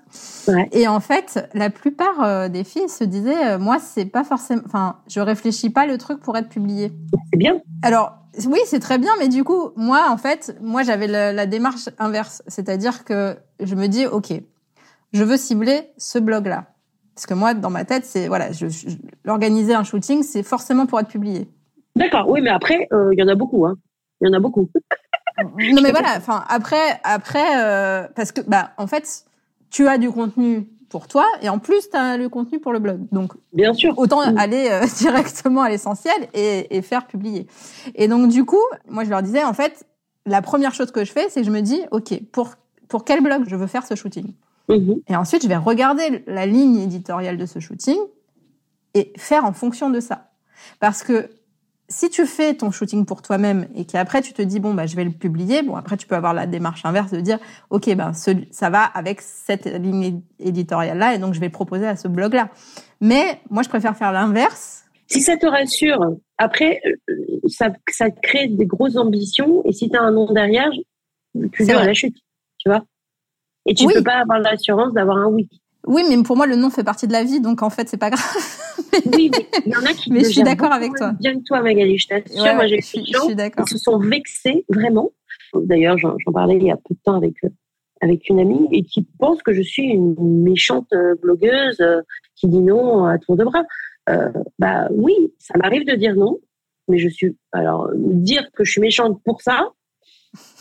Ouais, 0.48 0.68
Et 0.72 0.88
en 0.88 1.00
fait, 1.00 1.50
la 1.54 1.70
plupart 1.70 2.50
des 2.50 2.64
filles 2.64 2.90
se 2.90 3.04
disaient, 3.04 3.58
moi, 3.58 3.78
c'est 3.80 4.06
pas 4.06 4.24
forcément, 4.24 4.62
enfin, 4.66 4.98
je 5.08 5.20
réfléchis 5.22 5.70
pas 5.70 5.86
le 5.86 5.98
truc 5.98 6.20
pour 6.20 6.36
être 6.38 6.50
publié. 6.50 6.92
C'est 7.32 7.40
bien. 7.40 7.62
Alors 7.82 8.18
oui, 8.48 8.60
c'est 8.66 8.80
très 8.80 8.98
bien, 8.98 9.12
mais 9.20 9.28
du 9.28 9.44
coup, 9.44 9.70
moi, 9.76 10.08
en 10.10 10.18
fait, 10.18 10.58
moi, 10.62 10.84
j'avais 10.84 11.08
la 11.08 11.46
démarche 11.46 11.90
inverse, 12.00 12.44
c'est-à-dire 12.48 13.06
que 13.06 13.38
je 13.60 13.76
me 13.76 13.88
dis, 13.88 14.06
ok, 14.06 14.34
je 15.14 15.24
veux 15.24 15.38
cibler 15.38 15.92
ce 15.98 16.20
blog-là. 16.20 16.66
Parce 17.16 17.28
que 17.28 17.34
moi, 17.36 17.54
dans 17.54 17.70
ma 17.70 17.86
tête, 17.86 18.06
c'est 18.06 18.28
voilà, 18.28 18.52
je, 18.52 18.68
je, 18.68 18.88
organiser 19.28 19.76
un 19.76 19.84
shooting, 19.84 20.24
c'est 20.24 20.44
forcément 20.44 20.88
pour 20.88 21.00
être 21.00 21.08
publié. 21.08 21.48
D'accord, 21.96 22.30
oui, 22.30 22.42
mais 22.42 22.50
après, 22.50 22.88
euh, 22.92 23.10
il 23.14 23.20
y 23.20 23.24
en 23.24 23.28
a 23.28 23.36
beaucoup. 23.36 23.66
Hein. 23.66 23.76
Il 24.22 24.28
y 24.28 24.30
en 24.30 24.34
a 24.34 24.40
beaucoup. 24.40 24.70
non, 25.42 25.82
mais 25.82 25.92
voilà. 25.92 26.16
Enfin, 26.18 26.44
après, 26.50 27.00
après, 27.04 27.64
euh, 27.64 28.08
parce 28.16 28.32
que, 28.32 28.42
bah, 28.42 28.72
en 28.78 28.88
fait, 28.88 29.26
tu 29.70 29.88
as 29.88 29.98
du 29.98 30.12
contenu 30.12 30.68
pour 30.90 31.08
toi 31.08 31.26
et 31.42 31.50
en 31.50 31.60
plus, 31.60 31.90
tu 31.90 31.98
as 31.98 32.18
le 32.18 32.30
contenu 32.30 32.60
pour 32.60 32.72
le 32.72 32.80
blog. 32.80 33.02
Donc, 33.12 33.34
bien 33.54 33.74
sûr. 33.74 33.98
Autant 33.98 34.32
mm. 34.32 34.38
aller 34.38 34.70
euh, 34.72 34.86
directement 34.98 35.62
à 35.62 35.70
l'essentiel 35.70 36.16
et, 36.34 36.76
et, 36.76 36.82
faire 36.82 37.06
publier. 37.06 37.48
Et 37.96 38.08
donc, 38.08 38.30
du 38.30 38.46
coup, 38.46 38.64
moi, 38.88 39.04
je 39.04 39.10
leur 39.10 39.22
disais, 39.22 39.44
en 39.44 39.54
fait, 39.54 39.86
la 40.26 40.42
première 40.42 40.74
chose 40.74 40.92
que 40.92 41.04
je 41.04 41.12
fais, 41.12 41.30
c'est 41.30 41.42
que 41.42 41.48
je 41.48 41.52
me 41.52 41.62
dis, 41.62 41.82
OK, 41.92 42.20
pour, 42.32 42.52
pour 42.88 43.06
quel 43.06 43.22
blog 43.22 43.44
je 43.48 43.56
veux 43.56 43.68
faire 43.68 43.86
ce 43.86 43.96
shooting? 43.96 44.34
Mm-hmm. 44.70 45.04
Et 45.10 45.16
ensuite, 45.16 45.44
je 45.44 45.48
vais 45.48 45.58
regarder 45.58 46.24
la 46.28 46.46
ligne 46.46 46.78
éditoriale 46.78 47.38
de 47.38 47.46
ce 47.46 47.60
shooting 47.60 47.98
et 48.94 49.12
faire 49.18 49.46
en 49.46 49.54
fonction 49.54 49.90
de 49.90 50.00
ça. 50.00 50.30
Parce 50.80 51.04
que 51.04 51.30
si 51.94 52.10
tu 52.10 52.26
fais 52.26 52.56
ton 52.56 52.72
shooting 52.72 53.06
pour 53.06 53.22
toi-même 53.22 53.68
et 53.76 53.86
qu'après 53.86 54.22
tu 54.22 54.34
te 54.34 54.42
dis 54.42 54.60
bon 54.60 54.74
bah 54.74 54.88
je 54.88 54.96
vais 54.96 55.04
le 55.04 55.12
publier, 55.12 55.62
bon 55.62 55.76
après 55.76 55.96
tu 55.96 56.08
peux 56.08 56.16
avoir 56.16 56.34
la 56.34 56.48
démarche 56.48 56.84
inverse 56.86 57.12
de 57.12 57.22
dire 57.22 57.38
ok 57.70 57.94
ben 57.96 58.14
ça 58.14 58.70
va 58.70 58.84
avec 58.84 59.22
cette 59.22 59.66
ligne 59.66 60.22
éditoriale 60.40 60.98
là 60.98 61.14
et 61.14 61.20
donc 61.20 61.36
je 61.36 61.40
vais 61.40 61.46
le 61.46 61.52
proposer 61.52 61.86
à 61.86 61.96
ce 61.96 62.08
blog 62.08 62.34
là. 62.34 62.50
Mais 63.00 63.40
moi 63.52 63.62
je 63.62 63.70
préfère 63.70 63.96
faire 63.96 64.12
l'inverse. 64.12 64.86
Si 65.08 65.22
ça 65.22 65.38
te 65.38 65.46
rassure, 65.46 66.16
après 66.40 66.82
euh, 66.88 67.16
ça 67.48 67.70
ça 67.90 68.10
crée 68.10 68.48
des 68.48 68.66
grosses 68.66 68.98
ambitions 68.98 69.62
et 69.66 69.72
si 69.72 69.90
tu 69.90 69.96
as 69.96 70.02
un 70.02 70.12
nom 70.12 70.32
derrière, 70.34 70.72
tu 71.52 71.70
à 71.70 71.86
la 71.86 71.94
chute, 71.94 72.18
tu 72.58 72.70
vois. 72.70 72.84
Et 73.68 73.76
tu 73.76 73.86
ne 73.86 73.94
peux 73.94 74.04
pas 74.04 74.22
avoir 74.22 74.40
l'assurance 74.40 74.94
d'avoir 74.94 75.18
un 75.18 75.28
oui. 75.28 75.48
Oui, 75.86 76.04
mais 76.10 76.22
pour 76.24 76.38
moi, 76.38 76.48
le 76.48 76.56
nom 76.56 76.70
fait 76.70 76.84
partie 76.84 77.08
de 77.08 77.12
la 77.14 77.24
vie, 77.24 77.42
donc 77.42 77.62
en 77.62 77.70
fait, 77.70 77.90
c'est 77.90 77.98
pas 77.98 78.10
grave. 78.10 78.24
oui, 79.14 79.30
mais 79.32 79.48
il 79.66 79.72
y 79.72 79.76
en 79.76 79.86
a 79.86 79.94
qui. 79.94 80.12
mais 80.12 80.24
je 80.24 80.30
suis 80.30 80.44
d'accord 80.44 80.72
avec 80.72 80.94
toi. 80.96 81.12
Bien 81.20 81.34
que 81.34 81.44
toi, 81.44 81.62
Magali, 81.62 81.98
je 81.98 82.08
t'assure. 82.08 82.56
moi, 82.56 82.68
j'ai 82.68 82.78
des 82.78 83.06
gens 83.12 83.28
qui 83.28 83.74
se 83.74 83.78
sont 83.78 84.00
vexés 84.00 84.66
vraiment. 84.70 85.12
D'ailleurs, 85.54 85.98
j'en 85.98 86.32
parlais 86.34 86.56
il 86.56 86.64
y 86.64 86.72
a 86.72 86.78
peu 86.78 86.96
de 86.96 87.00
temps 87.04 87.16
avec 87.16 87.36
euh, 87.44 87.50
avec 88.04 88.28
une 88.30 88.40
amie 88.40 88.68
et 88.72 88.84
qui 88.84 89.08
pense 89.18 89.42
que 89.42 89.54
je 89.54 89.62
suis 89.62 89.84
une 89.84 90.44
méchante 90.44 90.92
euh, 90.94 91.16
blogueuse 91.22 91.80
euh, 91.80 92.02
qui 92.36 92.48
dit 92.48 92.60
non 92.60 93.06
à 93.06 93.18
tour 93.18 93.38
de 93.38 93.46
bras. 93.46 93.64
Euh, 94.10 94.30
bah 94.60 94.90
oui, 94.92 95.16
ça 95.40 95.58
m'arrive 95.58 95.86
de 95.86 95.96
dire 95.96 96.16
non, 96.16 96.40
mais 96.90 96.98
je 96.98 97.08
suis 97.08 97.38
alors 97.54 97.90
dire 97.96 98.52
que 98.52 98.66
je 98.66 98.72
suis 98.72 98.82
méchante 98.82 99.22
pour 99.24 99.42
ça. 99.42 99.70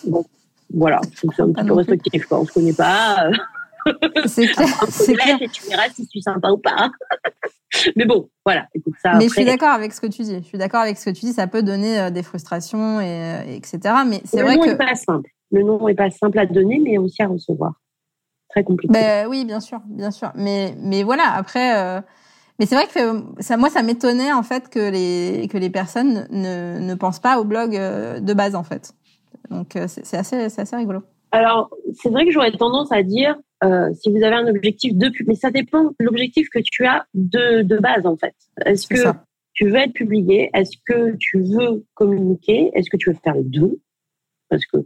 Bon, 0.06 0.24
voilà, 0.72 1.00
c'est 1.14 1.40
un 1.40 1.52
petit 1.52 1.66
peu 1.66 1.72
restrictif. 1.72 2.26
Quoi. 2.26 2.40
On 2.40 2.46
se 2.46 2.52
connaît 2.52 2.72
pas. 2.72 3.28
C'est 4.26 4.46
clair. 4.46 4.68
C'est 4.88 5.14
clair. 5.14 5.38
Et 5.40 5.48
tu 5.48 5.62
verras 5.68 5.88
si 5.90 6.04
je 6.04 6.08
suis 6.08 6.22
sympa 6.22 6.50
ou 6.50 6.58
pas. 6.58 6.90
Mais 7.96 8.04
bon, 8.04 8.28
voilà. 8.44 8.66
Écoute, 8.74 8.94
ça, 9.02 9.14
mais 9.14 9.28
je 9.28 9.32
suis 9.32 9.44
d'accord 9.46 9.70
avec 9.70 9.92
ce 9.92 10.00
que 10.00 10.06
tu 10.06 10.22
dis. 10.22 10.36
Je 10.36 10.46
suis 10.46 10.58
d'accord 10.58 10.80
avec 10.80 10.98
ce 10.98 11.06
que 11.06 11.10
tu 11.10 11.24
dis. 11.24 11.32
Ça 11.32 11.46
peut 11.46 11.62
donner 11.62 11.98
euh, 11.98 12.10
des 12.10 12.22
frustrations 12.22 13.00
et, 13.00 13.06
euh, 13.06 13.56
etc. 13.56 13.94
Mais 14.06 14.20
c'est 14.24 14.42
vrai 14.42 14.58
que. 14.58 14.60
Le 14.60 14.66
nom 14.66 14.72
n'est 14.72 14.86
pas 14.86 14.94
simple. 14.94 15.30
Le 15.50 15.62
nom 15.62 15.86
n'est 15.86 15.94
pas 15.94 16.10
simple 16.10 16.38
à 16.38 16.46
donner, 16.46 16.80
mais 16.80 16.98
aussi 16.98 17.22
à 17.22 17.28
recevoir. 17.28 17.72
Très 18.50 18.62
compliqué. 18.62 18.92
Ben, 18.92 19.26
oui, 19.26 19.46
bien 19.46 19.60
sûr, 19.60 19.80
bien 19.86 20.10
sûr. 20.10 20.32
Mais, 20.34 20.74
mais 20.80 21.02
voilà, 21.02 21.32
après. 21.34 21.78
Euh... 21.78 22.00
Mais 22.58 22.66
c'est 22.66 22.74
vrai 22.74 22.86
que 22.86 23.42
ça, 23.42 23.56
moi, 23.56 23.70
ça 23.70 23.82
m'étonnait 23.82 24.32
en 24.32 24.42
fait 24.42 24.68
que 24.68 24.90
les 24.90 25.48
que 25.48 25.56
les 25.56 25.70
personnes 25.70 26.28
ne, 26.30 26.78
ne 26.78 26.94
pensent 26.94 27.18
pas 27.18 27.40
au 27.40 27.44
blog 27.44 27.72
de 27.72 28.34
base 28.34 28.54
en 28.54 28.62
fait. 28.62 28.92
Donc 29.50 29.78
c'est 29.88 30.16
assez 30.16 30.50
c'est 30.50 30.60
assez 30.60 30.76
rigolo. 30.76 31.02
Alors 31.32 31.70
c'est 31.94 32.10
vrai 32.10 32.26
que 32.26 32.30
j'aurais 32.30 32.52
tendance 32.52 32.92
à 32.92 33.02
dire 33.02 33.36
euh, 33.64 33.92
si 33.94 34.10
vous 34.10 34.22
avez 34.22 34.36
un 34.36 34.46
objectif 34.46 34.94
de 34.94 35.10
mais 35.26 35.34
ça 35.34 35.50
dépend 35.50 35.84
de 35.84 35.94
l'objectif 36.00 36.48
que 36.50 36.58
tu 36.62 36.84
as 36.84 37.06
de, 37.14 37.62
de 37.62 37.78
base 37.78 38.06
en 38.06 38.16
fait. 38.16 38.34
Est-ce 38.66 38.86
que 38.86 39.16
tu 39.54 39.68
veux 39.68 39.76
être 39.76 39.94
publié? 39.94 40.50
Est-ce 40.54 40.76
que 40.86 41.16
tu 41.18 41.40
veux 41.40 41.84
communiquer? 41.94 42.70
Est-ce 42.74 42.90
que 42.90 42.96
tu 42.96 43.10
veux 43.10 43.16
faire 43.24 43.34
les 43.34 43.44
deux? 43.44 43.80
Parce 44.50 44.66
que 44.66 44.78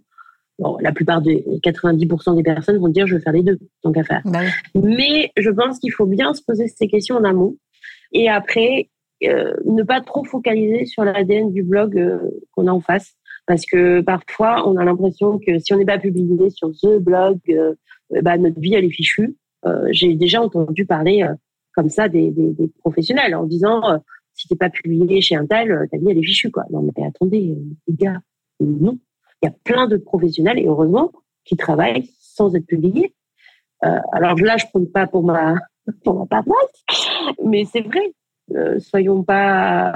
bon, 0.59 0.79
la 0.81 0.93
plupart 0.93 1.21
des 1.21 1.45
90% 1.65 2.37
des 2.37 2.43
personnes 2.45 2.79
vont 2.79 2.89
dire 2.89 3.09
je 3.09 3.17
veux 3.17 3.21
faire 3.21 3.33
les 3.33 3.43
deux, 3.43 3.59
tant 3.83 3.91
qu'à 3.91 4.05
faire. 4.05 4.23
Bah 4.25 4.41
mais 4.75 5.33
je 5.37 5.51
pense 5.51 5.81
qu'il 5.81 5.93
faut 5.93 6.07
bien 6.07 6.33
se 6.33 6.43
poser 6.43 6.69
ces 6.69 6.87
questions 6.87 7.17
en 7.17 7.25
amont. 7.25 7.57
Et 8.13 8.29
après, 8.29 8.89
ne 9.23 9.83
pas 9.83 10.01
trop 10.01 10.23
focaliser 10.23 10.85
sur 10.85 11.05
l'ADN 11.05 11.53
du 11.53 11.65
blog 11.65 12.21
qu'on 12.53 12.69
a 12.69 12.71
en 12.71 12.81
face. 12.81 13.16
Parce 13.47 13.65
que 13.65 14.01
parfois, 14.01 14.69
on 14.69 14.77
a 14.77 14.85
l'impression 14.85 15.39
que 15.39 15.59
si 15.59 15.73
on 15.73 15.79
n'est 15.79 15.85
pas 15.85 15.99
publié 15.99 16.51
sur 16.51 16.71
The 16.73 16.99
Blog, 16.99 17.39
bah, 18.23 18.39
notre 18.39 18.61
vie, 18.61 18.75
elle 18.75 18.85
est 18.85 18.91
fichue. 18.91 19.37
J'ai 19.91 20.15
déjà 20.15 20.43
entendu 20.43 20.85
parler 20.85 21.27
comme 21.75 21.89
ça 21.89 22.09
des, 22.09 22.31
des, 22.31 22.53
des, 22.53 22.69
professionnels 22.81 23.35
en 23.35 23.45
disant 23.45 23.83
si 24.35 24.49
t'es 24.49 24.57
pas 24.57 24.71
publié 24.71 25.21
chez 25.21 25.37
un 25.37 25.47
tel, 25.47 25.89
ta 25.91 25.97
vie, 25.97 26.11
elle 26.11 26.19
est 26.19 26.23
fichue. 26.23 26.51
Quoi. 26.51 26.65
Non, 26.71 26.83
mais 26.83 27.05
attendez, 27.05 27.57
les 27.87 27.95
gars, 27.95 28.21
non. 28.61 28.99
Il 29.43 29.47
y 29.47 29.49
a 29.49 29.55
plein 29.65 29.87
de 29.87 29.97
professionnels, 29.97 30.59
et 30.59 30.67
heureusement, 30.67 31.13
qui 31.45 31.57
travaillent 31.57 32.11
sans 32.19 32.55
être 32.55 32.67
publiés. 32.67 33.15
Euh, 33.85 33.99
alors 34.13 34.37
là, 34.37 34.57
je 34.57 34.67
ne 34.67 34.71
prends 34.71 34.93
pas 34.93 35.07
pour 35.07 35.23
ma, 35.23 35.55
pour 36.05 36.19
ma 36.19 36.27
paroisse, 36.27 36.85
mais 37.45 37.65
c'est 37.65 37.83
vrai. 37.83 38.13
Euh, 38.55 38.79
soyons 38.79 39.23
pas. 39.23 39.89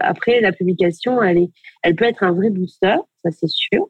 Après, 0.00 0.40
la 0.40 0.52
publication, 0.52 1.22
elle, 1.22 1.38
est, 1.38 1.50
elle 1.82 1.96
peut 1.96 2.04
être 2.04 2.22
un 2.22 2.32
vrai 2.32 2.50
booster, 2.50 2.96
ça 3.22 3.30
c'est 3.30 3.48
sûr. 3.48 3.88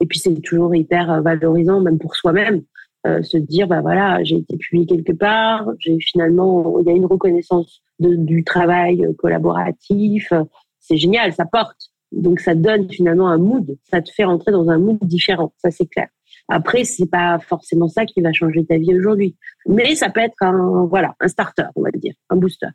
Et 0.00 0.06
puis 0.06 0.18
c'est 0.18 0.34
toujours 0.40 0.74
hyper 0.74 1.22
valorisant, 1.22 1.80
même 1.80 1.98
pour 1.98 2.16
soi-même, 2.16 2.62
euh, 3.06 3.22
se 3.22 3.36
dire 3.36 3.68
bah 3.68 3.80
voilà, 3.80 4.22
j'ai 4.24 4.36
été 4.36 4.56
publié 4.56 4.86
quelque 4.86 5.12
part, 5.12 5.68
j'ai 5.78 5.98
finalement, 6.00 6.78
il 6.80 6.86
y 6.86 6.90
a 6.90 6.92
une 6.92 7.06
reconnaissance 7.06 7.82
de, 8.00 8.16
du 8.16 8.42
travail 8.42 9.06
collaboratif, 9.18 10.32
c'est 10.80 10.96
génial, 10.96 11.32
ça 11.32 11.44
porte. 11.44 11.92
Donc 12.10 12.40
ça 12.40 12.54
donne 12.54 12.90
finalement 12.90 13.28
un 13.28 13.38
mood, 13.38 13.76
ça 13.90 14.02
te 14.02 14.10
fait 14.10 14.24
rentrer 14.24 14.52
dans 14.52 14.68
un 14.68 14.78
mood 14.78 14.98
différent, 15.02 15.52
ça 15.56 15.70
c'est 15.70 15.86
clair. 15.86 16.08
Après, 16.48 16.84
c'est 16.84 17.08
pas 17.08 17.38
forcément 17.38 17.88
ça 17.88 18.04
qui 18.04 18.20
va 18.20 18.32
changer 18.32 18.66
ta 18.66 18.76
vie 18.76 18.94
aujourd'hui, 18.94 19.36
mais 19.66 19.94
ça 19.94 20.10
peut 20.10 20.20
être 20.20 20.36
un 20.40 20.86
voilà 20.86 21.14
un 21.20 21.28
starter, 21.28 21.66
on 21.76 21.82
va 21.82 21.90
dire, 21.92 22.14
un 22.28 22.36
booster. 22.36 22.66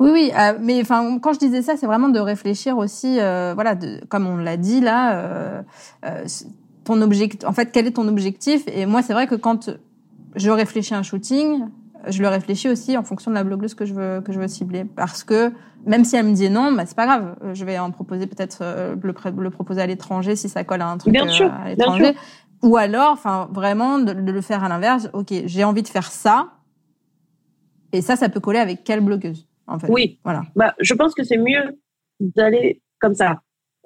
Oui, 0.00 0.10
oui, 0.12 0.32
euh, 0.36 0.58
mais 0.60 0.80
enfin, 0.80 1.18
quand 1.18 1.32
je 1.32 1.38
disais 1.38 1.62
ça, 1.62 1.76
c'est 1.76 1.86
vraiment 1.86 2.08
de 2.08 2.18
réfléchir 2.18 2.76
aussi, 2.78 3.20
euh, 3.20 3.52
voilà, 3.54 3.74
de, 3.74 4.00
comme 4.08 4.26
on 4.26 4.36
l'a 4.36 4.56
dit 4.56 4.80
là, 4.80 5.16
euh, 5.16 5.62
euh, 6.04 6.24
ton 6.84 7.00
objectif. 7.00 7.48
En 7.48 7.52
fait, 7.52 7.70
quel 7.72 7.86
est 7.86 7.92
ton 7.92 8.08
objectif? 8.08 8.64
Et 8.66 8.86
moi, 8.86 9.02
c'est 9.02 9.12
vrai 9.12 9.26
que 9.26 9.36
quand 9.36 9.70
je 10.34 10.50
réfléchis 10.50 10.94
à 10.94 10.98
un 10.98 11.02
shooting, 11.02 11.66
je 12.08 12.20
le 12.22 12.28
réfléchis 12.28 12.68
aussi 12.68 12.98
en 12.98 13.04
fonction 13.04 13.30
de 13.30 13.36
la 13.36 13.44
blogueuse 13.44 13.74
que 13.74 13.86
je 13.86 13.94
veux 13.94 14.20
que 14.20 14.32
je 14.32 14.40
veux 14.40 14.48
cibler, 14.48 14.84
parce 14.84 15.24
que 15.24 15.52
même 15.86 16.04
si 16.04 16.16
elle 16.16 16.26
me 16.26 16.34
dit 16.34 16.50
non, 16.50 16.72
bah 16.72 16.84
c'est 16.86 16.96
pas 16.96 17.06
grave, 17.06 17.36
je 17.54 17.64
vais 17.64 17.78
en 17.78 17.90
proposer 17.90 18.26
peut-être 18.26 18.62
le, 19.02 19.14
le, 19.42 19.50
proposer 19.50 19.80
à 19.80 19.86
l'étranger 19.86 20.36
si 20.36 20.48
ça 20.48 20.64
colle 20.64 20.82
à 20.82 20.88
un 20.88 20.98
truc 20.98 21.12
bien 21.12 21.28
sûr, 21.28 21.50
à 21.50 21.68
l'étranger. 21.68 22.14
Ou 22.64 22.78
alors, 22.78 23.12
enfin, 23.12 23.48
vraiment 23.52 23.98
de, 23.98 24.12
le 24.12 24.40
faire 24.40 24.64
à 24.64 24.70
l'inverse. 24.70 25.10
Ok, 25.12 25.34
j'ai 25.44 25.64
envie 25.64 25.82
de 25.82 25.88
faire 25.88 26.10
ça, 26.10 26.48
et 27.92 28.00
ça, 28.00 28.16
ça 28.16 28.30
peut 28.30 28.40
coller 28.40 28.58
avec 28.58 28.84
quelle 28.84 29.00
blogueuse, 29.00 29.46
en 29.66 29.78
fait. 29.78 29.88
Oui. 29.90 30.18
Voilà. 30.24 30.44
Bah, 30.56 30.74
je 30.80 30.94
pense 30.94 31.14
que 31.14 31.24
c'est 31.24 31.38
mieux 31.38 31.78
d'aller 32.20 32.82
comme 33.00 33.14
ça, 33.14 33.40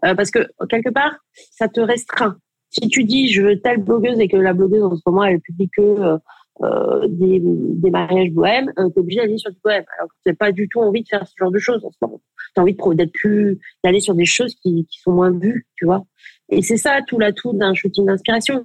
euh, 0.04 0.14
parce 0.14 0.30
que 0.30 0.46
quelque 0.68 0.90
part, 0.90 1.16
ça 1.52 1.68
te 1.68 1.80
restreint. 1.80 2.36
Si 2.70 2.88
tu 2.88 3.04
dis 3.04 3.28
je 3.28 3.42
veux 3.42 3.60
telle 3.60 3.82
blogueuse 3.82 4.20
et 4.20 4.28
que 4.28 4.36
la 4.36 4.52
blogueuse 4.52 4.84
en 4.84 4.94
ce 4.94 5.02
moment 5.06 5.24
elle 5.24 5.40
publie 5.40 5.70
que 5.70 5.80
euh, 5.80 6.18
euh 6.62 7.06
des, 7.08 7.40
des, 7.42 7.90
mariages 7.90 8.30
bohèmes, 8.30 8.70
euh, 8.78 8.88
t'es 8.90 9.00
obligé 9.00 9.20
d'aller 9.20 9.38
sur 9.38 9.50
du 9.50 9.58
bohème. 9.64 9.84
Alors 9.98 10.08
que 10.08 10.16
t'as 10.24 10.34
pas 10.34 10.52
du 10.52 10.68
tout 10.68 10.80
envie 10.80 11.02
de 11.02 11.08
faire 11.08 11.26
ce 11.26 11.32
genre 11.38 11.50
de 11.50 11.58
choses 11.58 11.84
en 11.84 11.90
ce 11.90 11.96
moment. 12.02 12.20
T'as 12.54 12.62
envie 12.62 12.76
d'être 12.94 13.12
plus, 13.12 13.58
d'aller 13.82 14.00
sur 14.00 14.14
des 14.14 14.24
choses 14.24 14.54
qui, 14.56 14.86
qui 14.86 15.00
sont 15.00 15.12
moins 15.12 15.30
vues, 15.30 15.66
tu 15.76 15.86
vois. 15.86 16.04
Et 16.50 16.62
c'est 16.62 16.76
ça 16.76 17.00
tout 17.06 17.18
l'atout 17.18 17.52
d'un 17.52 17.74
shooting 17.74 18.06
d'inspiration, 18.06 18.64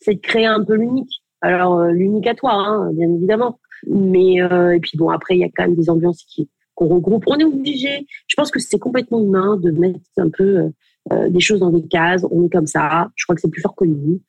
c'est 0.00 0.14
de 0.14 0.20
créer 0.20 0.46
un 0.46 0.64
peu 0.64 0.74
l'unique. 0.74 1.22
Alors 1.40 1.78
euh, 1.78 1.90
l'unique 1.90 2.26
à 2.26 2.34
toi, 2.34 2.54
hein, 2.54 2.90
bien 2.92 3.08
évidemment. 3.12 3.60
Mais 3.86 4.40
euh, 4.40 4.74
et 4.74 4.80
puis 4.80 4.96
bon 4.96 5.10
après 5.10 5.36
il 5.36 5.40
y 5.40 5.44
a 5.44 5.48
quand 5.54 5.64
même 5.64 5.74
des 5.74 5.90
ambiances 5.90 6.24
qui 6.24 6.48
qu'on 6.74 6.88
regroupe. 6.88 7.24
On 7.26 7.38
est 7.38 7.44
obligé. 7.44 8.06
Je 8.26 8.34
pense 8.36 8.50
que 8.50 8.60
c'est 8.60 8.78
complètement 8.78 9.20
humain 9.20 9.56
de 9.56 9.70
mettre 9.70 10.00
un 10.16 10.30
peu 10.30 10.70
euh, 11.12 11.28
des 11.28 11.40
choses 11.40 11.60
dans 11.60 11.70
des 11.70 11.86
cases. 11.86 12.24
On 12.30 12.46
est 12.46 12.50
comme 12.50 12.66
ça. 12.66 13.08
Je 13.16 13.24
crois 13.24 13.34
que 13.34 13.40
c'est 13.40 13.50
plus 13.50 13.62
fort 13.62 13.76
que 13.76 13.84
nous. 13.84 14.20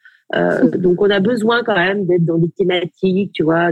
donc 0.77 1.01
on 1.01 1.09
a 1.09 1.19
besoin 1.19 1.63
quand 1.63 1.75
même 1.75 2.05
d'être 2.05 2.25
dans 2.25 2.37
des 2.37 2.49
thématiques, 2.49 3.31
tu 3.33 3.43
vois. 3.43 3.71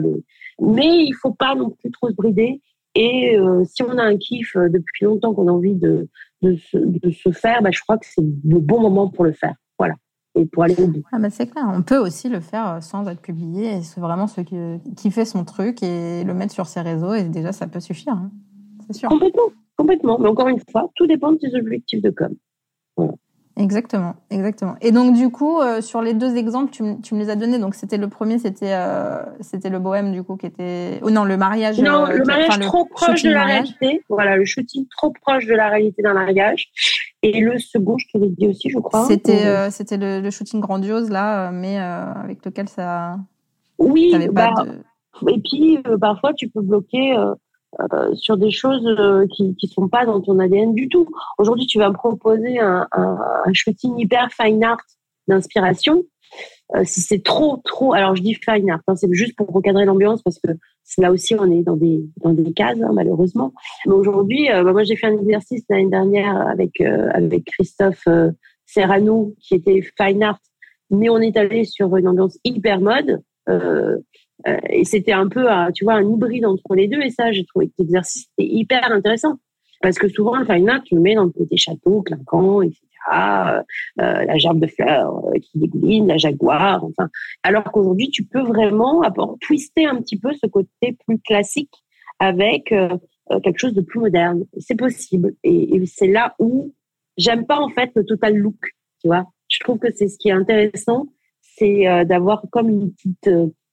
Mais 0.61 1.05
il 1.05 1.13
faut 1.21 1.33
pas 1.33 1.55
non 1.55 1.69
plus 1.69 1.91
trop 1.91 2.09
se 2.09 2.15
brider. 2.15 2.61
Et 2.95 3.37
si 3.65 3.81
on 3.83 3.97
a 3.97 4.03
un 4.03 4.17
kiff 4.17 4.55
depuis 4.55 5.05
longtemps 5.05 5.33
qu'on 5.33 5.47
a 5.47 5.51
envie 5.51 5.75
de, 5.75 6.07
de 6.43 7.11
se, 7.11 7.31
faire, 7.31 7.61
bah, 7.61 7.71
je 7.71 7.79
crois 7.81 7.97
que 7.97 8.05
c'est 8.05 8.21
le 8.21 8.59
bon 8.59 8.81
moment 8.81 9.09
pour 9.09 9.23
le 9.23 9.31
faire. 9.31 9.55
Voilà. 9.79 9.95
Et 10.35 10.45
pour 10.45 10.63
aller 10.63 10.75
au 10.79 10.87
bout. 10.87 11.03
Ah 11.11 11.19
bah 11.19 11.29
c'est 11.29 11.47
clair. 11.47 11.65
On 11.71 11.83
peut 11.83 11.97
aussi 11.97 12.27
le 12.27 12.39
faire 12.39 12.67
euh, 12.67 12.81
sans 12.81 13.07
être 13.07 13.21
publié. 13.21 13.81
C'est 13.83 14.01
vraiment 14.01 14.27
ce 14.27 14.41
qui, 14.41 14.55
qui 14.95 15.11
fait 15.11 15.25
son 15.25 15.45
truc 15.45 15.83
et 15.83 16.23
le 16.23 16.33
mettre 16.33 16.53
sur 16.53 16.65
ses 16.67 16.81
réseaux. 16.81 17.13
Et 17.13 17.23
déjà, 17.23 17.51
ça 17.51 17.67
peut 17.67 17.79
suffire. 17.79 18.13
Hein. 18.13 18.31
C'est 18.87 18.93
sûr. 18.93 19.09
Complètement. 19.09 19.49
Complètement. 19.77 20.19
Mais 20.19 20.29
encore 20.29 20.47
une 20.47 20.61
fois, 20.71 20.89
tout 20.95 21.07
dépend 21.07 21.31
de 21.31 21.37
tes 21.37 21.55
objectifs 21.55 22.01
de 22.01 22.09
com. 22.09 22.33
Voilà. 22.95 23.13
Exactement, 23.55 24.15
exactement. 24.31 24.75
Et 24.81 24.91
donc 24.91 25.15
du 25.15 25.29
coup, 25.29 25.59
euh, 25.59 25.79
sur 25.79 26.01
les 26.01 26.15
deux 26.15 26.37
exemples, 26.37 26.71
tu, 26.71 26.83
tu, 27.03 27.13
me 27.13 27.19
les 27.19 27.29
as 27.29 27.35
donnés. 27.35 27.59
Donc 27.59 27.75
c'était 27.75 27.97
le 27.97 28.07
premier, 28.07 28.39
c'était 28.39 28.73
euh, 28.73 29.21
c'était 29.41 29.69
le 29.69 29.77
bohème 29.77 30.11
du 30.11 30.23
coup 30.23 30.37
qui 30.37 30.47
était. 30.47 30.99
Oh 31.03 31.11
non, 31.11 31.23
le 31.23 31.37
mariage. 31.37 31.79
Non, 31.79 32.07
euh, 32.07 32.13
le 32.13 32.25
mariage 32.25 32.59
trop 32.61 32.85
proche 32.85 33.21
de 33.21 33.29
la 33.29 33.45
réalité. 33.45 34.03
Voilà, 34.09 34.37
le 34.37 34.45
shooting 34.45 34.87
trop 34.97 35.11
proche 35.11 35.45
de 35.45 35.53
la 35.53 35.69
réalité 35.69 36.01
d'un 36.01 36.15
mariage. 36.15 36.69
Et 37.21 37.39
le 37.41 37.59
second, 37.59 37.97
je 37.99 38.07
te 38.11 38.17
l'ai 38.17 38.29
dit 38.29 38.47
aussi, 38.47 38.71
je 38.71 38.79
crois. 38.79 39.05
C'était 39.05 39.45
euh, 39.45 39.69
c'était 39.69 39.97
le, 39.97 40.19
le, 40.19 40.31
shooting 40.31 40.59
grandiose 40.59 41.11
là, 41.11 41.51
mais 41.51 41.77
avec 41.77 42.43
lequel 42.43 42.67
ça. 42.67 43.17
Oui. 43.77 44.15
Bah, 44.31 44.49
de... 44.65 45.29
Et 45.29 45.39
puis 45.39 45.77
parfois 46.01 46.33
tu 46.33 46.49
peux 46.49 46.61
bloquer 46.61 47.15
euh, 47.79 48.13
sur 48.13 48.37
des 48.37 48.51
choses 48.51 48.85
euh, 48.85 49.25
qui 49.35 49.55
qui 49.55 49.67
sont 49.67 49.87
pas 49.87 50.05
dans 50.05 50.21
ton 50.21 50.39
ADN 50.39 50.73
du 50.73 50.89
tout. 50.89 51.07
Aujourd'hui, 51.37 51.65
tu 51.65 51.79
vas 51.79 51.89
me 51.89 51.93
proposer 51.93 52.59
un, 52.59 52.87
un, 52.91 53.53
shooting 53.53 53.97
hyper 53.97 54.29
fine 54.31 54.63
art 54.63 54.83
d'inspiration. 55.27 56.03
Euh, 56.75 56.83
si 56.83 57.01
c'est 57.01 57.23
trop 57.23 57.61
trop, 57.65 57.93
alors 57.93 58.15
je 58.15 58.21
dis 58.21 58.35
fine 58.35 58.69
art, 58.69 58.81
hein, 58.87 58.95
c'est 58.95 59.11
juste 59.11 59.35
pour 59.35 59.47
recadrer 59.47 59.85
l'ambiance 59.85 60.21
parce 60.21 60.39
que 60.39 60.51
là 60.97 61.11
aussi 61.11 61.35
on 61.35 61.49
est 61.51 61.63
dans 61.63 61.75
des 61.75 62.03
dans 62.17 62.33
des 62.33 62.53
cases 62.53 62.81
hein, 62.81 62.91
malheureusement. 62.93 63.53
Mais 63.85 63.93
aujourd'hui, 63.93 64.47
bah, 64.49 64.71
moi 64.71 64.83
j'ai 64.83 64.95
fait 64.95 65.07
un 65.07 65.17
exercice 65.17 65.63
l'année 65.69 65.89
dernière 65.89 66.35
avec 66.47 66.79
avec 66.81 67.45
Christophe 67.45 68.07
Serrano 68.65 69.35
qui 69.39 69.55
était 69.55 69.81
fine 69.99 70.23
art, 70.23 70.39
mais 70.89 71.09
on 71.09 71.19
est 71.19 71.37
allé 71.37 71.63
sur 71.63 71.95
une 71.97 72.07
ambiance 72.07 72.37
hyper 72.43 72.79
mode. 72.81 73.21
Euh, 74.47 74.57
et 74.69 74.85
c'était 74.85 75.13
un 75.13 75.27
peu, 75.27 75.45
tu 75.73 75.85
vois, 75.85 75.95
un 75.95 76.03
hybride 76.03 76.45
entre 76.45 76.75
les 76.75 76.87
deux. 76.87 77.01
Et 77.01 77.09
ça, 77.09 77.31
j'ai 77.31 77.45
trouvé 77.45 77.67
que 77.67 77.73
l'exercice 77.79 78.27
était 78.37 78.49
hyper 78.49 78.91
intéressant. 78.91 79.39
Parce 79.81 79.97
que 79.97 80.07
souvent, 80.07 80.37
le 80.37 80.45
fine 80.45 80.69
art, 80.69 80.81
tu 80.83 80.95
le 80.95 81.01
mets 81.01 81.15
dans 81.15 81.25
le 81.25 81.31
côté 81.31 81.57
château, 81.57 82.01
clinquant, 82.03 82.61
etc. 82.61 82.79
Euh, 83.13 83.61
euh, 83.99 84.23
la 84.23 84.37
gerbe 84.37 84.59
de 84.59 84.67
fleurs 84.67 85.25
euh, 85.27 85.39
qui 85.39 85.59
dégouline, 85.59 86.07
la 86.07 86.17
jaguar, 86.17 86.83
enfin. 86.85 87.09
Alors 87.43 87.65
qu'aujourd'hui, 87.65 88.09
tu 88.09 88.23
peux 88.23 88.41
vraiment 88.41 89.01
twister 89.41 89.85
un 89.85 89.97
petit 89.97 90.17
peu 90.17 90.31
ce 90.33 90.47
côté 90.47 90.97
plus 91.05 91.19
classique 91.19 91.83
avec 92.19 92.71
euh, 92.71 92.97
quelque 93.43 93.59
chose 93.59 93.73
de 93.73 93.81
plus 93.81 93.99
moderne. 93.99 94.45
C'est 94.57 94.77
possible. 94.77 95.33
Et, 95.43 95.85
c'est 95.85 96.07
là 96.07 96.33
où 96.39 96.73
j'aime 97.17 97.45
pas 97.45 97.59
en 97.59 97.69
fait 97.69 97.91
le 97.95 98.05
total 98.05 98.37
look. 98.37 98.55
Tu 99.01 99.07
vois, 99.07 99.25
je 99.49 99.59
trouve 99.59 99.79
que 99.79 99.91
c'est 99.93 100.07
ce 100.07 100.17
qui 100.17 100.29
est 100.29 100.33
intéressant, 100.33 101.07
c'est 101.41 102.05
d'avoir 102.05 102.45
comme 102.51 102.69
une 102.69 102.93
petite 102.93 103.29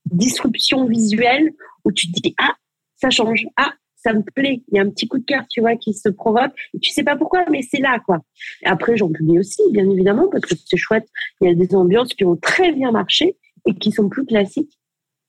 disruption 0.07 0.86
visuelle 0.86 1.53
où 1.84 1.92
tu 1.92 2.11
te 2.11 2.20
dis 2.20 2.34
ah 2.38 2.55
ça 2.96 3.11
change. 3.11 3.46
Ah 3.57 3.72
ça 3.96 4.14
me 4.14 4.22
plaît. 4.22 4.62
Il 4.68 4.76
y 4.76 4.78
a 4.78 4.82
un 4.82 4.88
petit 4.88 5.07
coup 5.07 5.18
de 5.18 5.24
cœur 5.24 5.44
tu 5.51 5.61
vois 5.61 5.76
qui 5.76 5.92
se 5.94 6.09
provoque. 6.09 6.53
Et 6.74 6.78
tu 6.78 6.90
sais 6.90 7.05
pas 7.05 7.16
pourquoi 7.16 7.44
mais 7.51 7.62
c'est 7.62 7.80
là 7.80 8.01
quoi. 8.05 8.18
Après 8.64 8.96
j'en 8.96 9.11
publie 9.11 9.38
aussi 9.38 9.62
bien 9.72 9.88
évidemment 9.88 10.28
parce 10.30 10.44
que 10.44 10.55
c'est 10.55 10.76
chouette. 10.76 11.09
Il 11.40 11.48
y 11.48 11.51
a 11.51 11.55
des 11.55 11.74
ambiances 11.74 12.14
qui 12.14 12.24
ont 12.24 12.36
très 12.36 12.72
bien 12.72 12.92
marché 12.92 13.36
et 13.66 13.74
qui 13.74 13.92
sont 13.92 14.09
plus 14.09 14.24
classiques 14.24 14.72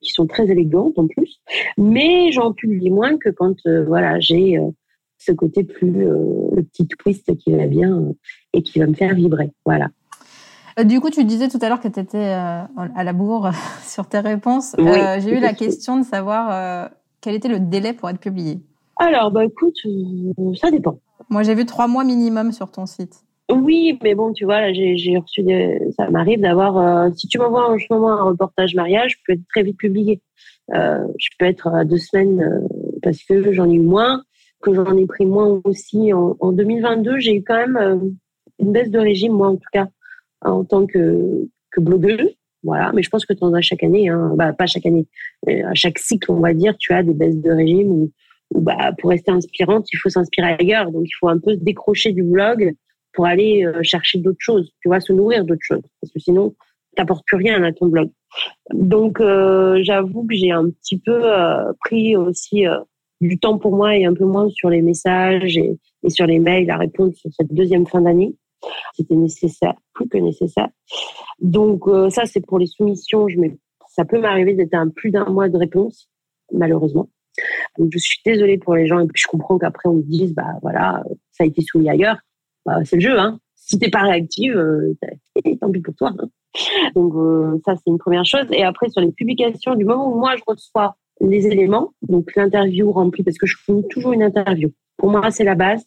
qui 0.02 0.12
sont 0.12 0.26
très 0.26 0.50
élégantes 0.50 0.98
en 0.98 1.08
plus. 1.08 1.42
Mais 1.78 2.32
j'en 2.32 2.54
publie 2.54 2.90
moins 2.90 3.18
que 3.18 3.30
quand 3.30 3.56
euh, 3.68 3.86
voilà 3.86 4.20
j'ai 4.20 4.58
euh, 4.58 4.72
ce 5.18 5.32
côté 5.32 5.64
plus 5.64 6.08
euh, 6.08 6.50
le 6.56 6.64
petit 6.64 6.88
twist 6.88 7.36
qui 7.38 7.52
va 7.52 7.68
bien 7.68 8.14
et 8.54 8.64
qui 8.64 8.80
va 8.80 8.88
me 8.88 8.96
faire 8.96 9.14
vibrer. 9.14 9.52
Voilà. 9.66 9.86
euh, 9.86 10.01
du 10.84 11.00
coup, 11.00 11.10
tu 11.10 11.24
disais 11.24 11.48
tout 11.50 11.60
à 11.62 11.70
l'heure 11.70 11.80
que 11.80 11.88
tu 11.88 12.00
étais 12.00 12.18
euh, 12.18 12.64
à 12.96 13.04
la 13.04 13.14
bourre 13.14 13.52
sur 13.84 14.08
tes 14.08 14.20
réponses. 14.20 14.76
Euh, 14.80 15.20
j'ai 15.20 15.38
eu 15.38 15.40
la 15.40 15.54
question 15.54 15.98
de 15.98 16.06
savoir 16.06 16.90
quel 17.22 17.36
était 17.36 17.50
le 17.50 17.60
délai 17.60 17.94
pour 17.94 18.10
être 18.10 18.20
publié. 18.20 18.60
Alors, 18.98 19.32
bah 19.32 19.46
écoute, 19.46 19.78
ça 20.56 20.72
dépend. 20.72 21.00
Moi, 21.30 21.44
j'ai 21.44 21.56
vu 21.56 21.66
trois 21.66 21.88
mois 21.88 22.04
minimum 22.04 22.52
sur 22.52 22.72
ton 22.72 22.86
site. 22.86 23.24
Oui, 23.52 24.00
mais 24.02 24.16
bon, 24.16 24.32
tu 24.32 24.46
vois, 24.46 24.72
j'ai 24.72 25.18
reçu 25.18 25.44
des... 25.44 25.80
ça 25.98 26.10
m'arrive 26.10 26.40
d'avoir. 26.40 27.14
si 27.16 27.28
tu 27.28 27.38
m'envoies 27.38 27.70
en 27.70 27.78
ce 27.78 27.86
moment 27.90 28.12
un 28.12 28.24
reportage 28.24 28.76
mariage, 28.76 29.18
je 29.18 29.18
peux 29.26 29.34
être 29.34 29.48
très 29.50 29.64
vite 29.64 29.78
publié. 29.78 30.22
je 30.70 31.30
peux 31.38 31.46
être 31.46 31.68
à 31.68 31.84
deux 31.84 31.98
semaines 31.98 32.68
parce 33.02 33.24
que 33.24 33.52
j'en 33.52 33.70
ai 33.70 33.74
eu 33.74 33.82
moins, 33.82 34.24
que 34.62 34.74
j'en 34.74 34.96
ai 34.96 35.06
pris 35.06 35.26
moins 35.26 35.60
aussi. 35.64 36.14
En, 36.14 36.38
en 36.40 36.52
2022, 36.52 37.20
j'ai 37.20 37.36
eu 37.36 37.44
quand 37.44 37.56
même 37.56 38.16
une 38.60 38.72
baisse 38.72 38.92
de 38.92 39.00
régime, 39.00 39.34
moi 39.34 39.50
en 39.50 39.56
tout 39.56 39.70
cas 39.74 39.88
en 40.42 40.64
tant 40.64 40.86
que, 40.86 41.48
que 41.72 41.82
blogueuse. 41.82 42.36
Voilà, 42.64 42.92
mais 42.94 43.02
je 43.02 43.10
pense 43.10 43.26
que 43.26 43.34
tu 43.34 43.44
as 43.44 43.62
chaque 43.62 43.84
année, 43.84 44.10
hein. 44.10 44.34
bah, 44.36 44.54
pas 44.54 44.68
chaque 44.68 44.86
année, 44.86 45.08
à 45.48 45.74
chaque 45.74 45.98
cycle, 45.98 46.32
on 46.32 46.40
va 46.40 46.54
dire, 46.54 46.76
tu 46.78 46.94
as 46.94 47.02
des 47.02 47.14
baisses 47.14 47.38
de 47.38 47.50
régime 47.52 47.92
où, 47.92 48.12
bah, 48.54 48.92
pour 49.00 49.10
rester 49.10 49.32
inspirante, 49.32 49.88
il 49.92 49.98
faut 49.98 50.10
s'inspirer 50.10 50.56
ailleurs. 50.60 50.92
Donc, 50.92 51.04
il 51.06 51.16
faut 51.20 51.30
un 51.30 51.40
peu 51.40 51.54
se 51.54 51.60
décrocher 51.60 52.12
du 52.12 52.22
blog 52.24 52.74
pour 53.14 53.26
aller 53.26 53.66
euh, 53.66 53.82
chercher 53.82 54.20
d'autres 54.20 54.38
choses, 54.40 54.72
tu 54.82 54.90
vois, 54.90 55.00
se 55.00 55.12
nourrir 55.12 55.44
d'autres 55.44 55.64
choses. 55.64 55.82
Parce 56.02 56.14
que 56.14 56.20
sinon, 56.20 56.54
t'apportes 56.96 57.26
plus 57.26 57.38
rien 57.38 57.64
à 57.64 57.72
ton 57.72 57.88
blog. 57.88 58.12
Donc, 58.74 59.20
euh, 59.20 59.80
j'avoue 59.82 60.26
que 60.28 60.36
j'ai 60.36 60.52
un 60.52 60.70
petit 60.70 61.00
peu 61.00 61.20
euh, 61.24 61.74
pris 61.80 62.16
aussi 62.16 62.66
du 63.22 63.40
temps 63.40 63.58
pour 63.58 63.76
moi 63.76 63.98
et 63.98 64.06
un 64.06 64.14
peu 64.14 64.26
moins 64.26 64.50
sur 64.50 64.70
les 64.70 64.82
messages 64.82 65.58
et, 65.58 65.78
et 66.04 66.10
sur 66.10 66.28
les 66.28 66.40
mails 66.40 66.70
à 66.70 66.78
répondre 66.78 67.14
sur 67.16 67.32
cette 67.34 67.54
deuxième 67.54 67.88
fin 67.88 68.02
d'année. 68.02 68.36
C'était 68.94 69.16
nécessaire, 69.16 69.74
plus 69.94 70.08
que 70.08 70.18
nécessaire. 70.18 70.70
Donc, 71.40 71.84
ça, 72.10 72.26
c'est 72.26 72.46
pour 72.46 72.60
les 72.60 72.68
soumissions. 72.68 73.28
Je 73.28 73.38
ça 73.88 74.06
peut 74.06 74.20
m'arriver 74.20 74.54
d'être 74.54 74.74
à 74.74 74.86
plus 74.96 75.12
d'un 75.12 75.26
mois 75.26 75.50
de 75.50 75.58
réponse, 75.58 76.10
malheureusement. 76.54 77.10
Donc, 77.78 77.90
je 77.92 77.98
suis 77.98 78.20
désolée 78.26 78.58
pour 78.58 78.76
les 78.76 78.88
gens 78.88 79.00
et 79.00 79.08
puis 79.08 79.22
je 79.22 79.28
comprends 79.28 79.58
qu'après 79.58 79.90
on 79.90 79.96
me 79.96 80.04
dise, 80.04 80.34
bah 80.34 80.58
voilà, 80.62 81.04
ça 81.32 81.44
a 81.44 81.48
été 81.48 81.62
soumis 81.62 81.90
ailleurs. 81.90 82.18
Bah, 82.66 82.84
c'est 82.86 82.98
le 82.98 83.02
jeu, 83.02 83.18
hein. 83.18 83.40
Si 83.56 83.80
t'es 83.80 83.90
pas 83.90 84.02
réactive, 84.02 84.58
euh, 84.58 84.94
tant 85.62 85.72
pis 85.72 85.82
pour 85.82 85.96
toi. 85.96 86.12
Hein. 86.18 86.30
Donc 86.96 87.14
euh, 87.16 87.58
ça 87.66 87.76
c'est 87.76 87.90
une 87.90 87.98
première 87.98 88.26
chose. 88.26 88.46
Et 88.52 88.64
après 88.64 88.90
sur 88.90 89.02
les 89.02 89.12
publications, 89.12 89.76
du 89.76 89.86
moment 89.86 90.12
où 90.12 90.20
moi 90.20 90.36
je 90.36 90.44
reçois 90.46 90.96
les 91.22 91.48
éléments, 91.48 91.94
donc 92.02 92.36
l'interview 92.36 92.92
remplie, 92.92 93.24
parce 93.24 93.38
que 93.38 93.48
je 93.48 93.56
fais 93.64 93.82
toujours 93.90 94.14
une 94.14 94.24
interview. 94.24 94.72
Pour 94.98 95.10
moi 95.10 95.32
c'est 95.32 95.44
la 95.44 95.56
base. 95.56 95.86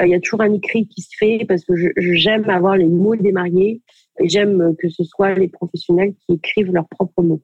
Euh, 0.00 0.06
il 0.06 0.10
y 0.10 0.14
a 0.14 0.20
toujours 0.20 0.40
un 0.42 0.52
écrit 0.52 0.86
qui 0.86 1.02
se 1.02 1.16
fait 1.18 1.44
parce 1.46 1.64
que 1.64 1.74
j'aime 1.96 2.48
avoir 2.48 2.76
les 2.76 2.86
mots 2.86 3.16
des 3.16 3.32
mariés 3.32 3.82
et 4.18 4.28
j'aime 4.28 4.74
que 4.78 4.88
ce 4.88 5.04
soit 5.04 5.34
les 5.34 5.48
professionnels 5.48 6.14
qui 6.14 6.34
écrivent 6.34 6.72
leurs 6.72 6.88
propres 6.88 7.22
mots. 7.22 7.42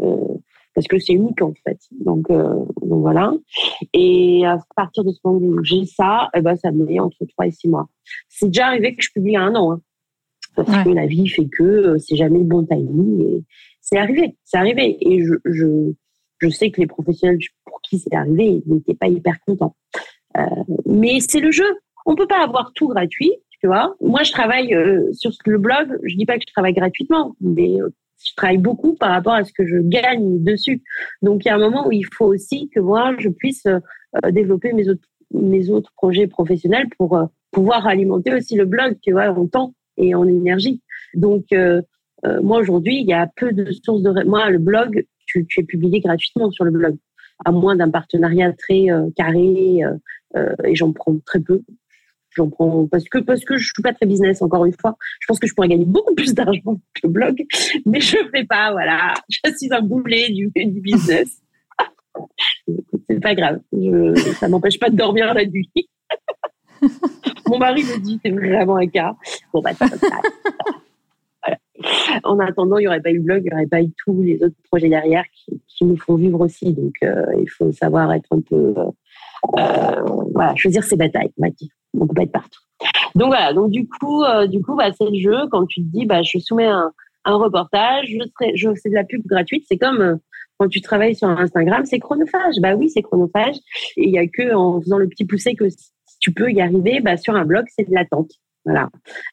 Euh, 0.00 0.16
parce 0.74 0.86
que 0.86 0.98
c'est 0.98 1.14
unique 1.14 1.42
en 1.42 1.52
fait. 1.64 1.78
Donc, 1.90 2.30
euh, 2.30 2.64
donc 2.82 3.00
voilà. 3.00 3.32
Et 3.92 4.46
à 4.46 4.58
partir 4.76 5.02
de 5.04 5.10
ce 5.10 5.18
moment 5.24 5.38
où 5.38 5.64
j'ai 5.64 5.84
ça, 5.86 6.28
eh 6.34 6.40
ben, 6.40 6.56
ça 6.56 6.70
me 6.70 6.84
met 6.84 7.00
entre 7.00 7.24
3 7.24 7.48
et 7.48 7.50
6 7.50 7.68
mois. 7.68 7.88
C'est 8.28 8.46
déjà 8.46 8.66
arrivé 8.66 8.94
que 8.94 9.02
je 9.02 9.10
publie 9.10 9.36
un 9.36 9.54
an. 9.54 9.72
Hein, 9.72 9.82
parce 10.54 10.84
que 10.84 10.90
la 10.90 11.06
vie 11.06 11.28
fait 11.28 11.46
que 11.46 11.62
euh, 11.62 11.98
c'est 11.98 12.16
jamais 12.16 12.38
le 12.38 12.44
bon 12.44 12.64
timing. 12.64 13.20
Et 13.22 13.44
c'est 13.80 13.98
arrivé, 13.98 14.36
c'est 14.44 14.58
arrivé. 14.58 14.98
Et 15.00 15.24
je, 15.24 15.34
je, 15.44 15.92
je 16.38 16.48
sais 16.48 16.70
que 16.70 16.80
les 16.80 16.86
professionnels 16.86 17.38
pour 17.64 17.80
qui 17.82 17.98
c'est 17.98 18.14
arrivé 18.14 18.62
n'étaient 18.66 18.94
pas 18.94 19.08
hyper 19.08 19.38
contents. 19.46 19.76
Euh, 20.36 20.42
mais 20.86 21.18
c'est 21.20 21.40
le 21.40 21.50
jeu. 21.50 21.78
On 22.08 22.14
peut 22.14 22.26
pas 22.26 22.42
avoir 22.42 22.72
tout 22.72 22.88
gratuit, 22.88 23.32
tu 23.60 23.66
vois. 23.66 23.94
Moi, 24.00 24.22
je 24.22 24.32
travaille 24.32 24.74
euh, 24.74 25.12
sur 25.12 25.30
le 25.44 25.58
blog. 25.58 25.98
Je 26.04 26.16
dis 26.16 26.24
pas 26.24 26.38
que 26.38 26.44
je 26.48 26.52
travaille 26.54 26.72
gratuitement, 26.72 27.36
mais 27.38 27.80
euh, 27.82 27.90
je 28.24 28.32
travaille 28.34 28.56
beaucoup 28.56 28.94
par 28.94 29.10
rapport 29.10 29.34
à 29.34 29.44
ce 29.44 29.52
que 29.52 29.66
je 29.66 29.76
gagne 29.76 30.42
dessus. 30.42 30.82
Donc, 31.20 31.44
il 31.44 31.48
y 31.48 31.50
a 31.50 31.54
un 31.54 31.58
moment 31.58 31.86
où 31.86 31.92
il 31.92 32.06
faut 32.14 32.24
aussi 32.24 32.70
que 32.74 32.80
moi, 32.80 33.14
je 33.18 33.28
puisse 33.28 33.66
euh, 33.66 34.30
développer 34.30 34.72
mes 34.72 34.88
autres, 34.88 35.06
mes 35.34 35.68
autres 35.68 35.92
projets 35.94 36.26
professionnels 36.26 36.88
pour 36.96 37.14
euh, 37.14 37.26
pouvoir 37.50 37.86
alimenter 37.86 38.32
aussi 38.32 38.56
le 38.56 38.64
blog, 38.64 38.96
tu 39.02 39.12
vois, 39.12 39.28
en 39.28 39.46
temps 39.46 39.74
et 39.98 40.14
en 40.14 40.26
énergie. 40.26 40.80
Donc, 41.12 41.44
euh, 41.52 41.82
moi, 42.42 42.58
aujourd'hui, 42.58 43.02
il 43.02 43.06
y 43.06 43.12
a 43.12 43.28
peu 43.36 43.52
de 43.52 43.70
sources 43.70 44.00
de... 44.00 44.24
Moi, 44.24 44.48
le 44.48 44.58
blog, 44.58 45.04
tu, 45.26 45.46
tu 45.46 45.60
es 45.60 45.62
publié 45.62 46.00
gratuitement 46.00 46.50
sur 46.50 46.64
le 46.64 46.70
blog, 46.70 46.96
à 47.44 47.52
moins 47.52 47.76
d'un 47.76 47.90
partenariat 47.90 48.52
très 48.54 48.86
carré, 49.14 49.82
et 50.64 50.74
j'en 50.74 50.92
prends 50.92 51.16
très 51.24 51.38
peu 51.38 51.62
parce 52.90 53.08
que 53.08 53.18
parce 53.18 53.44
que 53.44 53.56
je 53.56 53.64
suis 53.64 53.82
pas 53.82 53.92
très 53.92 54.06
business 54.06 54.42
encore 54.42 54.64
une 54.64 54.72
fois. 54.72 54.96
Je 55.20 55.26
pense 55.26 55.38
que 55.38 55.46
je 55.46 55.54
pourrais 55.54 55.68
gagner 55.68 55.84
beaucoup 55.84 56.14
plus 56.14 56.34
d'argent 56.34 56.74
que 56.94 57.00
le 57.04 57.08
blog, 57.08 57.44
mais 57.86 58.00
je 58.00 58.16
fais 58.32 58.44
pas. 58.44 58.72
Voilà, 58.72 59.14
je 59.28 59.50
suis 59.56 59.72
un 59.72 59.82
boulet 59.82 60.30
du, 60.30 60.50
du 60.54 60.80
business. 60.80 61.40
c'est 63.08 63.20
pas 63.20 63.34
grave. 63.34 63.60
Je, 63.72 64.14
ça 64.38 64.48
m'empêche 64.48 64.78
pas 64.78 64.90
de 64.90 64.96
dormir 64.96 65.32
la 65.34 65.44
nuit. 65.44 65.70
Mon 67.48 67.58
mari 67.58 67.82
me 67.82 67.98
dit 67.98 68.20
c'est 68.24 68.30
vraiment 68.30 68.76
un 68.76 68.86
cas. 68.86 69.14
Bon 69.52 69.60
bah. 69.60 69.72
En 72.24 72.38
attendant, 72.40 72.78
il 72.78 72.82
n'y 72.82 72.88
aurait 72.88 73.00
pas 73.00 73.10
eu 73.10 73.18
le 73.18 73.22
blog, 73.22 73.42
il 73.44 73.48
n'y 73.48 73.54
aurait 73.54 73.66
pas 73.66 73.80
eu 73.80 73.92
tous 74.04 74.20
les 74.22 74.42
autres 74.42 74.56
projets 74.70 74.88
derrière 74.88 75.24
qui, 75.32 75.84
nous 75.84 75.96
font 75.96 76.16
vivre 76.16 76.40
aussi. 76.40 76.74
Donc, 76.74 76.94
euh, 77.04 77.24
il 77.40 77.48
faut 77.48 77.70
savoir 77.70 78.12
être 78.12 78.26
un 78.32 78.40
peu, 78.40 78.74
euh, 78.76 78.90
euh 79.58 80.02
voilà, 80.34 80.56
choisir 80.56 80.82
ses 80.82 80.96
batailles, 80.96 81.30
dire 81.36 81.68
on 81.94 82.06
peut 82.06 82.14
pas 82.14 82.22
être 82.22 82.32
partout. 82.32 82.60
Donc 83.14 83.28
voilà, 83.28 83.52
donc 83.52 83.70
du 83.70 83.88
coup, 83.88 84.22
euh, 84.22 84.46
du 84.46 84.62
coup, 84.62 84.76
bah, 84.76 84.90
c'est 84.96 85.08
le 85.10 85.18
jeu. 85.18 85.48
Quand 85.50 85.66
tu 85.66 85.82
te 85.82 85.86
dis, 85.86 86.06
bah, 86.06 86.22
je 86.22 86.38
soumets 86.38 86.66
un, 86.66 86.92
un 87.24 87.36
reportage, 87.36 88.06
je, 88.08 88.24
serai, 88.28 88.56
je 88.56 88.68
fais 88.80 88.90
de 88.90 88.94
la 88.94 89.04
pub 89.04 89.22
gratuite. 89.26 89.64
C'est 89.68 89.78
comme 89.78 90.00
euh, 90.00 90.16
quand 90.58 90.68
tu 90.68 90.80
travailles 90.80 91.14
sur 91.14 91.28
Instagram, 91.28 91.84
c'est 91.84 91.98
chronophage. 91.98 92.54
Bah 92.60 92.74
oui, 92.74 92.90
c'est 92.90 93.02
chronophage. 93.02 93.56
Et 93.96 94.04
il 94.04 94.10
y 94.10 94.18
a 94.18 94.26
que 94.26 94.54
en 94.54 94.80
faisant 94.80 94.98
le 94.98 95.08
petit 95.08 95.24
poussé 95.24 95.54
que 95.54 95.68
si 95.68 95.90
tu 96.20 96.32
peux 96.32 96.50
y 96.50 96.60
arriver, 96.60 97.00
bah, 97.00 97.16
sur 97.16 97.34
un 97.34 97.44
blog, 97.44 97.66
c'est 97.76 97.88
de 97.88 97.94
l'attente. 97.94 98.30
Voilà. 98.64 98.90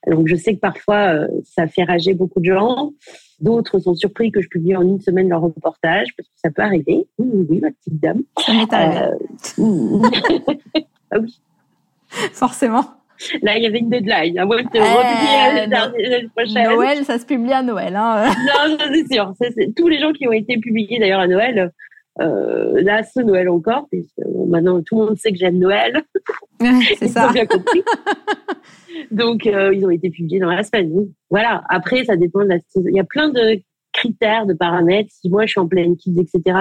Donc 0.10 0.28
je 0.28 0.36
sais 0.36 0.56
que 0.56 0.60
parfois 0.60 1.14
euh, 1.14 1.28
ça 1.44 1.68
fait 1.68 1.84
rager 1.84 2.14
beaucoup 2.14 2.40
de 2.40 2.46
gens. 2.46 2.94
D'autres 3.40 3.80
sont 3.80 3.96
surpris 3.96 4.32
que 4.32 4.42
je 4.42 4.48
publie 4.48 4.76
en 4.76 4.82
une 4.82 5.02
semaine 5.02 5.28
leur 5.28 5.42
reportage 5.42 6.16
parce 6.16 6.30
que 6.30 6.36
ça 6.38 6.52
peut 6.52 6.62
arriver. 6.62 7.08
Oui, 7.18 7.46
oui, 7.50 7.60
ma 7.60 7.72
petite 7.72 8.00
dame. 8.00 8.22
Ça 8.40 8.54
m'est 8.54 8.72
arrivé. 8.72 9.18
ah 11.12 11.20
oui. 11.20 11.42
Forcément. 12.34 12.86
Là, 13.42 13.58
il 13.58 13.64
y 13.64 13.68
avait 13.68 13.80
une 13.80 13.90
deadline. 13.90 14.38
À 14.38 14.46
moins 14.46 14.62
de 14.62 14.68
euh, 14.76 15.68
l'année 15.68 16.30
prochaine. 16.36 16.76
Noël, 16.76 17.06
ça 17.06 17.18
se 17.18 17.26
publie 17.26 17.54
à 17.54 17.64
Noël. 17.64 17.96
Hein. 17.96 18.26
non, 18.70 18.78
c'est 18.92 19.14
sûr. 19.14 19.34
tous 19.76 19.88
les 19.88 20.00
gens 20.00 20.12
qui 20.12 20.28
ont 20.28 20.34
été 20.34 20.58
publiés 20.58 21.00
d'ailleurs 21.00 21.22
à 21.22 21.28
Noël, 21.28 21.72
euh, 22.22 22.82
là, 22.82 23.04
ce 23.04 23.22
Noël 23.22 23.50
encore, 23.50 23.88
puisque 23.90 24.20
maintenant 24.48 24.82
tout 24.82 25.00
le 25.00 25.06
monde 25.06 25.18
sait 25.18 25.32
que 25.32 25.38
j'aime 25.38 25.60
Noël. 25.60 26.04
c'est 27.00 27.08
ça. 27.08 27.26
Ils 27.26 27.30
ont 27.30 27.34
bien 27.34 27.46
compris. 27.46 27.84
Donc, 29.12 29.48
euh, 29.48 29.74
ils 29.74 29.86
ont 29.86 29.90
été 29.90 30.10
publiés 30.10 30.40
dans 30.40 30.52
la 30.52 30.64
semaine. 30.64 30.92
Voilà. 31.30 31.64
Après, 31.70 32.04
ça 32.04 32.16
dépend 32.16 32.44
de 32.44 32.50
la 32.50 32.60
saison. 32.68 32.88
Il 32.90 32.96
y 32.96 33.00
a 33.00 33.06
plein 33.06 33.30
de 33.30 33.62
critères, 33.94 34.46
de 34.46 34.54
paramètres. 34.54 35.10
Si 35.12 35.30
moi, 35.30 35.46
je 35.46 35.52
suis 35.52 35.60
en 35.60 35.68
pleine 35.68 35.96
kids, 35.96 36.20
etc., 36.20 36.58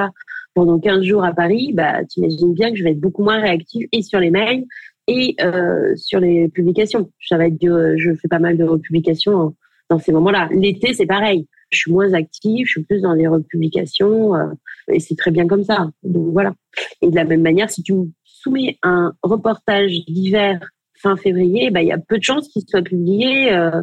pendant 0.54 0.78
15 0.78 1.02
jours 1.02 1.24
à 1.24 1.32
Paris, 1.32 1.72
bah, 1.74 2.04
tu 2.04 2.20
imagines 2.20 2.54
bien 2.54 2.70
que 2.70 2.76
je 2.76 2.84
vais 2.84 2.92
être 2.92 3.00
beaucoup 3.00 3.24
moins 3.24 3.40
réactive 3.40 3.88
et 3.90 4.02
sur 4.02 4.20
les 4.20 4.30
mails 4.30 4.64
et 5.06 5.36
euh, 5.40 5.94
sur 5.96 6.20
les 6.20 6.48
publications. 6.48 7.10
Ça 7.28 7.36
va 7.36 7.46
être 7.46 7.60
je 7.60 8.14
fais 8.14 8.28
pas 8.28 8.38
mal 8.38 8.56
de 8.56 8.64
republications 8.64 9.54
dans 9.90 9.98
ces 9.98 10.12
moments-là. 10.12 10.48
L'été, 10.52 10.94
c'est 10.94 11.06
pareil. 11.06 11.46
Je 11.70 11.78
suis 11.78 11.92
moins 11.92 12.12
active, 12.14 12.66
je 12.66 12.72
suis 12.72 12.84
plus 12.84 13.02
dans 13.02 13.14
les 13.14 13.26
republications 13.26 14.34
euh, 14.34 14.46
et 14.88 15.00
c'est 15.00 15.16
très 15.16 15.30
bien 15.30 15.46
comme 15.46 15.64
ça. 15.64 15.90
Donc 16.02 16.32
voilà. 16.32 16.54
Et 17.02 17.10
de 17.10 17.16
la 17.16 17.24
même 17.24 17.42
manière, 17.42 17.70
si 17.70 17.82
tu 17.82 17.94
soumets 18.24 18.78
un 18.82 19.12
reportage 19.22 20.04
d'hiver 20.06 20.68
fin 20.94 21.16
février, 21.16 21.70
bah, 21.70 21.82
il 21.82 21.88
y 21.88 21.92
a 21.92 21.98
peu 21.98 22.18
de 22.18 22.22
chances 22.22 22.48
qu'il 22.48 22.62
soit 22.66 22.82
publié 22.82 23.52
euh, 23.52 23.82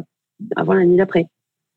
avant 0.56 0.74
l'année 0.74 0.96
d'après. 0.96 1.26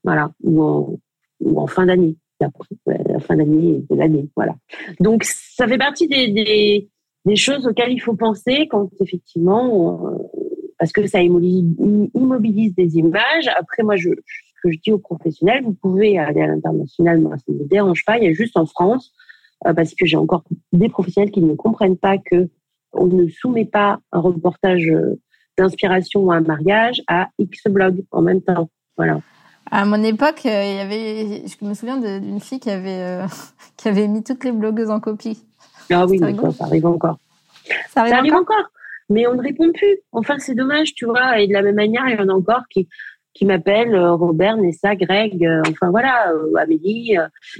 Voilà. 0.04 0.32
Ou 0.44 0.64
en, 0.64 1.00
ou 1.42 1.60
en 1.60 1.68
fin 1.68 1.86
d'année. 1.86 2.16
la 2.40 3.20
fin 3.20 3.36
d'année 3.36 3.84
de 3.90 3.96
l'année. 3.96 4.30
Voilà. 4.36 4.56
Donc 5.00 5.24
ça 5.24 5.68
fait 5.68 5.78
partie 5.78 6.08
des, 6.08 6.30
des 6.30 6.90
des 7.26 7.36
choses 7.36 7.66
auxquelles 7.68 7.92
il 7.92 8.00
faut 8.00 8.16
penser 8.16 8.68
quand 8.70 8.90
effectivement, 9.02 10.08
euh, 10.08 10.18
parce 10.78 10.92
que 10.92 11.06
ça 11.08 11.22
immobilise 11.22 12.76
des 12.76 12.98
images. 12.98 13.48
Après, 13.58 13.84
moi, 13.84 13.96
je, 13.96 14.10
ce 14.10 14.62
que 14.64 14.72
je 14.72 14.80
dis 14.80 14.92
aux 14.92 15.00
professionnels, 15.00 15.64
vous 15.64 15.74
pouvez 15.74 16.18
aller 16.20 16.42
à 16.42 16.48
l'international, 16.48 17.20
moi, 17.20 17.38
ça 17.38 17.52
ne 17.52 17.60
me 17.60 17.66
dérange 17.66 18.04
pas. 18.06 18.18
Il 18.18 18.26
y 18.26 18.28
a 18.28 18.34
juste 18.34 18.58
en 18.58 18.66
France, 18.66 19.14
euh, 19.66 19.74
parce 19.74 19.96
que 19.96 20.06
j'ai 20.06 20.18
encore 20.18 20.44
des 20.72 20.90
professionnels 20.90 21.32
qui 21.32 21.42
ne 21.42 21.56
comprennent 21.56 21.98
pas 21.98 22.18
que 22.18 22.50
on 22.94 23.08
ne 23.08 23.28
soumet 23.28 23.66
pas 23.66 24.00
un 24.12 24.20
reportage 24.20 24.88
euh, 24.88 25.20
d'inspiration 25.58 26.22
ou 26.22 26.32
un 26.32 26.42
mariage 26.42 27.02
à 27.08 27.30
X 27.40 27.64
blog 27.70 28.04
en 28.12 28.22
même 28.22 28.42
temps. 28.42 28.70
Voilà. 28.98 29.20
À 29.72 29.84
mon 29.84 30.02
époque, 30.04 30.42
il 30.46 30.52
y 30.52 30.80
avait, 30.80 31.44
je 31.48 31.66
me 31.66 31.74
souviens 31.74 31.98
d'une 31.98 32.40
fille 32.40 32.60
qui 32.60 32.70
avait, 32.70 33.26
qui 33.78 33.88
avait 33.88 34.08
mis 34.08 34.24
toutes 34.24 34.44
les 34.44 34.52
blogueuses 34.52 34.92
en 34.92 35.00
copie. 35.00 35.44
Ah 35.92 36.06
oui, 36.06 36.20
ça, 36.20 36.26
arrive 36.26 36.86
encore. 36.86 37.20
Ça 37.90 38.02
arrive, 38.02 38.34
encore. 38.34 38.70
Mais 39.10 39.28
on 39.28 39.36
ne 39.36 39.42
répond 39.42 39.72
plus. 39.72 39.98
Enfin, 40.12 40.38
c'est 40.40 40.56
dommage, 40.56 40.94
tu 40.94 41.06
vois. 41.06 41.40
Et 41.40 41.48
de 41.48 41.54
la 41.54 41.62
même 41.62 41.76
manière, 41.76 42.04
il 42.08 42.16
y 42.16 42.20
en 42.20 42.30
a 42.30 42.34
encore 42.34 42.64
qui, 42.70 42.88
qui 43.36 43.46
m'appellent 43.46 43.94
euh, 43.94 44.14
Robert, 44.14 44.58
Nessa, 44.58 44.96
Greg, 44.96 45.46
euh, 45.46 45.62
enfin 45.70 45.92
voilà, 45.92 46.32
euh, 46.32 46.56
Amélie. 46.58 47.16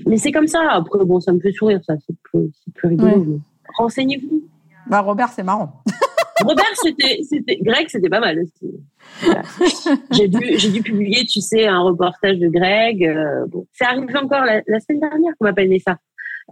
mais 0.08 0.18
c'est 0.18 0.32
comme 0.32 0.48
ça. 0.48 0.62
Après, 0.72 1.04
bon, 1.06 1.20
ça 1.20 1.34
me 1.34 1.40
fait 1.40 1.52
sourire, 1.52 1.82
ça. 1.86 1.94
C'est 2.08 2.16
plus, 2.24 2.50
plus 2.74 2.88
rigolo. 2.88 3.40
Renseignez-vous. 3.78 4.44
Bah, 4.88 5.02
Robert, 5.02 5.30
c'est 5.30 5.44
marrant. 5.44 5.84
Robert, 6.44 6.66
c'était, 6.76 7.22
c'était, 7.24 7.58
Greg, 7.62 7.88
c'était 7.90 8.10
pas 8.10 8.20
mal 8.20 8.40
aussi. 8.40 8.74
J'ai 10.12 10.28
dû, 10.28 10.58
j'ai 10.58 10.70
dû 10.70 10.82
publier, 10.82 11.26
tu 11.26 11.42
sais, 11.42 11.66
un 11.66 11.82
reportage 11.82 12.38
de 12.40 12.48
Greg. 12.50 13.10
bon, 13.48 13.66
c'est 13.72 13.86
arrivé 13.86 14.18
encore 14.18 14.44
la, 14.44 14.62
la 14.68 14.80
semaine 14.80 15.00
dernière 15.00 15.34
qu'on 15.38 15.46
m'appelle 15.46 15.70
Nessa. 15.70 15.98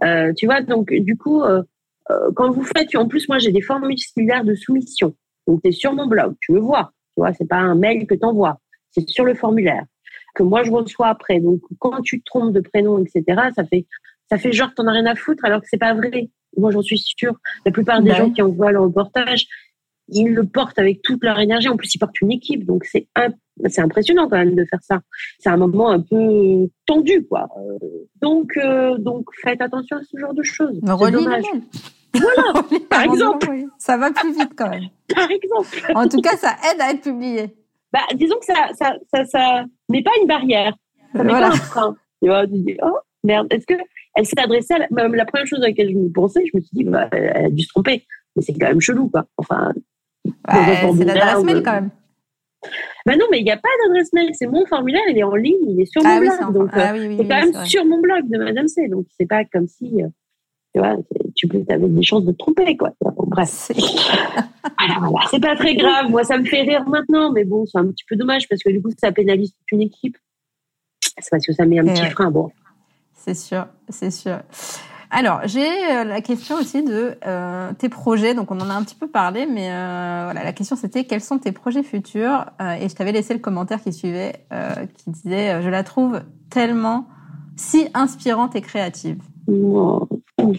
Euh, 0.02 0.32
tu 0.36 0.46
vois, 0.46 0.60
donc 0.60 0.92
du 0.92 1.16
coup, 1.16 1.42
euh, 1.42 1.62
euh, 2.10 2.30
quand 2.34 2.50
vous 2.50 2.64
faites, 2.64 2.94
en 2.96 3.06
plus 3.06 3.28
moi 3.28 3.38
j'ai 3.38 3.52
des 3.52 3.62
formulaires 3.62 4.44
de 4.44 4.54
soumission. 4.54 5.14
Donc 5.46 5.62
tu 5.62 5.68
es 5.68 5.72
sur 5.72 5.92
mon 5.92 6.06
blog, 6.06 6.34
tu 6.40 6.52
le 6.52 6.60
vois. 6.60 6.92
Tu 7.14 7.20
vois, 7.20 7.32
c'est 7.32 7.48
pas 7.48 7.58
un 7.58 7.74
mail 7.74 8.06
que 8.06 8.14
tu 8.14 8.24
envoies, 8.24 8.58
c'est 8.90 9.08
sur 9.08 9.24
le 9.24 9.34
formulaire 9.34 9.84
que 10.34 10.42
moi 10.42 10.62
je 10.62 10.70
reçois 10.70 11.08
après. 11.08 11.40
Donc 11.40 11.60
quand 11.78 12.02
tu 12.02 12.20
te 12.20 12.24
trompes 12.24 12.52
de 12.52 12.60
prénom, 12.60 12.98
etc., 12.98 13.50
ça 13.54 13.64
fait 13.64 13.86
ça 14.28 14.38
fait 14.38 14.52
genre 14.52 14.74
t'en 14.74 14.86
as 14.86 14.92
rien 14.92 15.06
à 15.06 15.14
foutre 15.14 15.44
alors 15.44 15.60
que 15.60 15.68
c'est 15.68 15.78
pas 15.78 15.94
vrai. 15.94 16.28
moi 16.56 16.70
j'en 16.70 16.82
suis 16.82 16.98
sûre, 16.98 17.36
la 17.64 17.72
plupart 17.72 18.02
des 18.02 18.10
bah 18.10 18.16
gens 18.16 18.30
qui 18.30 18.42
envoient 18.42 18.72
le 18.72 18.80
reportage, 18.80 19.46
ils 20.08 20.32
le 20.32 20.44
portent 20.44 20.78
avec 20.78 21.02
toute 21.02 21.22
leur 21.24 21.38
énergie. 21.38 21.68
En 21.68 21.76
plus, 21.76 21.94
ils 21.94 21.98
portent 21.98 22.20
une 22.20 22.32
équipe, 22.32 22.64
donc 22.64 22.84
c'est 22.84 23.08
c'est 23.68 23.80
impressionnant 23.80 24.28
quand 24.28 24.36
même 24.36 24.54
de 24.54 24.64
faire 24.64 24.82
ça. 24.82 25.00
C'est 25.38 25.48
un 25.48 25.56
moment 25.56 25.90
un 25.90 26.00
peu 26.00 26.68
tendu, 26.86 27.24
quoi. 27.26 27.48
Donc, 28.20 28.56
euh, 28.56 28.98
donc 28.98 29.26
faites 29.42 29.60
attention 29.60 29.96
à 29.96 30.00
ce 30.02 30.18
genre 30.18 30.34
de 30.34 30.42
choses. 30.42 30.80
Dommage. 30.80 31.44
Voilà, 32.14 32.62
par 32.90 33.02
exemple. 33.02 33.48
Ça 33.78 33.96
va 33.96 34.12
plus 34.12 34.32
vite 34.32 34.52
quand 34.56 34.70
même. 34.70 34.88
Par 35.14 35.30
exemple. 35.30 35.92
En 35.94 36.08
tout 36.08 36.20
cas, 36.20 36.36
ça 36.36 36.56
aide 36.70 36.80
à 36.80 36.90
être 36.92 37.02
publié. 37.02 37.54
Bah, 37.92 38.00
disons 38.14 38.36
que 38.38 38.46
ça, 38.46 38.68
ça, 38.78 38.94
ça, 39.12 39.24
ça 39.24 39.64
met 39.88 40.02
pas 40.02 40.10
une 40.20 40.26
barrière. 40.26 40.74
Ça 41.14 41.22
met 41.22 41.30
pas 41.30 41.48
un 41.48 41.50
frein. 41.52 41.96
Tu 42.22 42.28
vois, 42.28 42.46
tu 42.46 42.54
dis, 42.54 42.76
oh, 42.82 42.98
merde. 43.22 43.46
Est-ce 43.50 43.66
que 43.66 43.74
elle 44.14 44.26
s'est 44.26 44.40
adressée 44.40 44.74
à 44.74 44.78
la, 44.78 45.08
la 45.08 45.24
première 45.24 45.46
chose 45.46 45.60
à 45.62 45.66
laquelle 45.66 45.90
je 45.90 45.98
me 45.98 46.10
pensais, 46.10 46.44
je 46.46 46.56
me 46.56 46.62
suis 46.62 46.70
dit, 46.72 46.84
bah, 46.84 47.08
elle 47.12 47.46
a 47.46 47.50
dû 47.50 47.62
se 47.62 47.68
tromper. 47.68 48.06
Mais 48.34 48.42
c'est 48.42 48.52
quand 48.54 48.68
même 48.68 48.80
chelou, 48.80 49.08
quoi. 49.10 49.26
Enfin. 49.36 49.72
C'est 50.24 51.04
l'adresse 51.04 51.44
mail 51.44 51.62
quand 51.62 51.72
même. 51.72 51.90
Bah 53.06 53.16
non, 53.16 53.26
mais 53.30 53.40
il 53.40 53.44
n'y 53.44 53.50
a 53.50 53.56
pas 53.56 53.68
d'adresse 53.84 54.12
mail. 54.12 54.30
C'est 54.32 54.46
mon 54.46 54.64
formulaire, 54.66 55.02
il 55.10 55.18
est 55.18 55.22
en 55.22 55.34
ligne, 55.34 55.68
il 55.68 55.80
est 55.80 55.86
sur 55.86 56.02
mon 56.02 56.08
ah 56.08 56.20
blog. 56.20 56.52
donc, 56.52 56.70
ah 56.72 56.94
euh, 56.94 57.16
c'est 57.18 57.28
quand 57.28 57.52
même 57.52 57.66
sur 57.66 57.84
mon 57.84 58.00
blog 58.00 58.28
de 58.28 58.38
Madame 58.38 58.68
C. 58.68 58.88
Donc, 58.88 59.06
c'est 59.18 59.26
pas 59.26 59.44
comme 59.44 59.66
si, 59.68 60.02
euh, 60.02 60.08
tu 60.74 60.80
vois, 60.80 60.96
tu 61.34 61.48
avais 61.68 61.88
des 61.88 62.02
chances 62.02 62.24
de 62.24 62.32
te 62.32 62.38
tromper, 62.38 62.76
quoi. 62.76 62.92
bref. 63.00 63.70
voilà, 64.78 64.94
voilà. 65.00 65.26
C'est 65.30 65.40
pas 65.40 65.56
très 65.56 65.74
grave. 65.74 66.08
Moi, 66.08 66.24
ça 66.24 66.38
me 66.38 66.44
fait 66.46 66.62
rire 66.62 66.88
maintenant, 66.88 67.30
mais 67.30 67.44
bon, 67.44 67.66
c'est 67.66 67.78
un 67.78 67.86
petit 67.88 68.04
peu 68.08 68.16
dommage 68.16 68.48
parce 68.48 68.62
que 68.62 68.70
du 68.70 68.80
coup, 68.80 68.90
ça 68.98 69.12
pénalise 69.12 69.52
toute 69.52 69.72
une 69.72 69.82
équipe. 69.82 70.16
C'est 71.18 71.30
parce 71.30 71.44
que 71.44 71.52
ça 71.52 71.66
met 71.66 71.78
un 71.78 71.84
petit 71.84 72.06
frein. 72.10 72.30
Bon. 72.30 72.50
C'est 73.12 73.34
sûr, 73.34 73.66
c'est 73.88 74.10
sûr. 74.10 74.40
Alors, 75.16 75.42
j'ai 75.44 75.60
euh, 75.60 76.02
la 76.02 76.20
question 76.20 76.56
aussi 76.56 76.82
de 76.82 77.14
euh, 77.24 77.70
tes 77.78 77.88
projets. 77.88 78.34
Donc, 78.34 78.50
on 78.50 78.58
en 78.58 78.68
a 78.68 78.74
un 78.74 78.82
petit 78.82 78.96
peu 78.96 79.06
parlé, 79.06 79.46
mais 79.46 79.70
euh, 79.70 80.22
voilà, 80.24 80.42
la 80.42 80.52
question 80.52 80.74
c'était 80.74 81.04
quels 81.04 81.20
sont 81.20 81.38
tes 81.38 81.52
projets 81.52 81.84
futurs 81.84 82.46
Et 82.80 82.88
je 82.88 82.94
t'avais 82.96 83.12
laissé 83.12 83.32
le 83.32 83.38
commentaire 83.38 83.80
qui 83.80 83.92
suivait, 83.92 84.44
qui 84.98 85.10
disait 85.10 85.62
je 85.62 85.68
la 85.68 85.84
trouve 85.84 86.20
tellement 86.50 87.06
si 87.54 87.86
inspirante 87.94 88.56
et 88.56 88.60
créative. 88.60 89.18
Oh, 89.46 90.08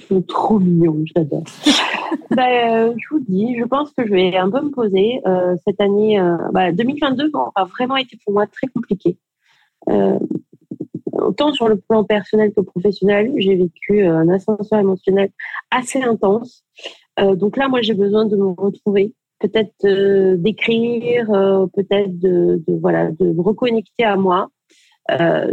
c'est 0.08 0.26
trop 0.26 0.58
mignon, 0.58 1.04
j'adore. 1.14 1.44
ben, 2.32 2.96
je 2.98 3.06
vous 3.12 3.20
dis, 3.28 3.58
je 3.60 3.66
pense 3.66 3.92
que 3.92 4.08
je 4.08 4.12
vais 4.14 4.38
un 4.38 4.50
peu 4.50 4.62
me 4.62 4.70
poser 4.70 5.22
cette 5.66 5.82
année. 5.82 6.18
2022 6.74 7.30
bah, 7.30 7.52
a 7.56 7.66
vraiment 7.66 7.98
été 7.98 8.18
pour 8.24 8.34
moi 8.34 8.46
très 8.48 8.68
compliqué 8.68 9.18
autant 11.16 11.54
sur 11.54 11.68
le 11.68 11.78
plan 11.78 12.04
personnel 12.04 12.52
que 12.54 12.62
professionnel, 12.62 13.34
j'ai 13.38 13.56
vécu 13.56 14.04
euh, 14.04 14.18
un 14.18 14.30
ascenseur 14.30 14.80
émotionnel 14.80 15.30
assez 15.72 16.02
intense. 16.02 16.64
Euh, 17.20 17.36
donc 17.36 17.58
là, 17.58 17.68
moi, 17.68 17.82
j'ai 17.82 17.94
besoin 17.94 18.26
de 18.26 18.36
me 18.36 18.48
retrouver, 18.48 19.14
peut-être 19.40 19.74
euh, 19.86 20.36
d'écrire, 20.38 21.28
peut-être 21.74 22.20
de, 22.20 22.62
voilà, 22.68 23.12
de 23.12 23.32
me 23.32 23.42
reconnecter 23.42 24.04
à 24.04 24.16
moi. 24.16 24.50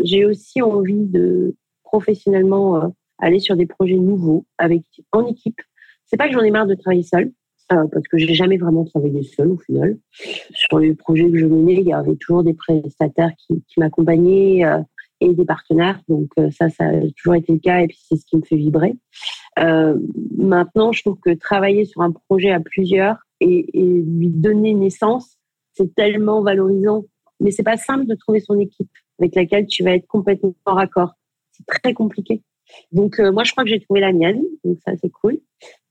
j'ai 0.05 0.25
aussi 0.25 0.63
envie 0.63 1.05
de 1.07 1.55
professionnellement 1.85 2.93
aller 3.19 3.39
sur 3.39 3.57
des 3.57 3.67
projets 3.67 3.99
nouveaux 3.99 4.47
avec 4.59 4.83
en 5.13 5.27
équipe. 5.27 5.61
C'est 6.07 6.17
pas 6.17 6.27
que 6.27 6.35
j'en 6.35 6.41
ai 6.41 6.51
marre 6.51 6.67
de 6.67 6.75
travailler 6.75 7.03
seul, 7.03 7.33
parce 7.69 8.07
que 8.11 8.19
j'ai 8.19 8.35
jamais 8.35 8.57
vraiment 8.57 8.85
travaillé 8.85 9.23
seul 9.23 9.53
au 9.53 9.59
final. 9.59 9.99
Sur 10.55 10.79
les 10.79 10.95
projets 10.95 11.31
que 11.31 11.39
je 11.39 11.47
menais, 11.47 11.75
il 11.75 11.87
y 11.87 11.93
avait 11.93 12.17
toujours 12.17 12.43
des 12.43 12.55
prestataires 12.55 13.33
qui, 13.39 13.63
qui 13.69 13.79
m'accompagnaient 13.79 14.65
et 15.23 15.35
des 15.35 15.45
partenaires. 15.45 16.01
Donc 16.09 16.29
euh, 16.39 16.51
ça, 16.51 16.69
ça 16.69 16.85
a 16.85 17.01
toujours 17.17 17.35
été 17.35 17.53
le 17.53 17.59
cas 17.59 17.81
et 17.81 17.87
puis 17.87 17.99
c'est 18.09 18.17
ce 18.17 18.27
qui 18.27 18.37
me 18.37 18.43
fait 18.43 18.57
vibrer. 18.57 18.95
Euh, 19.59 19.99
maintenant, 20.37 20.93
je 20.93 21.03
trouve 21.03 21.19
que 21.21 21.31
travailler 21.35 21.85
sur 21.85 22.03
un 22.03 22.13
projet 22.13 22.51
à 22.51 22.61
plusieurs 22.61 23.17
et, 23.41 23.67
lui 23.75 24.29
donner 24.29 24.75
naissance, 24.75 25.37
c'est 25.73 25.95
tellement 25.95 26.43
valorisant. 26.43 27.05
Mais 27.41 27.51
c'est 27.51 27.63
pas 27.63 27.77
simple 27.77 28.07
de 28.07 28.15
trouver 28.15 28.41
son 28.41 28.59
équipe 28.59 28.91
avec 29.19 29.35
laquelle 29.35 29.67
tu 29.67 29.83
vas 29.83 29.95
être 29.95 30.07
complètement 30.07 30.55
en 30.67 30.75
raccord. 30.75 31.13
C'est 31.53 31.67
très 31.67 31.95
compliqué. 31.95 32.43
Donc 32.93 33.19
euh, 33.19 33.33
moi, 33.33 33.45
je 33.45 33.53
crois 33.53 33.65
que 33.65 33.71
j'ai 33.71 33.81
trouvé 33.81 34.01
la 34.01 34.13
mienne, 34.13 34.43
donc 34.65 34.79
ça 34.85 34.93
c'est 35.01 35.11
cool. 35.11 35.39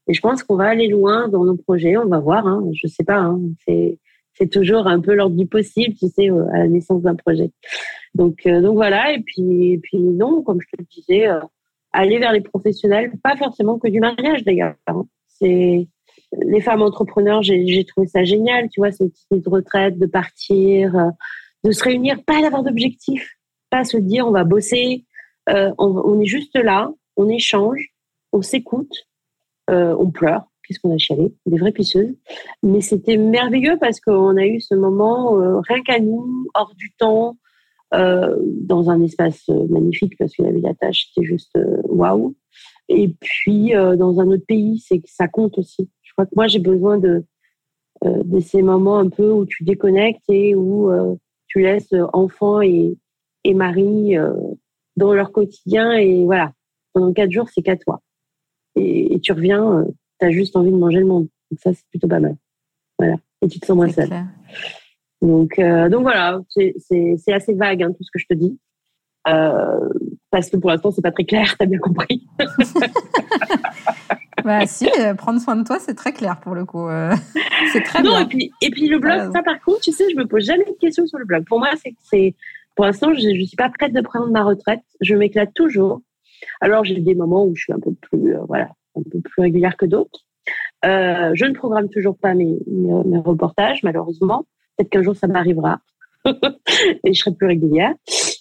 Et 0.08 0.14
je 0.14 0.22
pense 0.22 0.44
qu'on 0.44 0.56
va 0.56 0.66
aller 0.66 0.88
loin 0.88 1.28
dans 1.28 1.46
nos 1.46 1.56
projets. 1.56 1.96
On 1.98 2.08
va 2.08 2.20
voir. 2.20 2.48
Hein. 2.48 2.64
Je 2.74 2.88
sais 2.88 3.04
pas. 3.04 3.20
Hein. 3.20 3.40
C'est 3.66 4.00
c'est 4.34 4.50
toujours 4.50 4.88
un 4.88 5.02
peu 5.02 5.14
l'ordre 5.14 5.36
du 5.36 5.46
possible, 5.46 5.94
tu 5.96 6.08
sais, 6.08 6.30
à 6.30 6.60
la 6.60 6.68
naissance 6.68 7.02
d'un 7.02 7.16
projet. 7.16 7.52
Donc, 8.16 8.46
euh, 8.46 8.62
donc 8.62 8.76
voilà. 8.76 9.14
Et 9.14 9.22
puis, 9.22 9.80
puis 9.84 10.00
non, 10.00 10.42
comme 10.42 10.60
je 10.62 10.68
te 10.68 10.82
le 10.82 10.86
disais, 10.90 11.28
euh, 11.28 11.40
aller 11.92 12.20
vers 12.20 12.32
les 12.32 12.42
professionnels, 12.42 13.12
pas 13.24 13.36
forcément 13.38 13.80
que 13.80 13.88
du 13.88 14.00
mariage 14.00 14.44
d'ailleurs. 14.44 14.76
Hein. 14.88 15.06
C'est 15.28 15.88
les 16.46 16.62
femmes 16.62 16.82
entrepreneurs, 16.82 17.42
j'ai 17.42 17.86
trouvé 17.86 18.08
ça 18.08 18.24
génial. 18.24 18.70
Tu 18.70 18.80
vois, 18.80 18.92
c'est 18.92 19.04
une 19.04 19.12
petite 19.12 19.48
retraite, 19.48 20.00
de 20.00 20.06
partir, 20.06 20.96
euh, 20.96 21.10
de 21.64 21.72
se 21.72 21.84
réunir, 21.84 22.24
pas 22.24 22.42
d'avoir 22.42 22.64
d'objectif, 22.64 23.38
pas 23.70 23.84
se 23.84 23.98
dire 23.98 24.28
on 24.28 24.32
va 24.32 24.44
bosser. 24.44 25.06
On, 25.48 25.74
on, 25.78 26.22
est 26.22 26.28
juste 26.28 26.56
là, 26.56 26.90
on 27.18 27.28
échange, 27.28 27.90
on 28.32 28.42
s'écoute, 28.42 29.06
on 29.68 30.10
pleure 30.10 30.46
qu'est-ce 30.64 30.80
qu'on 30.80 30.94
a 30.94 30.98
chialé, 30.98 31.34
des 31.46 31.58
vraies 31.58 31.74
pisseuses. 31.74 32.16
Mais 32.64 32.80
c'était 32.80 33.18
merveilleux 33.18 33.78
parce 33.82 34.00
qu'on 34.00 34.38
a 34.38 34.46
eu 34.46 34.62
ce 34.62 34.76
moment 34.76 35.60
rien 35.68 35.84
qu'à 35.84 36.00
nous, 36.00 36.48
hors 36.54 36.74
du 36.76 36.94
temps, 36.94 37.36
euh, 37.94 38.38
dans 38.42 38.90
un 38.90 39.02
espace 39.02 39.50
euh, 39.50 39.68
magnifique 39.68 40.18
parce 40.18 40.34
que 40.34 40.44
la 40.44 40.52
ville 40.54 40.72
tâche 40.80 41.08
c'était 41.10 41.28
juste 41.28 41.54
euh, 41.58 41.82
waouh. 41.84 42.36
Et 42.88 43.10
puis 43.20 43.72
dans 43.72 44.20
un 44.20 44.28
autre 44.28 44.46
pays, 44.46 44.80
c'est 44.80 45.00
que 45.00 45.10
ça 45.10 45.30
compte 45.30 45.58
aussi. 45.58 45.90
Je 46.02 46.12
crois 46.12 46.26
que 46.26 46.36
moi 46.36 46.48
j'ai 46.48 46.60
besoin 46.60 46.98
de 46.98 47.24
de 48.04 48.40
ces 48.42 48.64
moments 48.64 48.98
un 48.98 49.08
peu 49.08 49.32
où 49.32 49.46
tu 49.46 49.64
déconnectes 49.64 50.28
et 50.28 50.56
où 50.56 50.92
tu 51.48 51.62
laisses 51.62 51.94
enfants 52.12 52.62
et, 52.62 52.98
et 53.46 53.54
mari 53.54 54.16
dans 54.98 55.14
leur 55.14 55.32
quotidien 55.32 55.94
et 55.94 56.26
voilà. 56.26 56.52
Pendant 56.92 57.14
quatre 57.14 57.32
jours 57.32 57.48
c'est 57.48 57.62
qu'à 57.62 57.78
toi. 57.78 58.02
Et, 58.76 59.18
tu 59.22 59.32
reviens 59.32 59.86
tu 60.20 60.26
as 60.26 60.32
juste 60.32 60.58
envie 60.58 60.72
de 60.72 60.78
manger 60.78 61.00
le 61.00 61.06
monde. 61.06 61.30
Donc 61.50 61.60
ça 61.62 61.74
c'est 61.74 61.88
plutôt 61.90 62.10
pas 62.10 62.20
mal. 62.20 62.36
Voilà. 63.00 63.16
Et 63.42 63.48
tu 63.48 63.58
te 63.62 63.66
sens 63.66 63.78
moins 63.78 63.88
seule 63.90 64.10
donc, 65.22 65.60
euh, 65.60 65.90
donc 65.90 66.02
voilà, 66.02 66.42
c'est 66.50 66.74
assez 67.32 67.54
vague 67.54 67.84
hein, 67.84 67.92
tout 67.92 68.04
ce 68.04 68.12
que 68.12 68.20
je 68.20 68.26
te 68.28 68.34
dis. 68.34 68.60
Euh, 69.28 69.90
parce 70.32 70.50
que 70.50 70.58
pour 70.58 70.72
l'instant, 70.72 70.90
c'est 70.90 71.04
pas 71.04 71.12
très 71.12 71.26
clair, 71.26 71.46
tu 71.60 71.64
as 71.64 71.68
bien 71.68 71.78
compris. 71.78 72.28
bah 74.44 74.66
si, 74.66 74.90
euh, 75.00 75.14
prendre 75.14 75.40
soin 75.40 75.56
de 75.56 75.64
toi, 75.64 75.78
c'est 75.80 75.94
très 75.94 76.12
clair 76.12 76.40
pour 76.40 76.56
le 76.56 76.66
coup. 76.66 76.88
c'est 77.72 77.84
très 77.84 78.02
non, 78.02 78.18
Et 78.20 78.26
puis, 78.26 78.52
et 78.62 78.72
puis 78.72 78.88
le 78.88 78.98
blog, 78.98 79.32
ça 79.32 79.44
par 79.44 79.62
contre, 79.62 79.82
tu 79.82 79.92
sais, 79.92 80.10
je 80.10 80.16
me 80.16 80.26
pose 80.26 80.46
jamais 80.46 80.66
de 80.66 80.76
questions 80.80 81.06
sur 81.06 81.20
le 81.20 81.26
blog. 81.26 81.46
Pour 81.46 81.60
moi, 81.60 81.70
c'est 81.84 81.94
c'est 82.04 82.36
pour 82.76 82.86
l'instant, 82.86 83.14
je 83.14 83.28
ne 83.28 83.46
suis 83.46 83.58
pas 83.58 83.70
prête 83.70 83.94
de 83.94 84.02
prendre 84.02 84.32
ma 84.32 84.44
retraite. 84.44 84.82
Je 85.02 85.14
m'éclate 85.14 85.54
toujours. 85.54 86.02
Alors, 86.62 86.84
j'ai 86.84 87.00
des 87.00 87.14
moments 87.14 87.46
où 87.46 87.56
je 87.56 87.62
suis 87.62 87.74
un 87.74 87.80
peu 87.80 87.94
plus, 87.94 88.34
voilà, 88.48 88.70
un 88.96 89.04
peu 89.04 89.22
plus 89.22 89.42
régulière 89.42 89.78
que 89.78 89.86
d'autres. 89.86 90.22
je 90.84 91.46
ne 91.46 91.54
programme 91.54 91.90
toujours 91.90 92.18
pas 92.18 92.34
mes, 92.34 92.58
mes 92.66 93.20
reportages, 93.20 93.84
malheureusement. 93.84 94.48
Peut-être 94.78 94.90
qu'un 94.90 95.04
jour 95.04 95.16
ça 95.16 95.28
m'arrivera 95.28 95.80
et 96.26 97.14
je 97.14 97.20
serai 97.20 97.36
plus 97.36 97.48
régulière. 97.48 97.94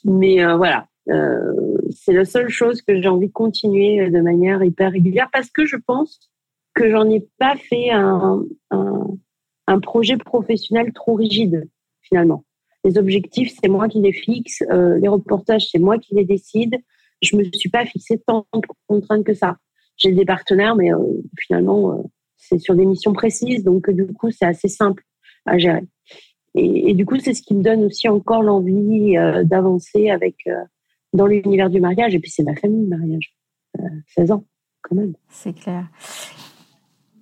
Mais 0.05 0.45
euh, 0.45 0.57
voilà, 0.57 0.87
euh, 1.09 1.53
c'est 1.91 2.12
la 2.12 2.24
seule 2.24 2.49
chose 2.49 2.83
que 2.83 3.01
j'ai 3.01 3.09
envie 3.09 3.28
de 3.28 3.33
continuer 3.33 4.11
de 4.11 4.20
manière 4.20 4.62
hyper 4.62 4.93
régulière 4.93 5.28
parce 5.33 5.51
que 5.51 5.64
je 5.64 5.76
pense 5.76 6.31
que 6.74 6.91
j'en 6.91 7.09
ai 7.09 7.26
pas 7.39 7.57
fait 7.57 7.91
un, 7.91 8.43
un, 8.70 9.81
projet 9.81 10.16
professionnel 10.16 10.93
trop 10.93 11.14
rigide 11.14 11.68
finalement. 12.03 12.45
Les 12.85 12.97
objectifs, 12.97 13.53
c'est 13.61 13.68
moi 13.68 13.89
qui 13.89 14.01
les 14.01 14.12
fixe. 14.12 14.62
Euh, 14.70 14.99
les 14.99 15.09
reportages, 15.09 15.68
c'est 15.70 15.78
moi 15.78 15.99
qui 15.99 16.14
les 16.14 16.24
décide. 16.24 16.76
Je 17.22 17.37
me 17.37 17.45
suis 17.53 17.68
pas 17.68 17.85
fixé 17.85 18.22
tant 18.26 18.47
de 18.55 18.61
contraintes 18.89 19.24
que 19.24 19.35
ça. 19.35 19.57
J'ai 19.97 20.12
des 20.12 20.24
partenaires, 20.24 20.76
mais 20.76 20.89
finalement, 21.39 22.03
c'est 22.41 22.59
sur 22.59 22.74
des 22.74 22.87
missions 22.87 23.12
précises, 23.12 23.62
donc 23.64 23.91
du 23.91 24.07
coup, 24.07 24.31
c'est 24.31 24.47
assez 24.47 24.68
simple 24.68 25.05
à 25.45 25.59
gérer. 25.59 25.83
Et, 26.55 26.94
du 26.94 27.07
coup, 27.07 27.16
c'est 27.18 27.34
ce 27.34 27.42
qui 27.42 27.55
me 27.55 27.62
donne 27.62 27.84
aussi 27.84 28.09
encore 28.09 28.42
l'envie 28.42 29.16
euh, 29.16 29.44
d'avancer 29.44 30.11
avec 30.11 30.36
euh, 30.46 30.64
dans 31.12 31.26
l'univers 31.26 31.70
du 31.70 31.80
mariage. 31.80 32.14
Et 32.14 32.18
puis, 32.18 32.30
c'est 32.30 32.42
ma 32.42 32.57
famille, 32.57 32.88
le 32.88 32.96
mariage. 32.96 33.34
16 34.16 34.30
euh, 34.30 34.34
ans, 34.34 34.44
quand 34.82 34.96
même. 34.96 35.14
C'est 35.28 35.53
clair. 35.53 35.86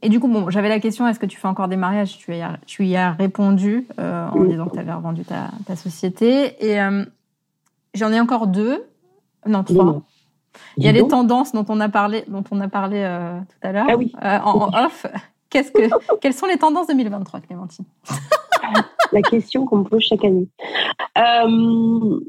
Et 0.01 0.09
du 0.09 0.18
coup, 0.18 0.29
bon, 0.29 0.49
j'avais 0.49 0.68
la 0.68 0.81
question 0.81 1.07
est-ce 1.07 1.18
que 1.18 1.26
tu 1.26 1.39
fais 1.39 1.49
encore 1.49 1.68
des 1.68 1.76
mariages? 1.76 2.16
Tu, 2.16 2.35
y 2.35 2.41
as, 2.41 2.59
tu 2.66 2.87
y 2.87 2.97
as 2.97 3.12
répondu 3.12 3.87
en 3.99 4.45
disant 4.45 4.66
que 4.66 4.74
tu 4.74 4.79
avais 4.79 4.93
revendu 4.93 5.24
ta, 5.24 5.51
ta 5.66 5.74
société. 5.74 6.55
Et 6.64 6.79
j'en 7.95 8.12
ai 8.12 8.20
encore 8.20 8.47
deux. 8.47 8.85
Non, 9.45 9.64
trois. 9.64 10.03
Il 10.76 10.85
y 10.85 10.89
a 10.89 10.93
les 10.93 11.07
tendances 11.07 11.53
dont 11.53 11.66
on 11.68 11.81
a 11.81 11.89
parlé, 11.89 12.22
dont 12.29 12.45
on 12.53 12.61
a 12.61 12.68
parlé 12.68 13.01
tout 13.49 13.66
à 13.66 13.72
l'heure 13.72 13.87
ah 13.89 13.97
oui. 13.97 14.12
en, 14.22 14.70
en, 14.72 14.85
off. 14.87 15.05
Qu'est-ce 15.51 15.72
que, 15.72 16.16
quelles 16.20 16.35
sont 16.35 16.47
les 16.47 16.59
tendances 16.59 16.87
2023, 16.87 17.41
Clémentine? 17.41 17.85
la 19.13 19.23
question 19.23 19.65
qu'on 19.67 19.79
me 19.79 19.85
pose 19.85 20.03
chaque 20.03 20.25
année. 20.25 20.49
Euh, 21.17 22.21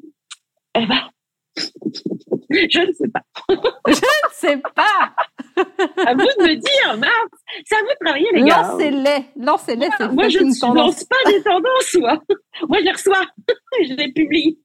eh 0.76 0.86
ben, 0.86 1.10
je 2.50 2.88
ne 2.88 2.92
sais 2.94 3.08
pas. 3.10 3.24
je 3.50 3.94
ne 3.94 4.32
sais 4.32 4.58
pas. 4.76 5.14
à 6.06 6.14
vous 6.14 6.20
de 6.20 6.44
me 6.44 6.56
dire, 6.56 6.98
Mars, 6.98 7.30
c'est 7.66 7.76
à 7.76 7.80
vous 7.80 7.88
de 7.88 8.06
travailler, 8.06 8.28
les 8.34 8.44
gars. 8.44 8.62
Lancez-les, 8.62 9.26
lancez-les. 9.36 9.90
moi, 10.14 10.30
je 10.30 10.40
ne 10.40 10.76
lance 10.76 11.04
pas 11.04 11.32
des 11.32 11.44
tendances, 11.44 11.98
moi. 12.00 12.22
moi, 12.68 12.78
je 12.80 12.86
les 12.86 12.92
reçois, 12.92 13.26
je 13.88 13.94
les 13.94 14.12
publie. 14.12 14.60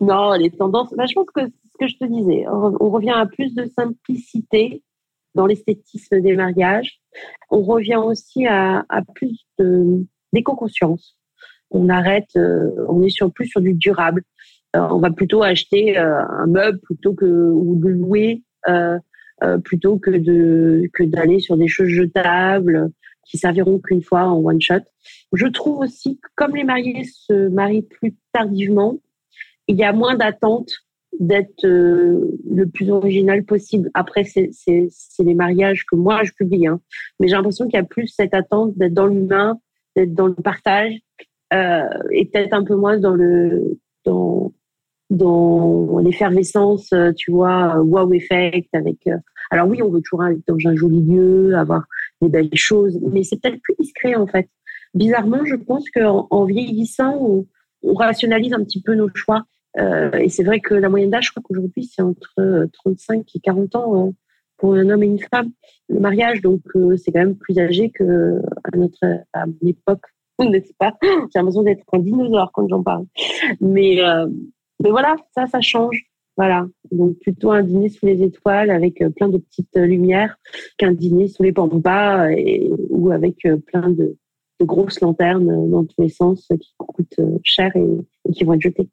non, 0.00 0.32
les 0.32 0.50
tendances, 0.50 0.92
bah, 0.94 1.06
je 1.06 1.14
pense 1.14 1.30
que 1.34 1.46
ce 1.46 1.78
que 1.78 1.86
je 1.86 1.96
te 1.96 2.04
disais, 2.04 2.44
on 2.48 2.90
revient 2.90 3.14
à 3.14 3.26
plus 3.26 3.54
de 3.54 3.66
simplicité 3.66 4.82
dans 5.34 5.46
l'esthétisme 5.46 6.20
des 6.20 6.36
mariages. 6.36 7.00
On 7.50 7.62
revient 7.62 7.96
aussi 7.96 8.46
à, 8.46 8.84
à 8.88 9.02
plus 9.14 9.46
d'éco-conscience. 10.32 11.16
On 11.70 11.88
arrête, 11.88 12.28
euh, 12.36 12.70
on 12.88 13.02
est 13.02 13.08
sur 13.08 13.32
plus 13.32 13.46
sur 13.46 13.60
du 13.60 13.74
durable. 13.74 14.22
Euh, 14.76 14.86
on 14.90 14.98
va 14.98 15.10
plutôt 15.10 15.42
acheter 15.42 15.98
euh, 15.98 16.22
un 16.26 16.46
meuble 16.46 16.78
plutôt 16.80 17.14
que 17.14 17.26
ou 17.26 17.76
de 17.76 17.88
louer 17.88 18.42
plutôt 19.64 19.98
que 19.98 20.10
de 20.10 20.88
que 20.92 21.02
d'aller 21.02 21.40
sur 21.40 21.56
des 21.56 21.66
choses 21.66 21.88
jetables 21.88 22.90
qui 23.24 23.38
serviront 23.38 23.80
qu'une 23.80 24.02
fois 24.02 24.22
en 24.24 24.36
one 24.36 24.60
shot. 24.60 24.84
Je 25.32 25.46
trouve 25.48 25.80
aussi 25.80 26.18
que 26.18 26.28
comme 26.36 26.54
les 26.54 26.62
mariés 26.62 27.04
se 27.04 27.48
marient 27.48 27.82
plus 27.82 28.14
tardivement, 28.32 29.00
il 29.66 29.76
y 29.76 29.84
a 29.84 29.92
moins 29.92 30.16
d'attente 30.16 30.70
d'être 31.18 31.64
euh, 31.64 32.38
le 32.50 32.66
plus 32.66 32.90
original 32.90 33.44
possible. 33.44 33.90
Après, 33.94 34.24
c'est 34.24 34.50
les 35.18 35.34
mariages 35.34 35.84
que 35.84 35.96
moi 35.96 36.24
je 36.24 36.32
publie, 36.32 36.66
hein. 36.66 36.80
mais 37.20 37.28
j'ai 37.28 37.34
l'impression 37.34 37.66
qu'il 37.66 37.74
y 37.74 37.82
a 37.82 37.84
plus 37.84 38.08
cette 38.08 38.34
attente 38.34 38.76
d'être 38.76 38.94
dans 38.94 39.06
l'humain, 39.06 39.58
d'être 39.96 40.14
dans 40.14 40.26
le 40.26 40.34
partage, 40.34 40.94
euh, 41.52 41.88
et 42.10 42.26
peut-être 42.26 42.54
un 42.54 42.64
peu 42.64 42.76
moins 42.76 42.98
dans 42.98 43.14
le 43.14 43.78
dans 44.04 44.52
dans 45.10 45.98
l'effervescence, 45.98 46.90
euh, 46.94 47.12
tu 47.14 47.30
vois, 47.30 47.78
wow 47.80 48.10
effect 48.12 48.68
avec. 48.72 49.06
Euh, 49.06 49.18
alors 49.50 49.68
oui, 49.68 49.82
on 49.82 49.90
veut 49.90 50.00
toujours 50.00 50.26
être 50.26 50.40
dans 50.46 50.56
un 50.64 50.74
joli 50.74 51.02
lieu, 51.02 51.54
avoir 51.56 51.84
des 52.22 52.28
belles 52.28 52.48
choses, 52.54 52.98
mais 53.12 53.22
c'est 53.22 53.40
peut-être 53.40 53.60
plus 53.60 53.74
discret 53.78 54.14
en 54.14 54.26
fait. 54.26 54.48
Bizarrement, 54.94 55.44
je 55.44 55.56
pense 55.56 55.88
qu'en 55.90 56.26
en 56.30 56.44
vieillissant, 56.44 57.16
on, 57.20 57.46
on 57.82 57.94
rationalise 57.94 58.54
un 58.54 58.64
petit 58.64 58.80
peu 58.82 58.94
nos 58.94 59.08
choix. 59.14 59.42
Et 59.78 60.28
c'est 60.28 60.44
vrai 60.44 60.60
que 60.60 60.74
la 60.74 60.90
moyenne 60.90 61.10
d'âge, 61.10 61.26
je 61.26 61.30
crois 61.30 61.42
qu'aujourd'hui, 61.42 61.84
c'est 61.84 62.02
entre 62.02 62.68
35 62.72 63.18
euh, 63.18 63.22
et 63.34 63.40
40 63.40 63.74
ans 63.76 64.08
hein, 64.08 64.12
pour 64.62 64.74
un 64.74 64.88
homme 64.90 65.02
et 65.02 65.06
une 65.06 65.18
femme. 65.18 65.50
Le 65.88 65.98
mariage, 65.98 66.40
donc, 66.40 66.60
euh, 66.76 66.96
c'est 66.96 67.10
quand 67.10 67.18
même 67.18 67.36
plus 67.36 67.58
âgé 67.58 67.90
que 67.90 68.40
à 68.62 68.76
notre 68.76 69.04
mon 69.34 69.68
époque, 69.68 70.04
n'est-ce 70.38 70.72
pas? 70.78 70.94
J'ai 71.02 71.40
l'impression 71.40 71.64
d'être 71.64 71.84
un 71.92 71.98
dinosaure 71.98 72.52
quand 72.54 72.68
j'en 72.68 72.82
parle. 72.84 73.04
Mais, 73.60 73.98
mais 74.80 74.90
voilà, 74.90 75.16
ça, 75.34 75.48
ça 75.48 75.60
change. 75.60 76.04
Voilà. 76.36 76.66
Donc, 76.92 77.18
plutôt 77.18 77.50
un 77.50 77.62
dîner 77.62 77.88
sous 77.88 78.06
les 78.06 78.22
étoiles 78.22 78.70
avec 78.70 79.02
plein 79.16 79.28
de 79.28 79.38
petites 79.38 79.76
lumières 79.76 80.36
qu'un 80.78 80.92
dîner 80.92 81.26
sous 81.26 81.42
les 81.42 81.52
pampas 81.52 82.28
ou 82.88 83.10
avec 83.10 83.38
plein 83.66 83.90
de, 83.90 84.16
grosses 84.60 85.00
lanternes 85.00 85.70
dans 85.70 85.84
tous 85.84 86.00
les 86.00 86.08
sens 86.08 86.46
qui 86.48 86.72
coûtent 86.78 87.20
cher 87.42 87.72
et, 87.74 88.32
qui 88.32 88.44
vont 88.44 88.52
être 88.52 88.62
jetées. 88.62 88.88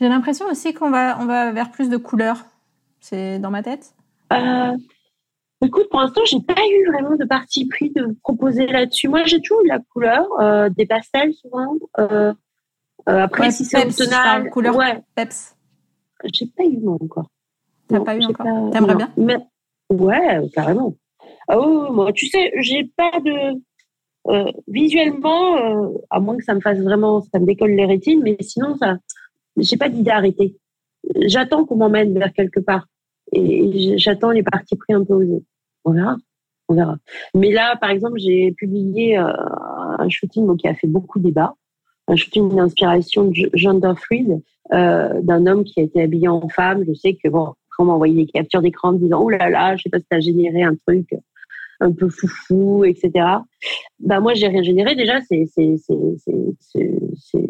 J'ai 0.00 0.08
l'impression 0.08 0.46
aussi 0.46 0.72
qu'on 0.72 0.90
va, 0.90 1.18
on 1.20 1.26
va 1.26 1.52
vers 1.52 1.70
plus 1.70 1.90
de 1.90 1.98
couleurs. 1.98 2.46
C'est 3.00 3.38
dans 3.38 3.50
ma 3.50 3.62
tête 3.62 3.94
euh, 4.32 4.76
Écoute, 5.64 5.88
pour 5.90 6.00
l'instant, 6.00 6.20
j'ai 6.26 6.40
pas 6.40 6.60
eu 6.60 6.92
vraiment 6.92 7.16
de 7.16 7.24
parti 7.24 7.66
pris 7.66 7.90
de 7.90 8.14
proposer 8.22 8.66
là-dessus. 8.66 9.08
Moi, 9.08 9.24
j'ai 9.24 9.40
toujours 9.40 9.64
eu 9.64 9.68
la 9.68 9.78
couleur, 9.78 10.26
euh, 10.40 10.68
des 10.68 10.84
pastels 10.84 11.32
souvent. 11.32 11.76
Euh, 11.98 12.34
après, 13.06 13.50
si 13.50 13.64
c'est 13.64 13.82
optionnel. 13.82 14.50
Couleur 14.50 14.76
ouais. 14.76 15.02
peps. 15.14 15.56
J'ai 16.32 16.46
pas 16.46 16.64
eu 16.64 16.78
moi 16.78 16.98
encore. 17.00 17.30
T'as 17.88 18.00
pas 18.00 18.16
eu 18.16 18.24
encore 18.24 18.70
T'aimerais 18.70 18.94
bien 18.94 19.12
Mais, 19.16 19.36
Ouais, 19.90 20.40
carrément. 20.52 20.94
Oh, 21.52 21.88
moi, 21.92 22.12
tu 22.12 22.26
sais, 22.26 22.52
j'ai 22.60 22.90
pas 22.96 23.20
de. 23.20 23.60
visuellement, 24.68 25.92
à 26.10 26.20
moins 26.20 26.36
que 26.36 26.44
ça 26.44 26.54
me 26.54 26.60
fasse 26.60 26.78
vraiment, 26.78 27.22
ça 27.22 27.38
me 27.38 27.46
décolle 27.46 27.72
les 27.72 27.86
rétines, 27.86 28.22
mais 28.22 28.36
sinon, 28.40 28.76
ça, 28.76 28.96
j'ai 29.56 29.76
pas 29.76 29.88
d'idée 29.88 30.10
arrêtée. 30.10 30.56
J'attends 31.26 31.64
qu'on 31.64 31.76
m'emmène 31.76 32.18
vers 32.18 32.32
quelque 32.32 32.60
part. 32.60 32.86
Et 33.34 33.98
j'attends 33.98 34.30
les 34.30 34.42
parties 34.42 34.76
pris 34.76 34.94
un 34.94 35.04
peu 35.04 35.14
osés. 35.14 35.42
On 35.84 35.92
verra. 35.92 36.16
On 36.68 36.74
verra. 36.74 36.96
Mais 37.34 37.52
là, 37.52 37.76
par 37.76 37.90
exemple, 37.90 38.18
j'ai 38.18 38.52
publié 38.52 39.18
euh, 39.18 39.32
un 39.98 40.08
shooting 40.08 40.56
qui 40.56 40.68
a 40.68 40.74
fait 40.74 40.86
beaucoup 40.86 41.18
débat. 41.18 41.54
Un 42.08 42.16
shooting 42.16 42.54
d'inspiration 42.54 43.24
de 43.24 43.50
John 43.54 43.80
Fried, 43.96 44.42
euh, 44.72 45.20
d'un 45.22 45.46
homme 45.46 45.64
qui 45.64 45.80
a 45.80 45.82
été 45.82 46.02
habillé 46.02 46.28
en 46.28 46.48
femme. 46.48 46.84
Je 46.86 46.94
sais 46.94 47.14
que, 47.14 47.28
bon, 47.28 47.54
on 47.78 47.84
m'a 47.84 47.92
envoyé 47.92 48.14
des 48.14 48.30
captures 48.30 48.62
d'écran 48.62 48.90
en 48.90 48.92
disant, 48.92 49.20
oh 49.22 49.30
là 49.30 49.50
là, 49.50 49.76
je 49.76 49.82
sais 49.82 49.90
pas 49.90 49.98
si 49.98 50.06
tu 50.10 50.16
as 50.16 50.20
généré 50.20 50.62
un 50.62 50.76
truc 50.86 51.14
un 51.80 51.92
peu 51.92 52.08
foufou, 52.08 52.84
etc. 52.84 53.10
Bah, 53.98 54.20
moi, 54.20 54.34
j'ai 54.34 54.48
rien 54.48 54.62
généré. 54.62 54.94
Déjà, 54.94 55.20
c'est, 55.22 55.46
c'est, 55.46 55.76
c'est, 55.78 57.46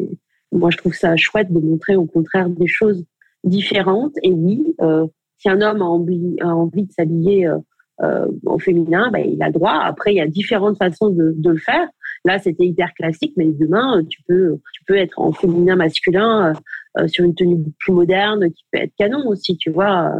moi, 0.51 0.71
je 0.71 0.77
trouve 0.77 0.93
ça 0.93 1.15
chouette 1.15 1.51
de 1.51 1.59
montrer 1.59 1.95
au 1.95 2.05
contraire 2.05 2.49
des 2.49 2.67
choses 2.67 3.05
différentes. 3.43 4.15
Et 4.23 4.31
oui, 4.31 4.75
euh, 4.81 5.05
si 5.45 5.49
un 5.49 5.61
homme 5.61 5.81
a 5.81 5.85
envie, 5.85 6.83
de 6.83 6.91
s'habiller 6.91 7.47
euh, 7.47 7.57
euh, 8.01 8.27
au 8.45 8.57
féminin, 8.57 9.11
ben, 9.11 9.23
il 9.25 9.41
a 9.43 9.51
droit. 9.51 9.79
Après, 9.83 10.13
il 10.13 10.17
y 10.17 10.21
a 10.21 10.27
différentes 10.27 10.77
façons 10.77 11.09
de, 11.09 11.35
le 11.43 11.57
faire. 11.57 11.87
Là, 12.25 12.39
c'était 12.39 12.65
hyper 12.65 12.93
classique, 12.93 13.33
mais 13.37 13.45
demain, 13.45 14.03
tu 14.09 14.21
peux, 14.27 14.57
tu 14.73 14.83
peux 14.85 14.95
être 14.95 15.19
en 15.19 15.31
féminin 15.31 15.75
masculin 15.75 16.53
euh, 16.97 17.07
sur 17.07 17.23
une 17.23 17.35
tenue 17.35 17.63
plus 17.79 17.93
moderne 17.93 18.51
qui 18.51 18.63
peut 18.71 18.79
être 18.79 18.93
canon 18.97 19.27
aussi, 19.27 19.57
tu 19.57 19.69
vois. 19.69 20.11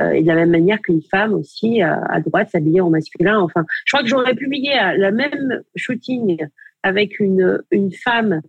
et 0.00 0.22
de 0.22 0.26
la 0.26 0.36
même 0.36 0.50
manière 0.50 0.80
qu'une 0.80 1.02
femme 1.02 1.34
aussi 1.34 1.82
a 1.82 2.20
droit 2.24 2.44
de 2.44 2.48
s'habiller 2.50 2.80
en 2.80 2.90
masculin. 2.90 3.40
Enfin, 3.40 3.64
je 3.84 3.92
crois 3.92 4.02
que 4.02 4.08
j'aurais 4.08 4.34
publié 4.34 4.72
la 4.96 5.10
même 5.10 5.62
shooting 5.76 6.38
avec 6.82 7.20
une, 7.20 7.62
femme 8.02 8.40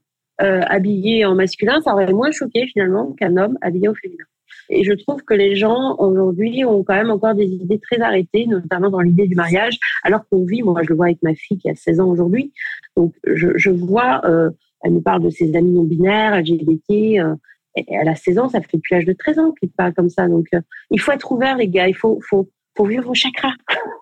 euh, 0.41 0.61
habillé 0.67 1.25
en 1.25 1.35
masculin, 1.35 1.81
ça 1.81 1.93
aurait 1.93 2.11
moins 2.11 2.31
choqué 2.31 2.65
finalement 2.67 3.13
qu'un 3.13 3.37
homme 3.37 3.57
habillé 3.61 3.87
au 3.87 3.95
féminin. 3.95 4.25
Et 4.69 4.83
je 4.83 4.93
trouve 4.93 5.23
que 5.23 5.33
les 5.33 5.55
gens 5.55 5.95
aujourd'hui 5.97 6.65
ont 6.65 6.83
quand 6.83 6.95
même 6.95 7.11
encore 7.11 7.35
des 7.35 7.45
idées 7.45 7.79
très 7.79 7.99
arrêtées, 8.01 8.45
notamment 8.47 8.89
dans 8.89 9.01
l'idée 9.01 9.27
du 9.27 9.35
mariage, 9.35 9.77
alors 10.03 10.27
qu'on 10.29 10.45
vit, 10.45 10.63
moi 10.63 10.81
je 10.83 10.89
le 10.89 10.95
vois 10.95 11.07
avec 11.07 11.21
ma 11.21 11.35
fille 11.35 11.57
qui 11.57 11.69
a 11.69 11.75
16 11.75 11.99
ans 11.99 12.09
aujourd'hui, 12.09 12.53
donc 12.95 13.13
je, 13.25 13.49
je 13.55 13.69
vois, 13.69 14.21
euh, 14.25 14.49
elle 14.83 14.93
nous 14.93 15.01
parle 15.01 15.23
de 15.23 15.29
ses 15.29 15.55
amis 15.55 15.71
non 15.71 15.83
binaires, 15.83 16.39
LGBT, 16.39 17.19
euh, 17.19 17.35
elle 17.75 18.07
a 18.07 18.15
16 18.15 18.39
ans, 18.39 18.49
ça 18.49 18.61
fait 18.61 18.77
depuis 18.77 18.93
l'âge 18.93 19.05
de 19.05 19.13
13 19.13 19.39
ans 19.39 19.51
qu'il 19.51 19.69
parle 19.69 19.93
comme 19.93 20.09
ça. 20.09 20.27
Donc 20.27 20.47
euh, 20.53 20.61
il 20.91 20.99
faut 20.99 21.11
être 21.11 21.31
ouvert 21.31 21.57
les 21.57 21.67
gars, 21.67 21.87
il 21.87 21.95
faut, 21.95 22.19
faut, 22.27 22.49
faut 22.77 22.85
vivre 22.85 23.05
vos 23.05 23.13
chakras. 23.13 23.53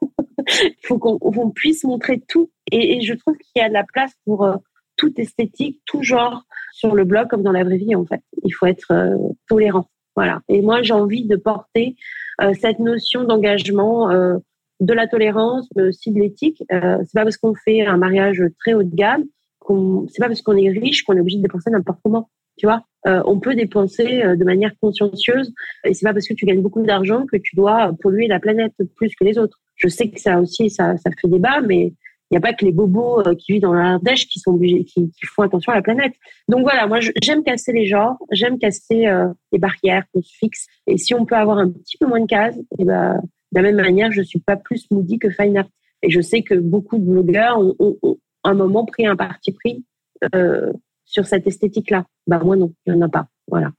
il 0.47 0.87
faut 0.87 0.97
qu'on 0.97 1.51
puisse 1.51 1.83
montrer 1.83 2.21
tout. 2.27 2.51
Et, 2.71 3.01
je 3.01 3.13
trouve 3.13 3.37
qu'il 3.37 3.61
y 3.61 3.65
a 3.65 3.69
de 3.69 3.73
la 3.73 3.83
place 3.83 4.11
pour 4.25 4.45
euh, 4.45 4.55
tout 4.97 5.13
esthétique, 5.17 5.81
tout 5.85 6.03
genre 6.03 6.43
sur 6.73 6.95
le 6.95 7.03
blog 7.03 7.27
comme 7.27 7.43
dans 7.43 7.51
la 7.51 7.63
vraie 7.63 7.77
vie 7.77 7.95
en 7.95 8.05
fait. 8.05 8.21
Il 8.43 8.51
faut 8.51 8.65
être 8.65 8.91
euh, 8.91 9.17
tolérant. 9.47 9.87
Voilà. 10.15 10.41
Et 10.49 10.61
moi, 10.61 10.81
j'ai 10.81 10.93
envie 10.93 11.25
de 11.25 11.35
porter 11.35 11.95
euh, 12.41 12.53
cette 12.59 12.79
notion 12.79 13.23
d'engagement, 13.23 14.11
euh, 14.11 14.37
de 14.79 14.93
la 14.93 15.07
tolérance, 15.07 15.69
mais 15.75 15.83
aussi 15.83 16.11
de 16.11 16.19
l'éthique. 16.19 16.63
c'est 16.69 17.13
pas 17.13 17.23
parce 17.23 17.37
qu'on 17.37 17.53
fait 17.53 17.85
un 17.85 17.97
mariage 17.97 18.41
très 18.59 18.73
haut 18.73 18.83
de 18.83 18.95
gamme, 18.95 19.25
qu'on, 19.59 20.07
c'est 20.09 20.19
pas 20.19 20.27
parce 20.27 20.41
qu'on 20.41 20.57
est 20.57 20.69
riche 20.69 21.03
qu'on 21.03 21.15
est 21.15 21.19
obligé 21.19 21.37
de 21.37 21.43
dépenser 21.43 21.69
n'importe 21.69 21.99
comment. 22.03 22.29
Tu 22.57 22.65
vois, 22.65 22.83
on 23.05 23.39
peut 23.39 23.53
dépenser 23.53 24.23
de 24.23 24.43
manière 24.43 24.71
consciencieuse, 24.81 25.53
et 25.85 25.93
c'est 25.93 26.05
pas 26.05 26.13
parce 26.13 26.27
que 26.27 26.33
tu 26.33 26.45
gagnes 26.45 26.63
beaucoup 26.63 26.81
d'argent 26.81 27.27
que 27.31 27.37
tu 27.37 27.55
dois 27.55 27.91
polluer 28.01 28.27
la 28.27 28.39
planète 28.39 28.73
plus 28.95 29.13
que 29.15 29.23
les 29.23 29.37
autres. 29.37 29.59
Je 29.75 29.87
sais 29.87 30.09
que 30.09 30.19
ça 30.19 30.39
aussi, 30.39 30.69
ça, 30.69 30.95
fait 30.97 31.27
débat, 31.27 31.61
mais 31.61 31.93
n'y 32.31 32.37
a 32.37 32.41
pas 32.41 32.53
que 32.53 32.63
les 32.63 32.71
bobos 32.71 33.27
euh, 33.27 33.35
qui 33.35 33.53
vivent 33.53 33.63
dans 33.63 33.73
l'Ardèche 33.73 34.27
qui 34.27 34.39
sont 34.39 34.57
qui, 34.57 35.11
font 35.25 35.41
attention 35.41 35.73
à 35.73 35.75
la 35.75 35.81
planète. 35.81 36.13
Donc 36.47 36.61
voilà, 36.61 36.87
moi 36.87 36.99
j'aime 37.21 37.43
casser 37.43 37.73
les 37.73 37.85
genres, 37.85 38.17
j'aime 38.31 38.57
casser 38.57 39.05
euh, 39.07 39.27
les 39.51 39.59
barrières 39.59 40.05
qu'on 40.13 40.21
se 40.21 40.33
fixe. 40.33 40.67
Et 40.87 40.97
si 40.97 41.13
on 41.13 41.25
peut 41.25 41.35
avoir 41.35 41.57
un 41.57 41.69
petit 41.69 41.97
peu 41.97 42.07
moins 42.07 42.21
de 42.21 42.27
cases, 42.27 42.57
et 42.57 42.63
eh 42.79 42.85
ben 42.85 43.21
de 43.51 43.59
la 43.59 43.63
même 43.63 43.75
manière, 43.75 44.13
je 44.13 44.21
suis 44.21 44.39
pas 44.39 44.55
plus 44.55 44.89
moody 44.91 45.19
que 45.19 45.29
fine 45.29 45.57
art. 45.57 45.67
Et 46.03 46.09
je 46.09 46.21
sais 46.21 46.41
que 46.41 46.55
beaucoup 46.55 46.97
de 46.97 47.03
blogueurs 47.03 47.59
ont, 47.59 47.75
ont, 47.79 47.97
ont 48.01 48.17
un 48.45 48.53
moment 48.53 48.85
pris 48.85 49.05
un 49.05 49.17
parti 49.17 49.51
pris 49.51 49.85
euh, 50.33 50.71
sur 51.03 51.25
cette 51.25 51.45
esthétique-là. 51.45 52.05
Bah 52.27 52.39
moi 52.43 52.55
non, 52.55 52.73
il 52.85 52.93
n'y 52.93 53.03
en 53.03 53.05
a 53.05 53.09
pas. 53.09 53.27
Voilà. 53.47 53.71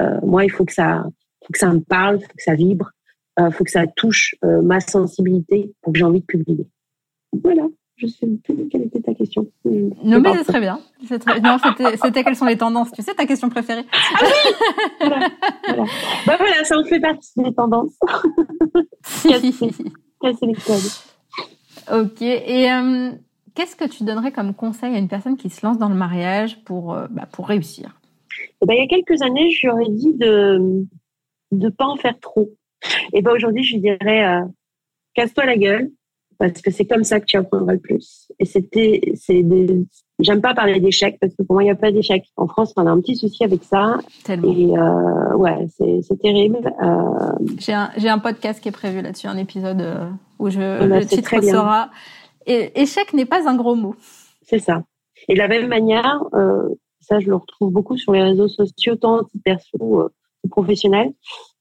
Euh, 0.00 0.20
moi, 0.22 0.44
il 0.44 0.50
faut 0.50 0.64
que 0.64 0.72
ça, 0.72 1.06
faut 1.46 1.52
que 1.52 1.58
ça 1.58 1.72
me 1.72 1.78
parle, 1.78 2.20
faut 2.20 2.36
que 2.36 2.42
ça 2.42 2.54
vibre, 2.54 2.90
il 3.38 3.52
faut 3.52 3.64
que 3.64 3.70
ça 3.70 3.86
touche 3.86 4.34
ma 4.42 4.80
sensibilité 4.80 5.72
pour 5.80 5.92
que 5.92 5.98
j'ai 5.98 6.04
envie 6.04 6.20
de 6.20 6.26
publier. 6.26 6.66
Voilà. 7.42 7.66
Je 7.96 8.06
sais 8.08 8.26
plus 8.42 8.68
quelle 8.68 8.82
était 8.82 9.00
ta 9.00 9.14
question. 9.14 9.46
Non, 9.64 10.20
mais 10.20 10.34
c'est 10.38 10.44
très 10.44 10.60
bien. 10.60 10.80
Très... 11.06 11.40
Non, 11.40 11.58
c'était 12.02 12.24
quelles 12.24 12.36
sont 12.36 12.44
les 12.44 12.58
tendances. 12.58 12.90
Tu 12.92 13.02
sais, 13.02 13.14
ta 13.14 13.24
question 13.24 13.48
préférée. 13.48 13.84
Ah 13.92 14.20
oui 14.22 14.54
voilà, 15.00 15.28
voilà. 15.68 15.84
Bah 16.26 16.36
voilà, 16.38 16.64
ça 16.64 16.76
en 16.78 16.84
fait 16.84 17.00
partie 17.00 17.30
des 17.36 17.54
tendances. 17.54 17.96
Ok. 21.92 22.22
Et 22.22 22.72
euh, 22.72 23.12
qu'est-ce 23.54 23.76
que 23.76 23.84
tu 23.84 24.04
donnerais 24.04 24.32
comme 24.32 24.54
conseil 24.54 24.94
à 24.94 24.98
une 24.98 25.08
personne 25.08 25.36
qui 25.36 25.50
se 25.50 25.64
lance 25.64 25.78
dans 25.78 25.88
le 25.88 25.94
mariage 25.94 26.64
pour, 26.64 26.94
euh, 26.94 27.06
bah, 27.10 27.28
pour 27.30 27.46
réussir? 27.46 28.00
Eh 28.62 28.66
ben, 28.66 28.74
Il 28.74 28.80
y 28.80 28.82
a 28.82 28.86
quelques 28.86 29.22
années, 29.22 29.50
je 29.50 29.66
lui 29.66 29.72
aurais 29.72 29.90
dit 29.90 30.14
de 30.14 30.84
ne 31.52 31.68
pas 31.68 31.86
en 31.86 31.96
faire 31.96 32.18
trop. 32.20 32.50
Et 33.12 33.22
ben 33.22 33.32
aujourd'hui, 33.32 33.62
je 33.62 33.74
lui 33.74 33.80
dirais, 33.80 34.24
euh, 34.24 34.44
casse-toi 35.14 35.44
la 35.46 35.56
gueule, 35.56 35.90
parce 36.38 36.60
que 36.62 36.70
c'est 36.70 36.84
comme 36.84 37.04
ça 37.04 37.20
que 37.20 37.24
tu 37.26 37.36
apprendras 37.36 37.72
le 37.74 37.78
plus. 37.78 38.30
Et 38.38 38.44
c'était, 38.44 39.12
c'est 39.14 39.42
des, 39.42 39.86
j'aime 40.18 40.40
pas 40.40 40.54
parler 40.54 40.80
d'échecs 40.80 41.18
parce 41.20 41.34
que 41.34 41.42
pour 41.42 41.54
moi 41.54 41.62
il 41.62 41.66
n'y 41.66 41.72
a 41.72 41.76
pas 41.76 41.92
d'échecs. 41.92 42.24
En 42.36 42.46
France, 42.46 42.72
on 42.76 42.86
a 42.86 42.90
un 42.90 43.00
petit 43.00 43.16
souci 43.16 43.44
avec 43.44 43.62
ça. 43.64 43.98
Tellement. 44.24 44.52
Et 44.52 44.76
euh, 44.78 45.36
ouais, 45.36 45.66
c'est, 45.76 46.00
c'est 46.02 46.18
terrible. 46.20 46.58
Euh, 46.82 47.32
J'ai 47.58 47.72
un, 47.72 47.90
j'ai 47.96 48.08
un 48.08 48.18
podcast 48.18 48.60
qui 48.60 48.68
est 48.68 48.72
prévu 48.72 49.00
là-dessus, 49.02 49.26
un 49.26 49.36
épisode 49.38 49.80
euh, 49.80 50.08
où 50.38 50.50
je, 50.50 50.58
bah, 50.58 50.86
le 50.86 51.02
c'est 51.02 51.16
titre 51.16 51.42
sera 51.42 51.90
Et- 52.46 52.80
Échec 52.80 53.12
n'est 53.12 53.26
pas 53.26 53.48
un 53.48 53.56
gros 53.56 53.74
mot. 53.74 53.94
c'est 54.42 54.58
ça. 54.58 54.82
Et 55.28 55.34
de 55.34 55.38
la 55.38 55.48
même 55.48 55.68
manière, 55.68 56.22
euh, 56.34 56.68
ça 57.00 57.18
je 57.20 57.28
le 57.28 57.36
retrouve 57.36 57.72
beaucoup 57.72 57.96
sur 57.96 58.12
les 58.12 58.22
réseaux 58.22 58.48
sociaux, 58.48 58.96
tant 58.96 59.20
perso 59.44 60.10
que 60.42 60.48
professionnel. 60.48 61.12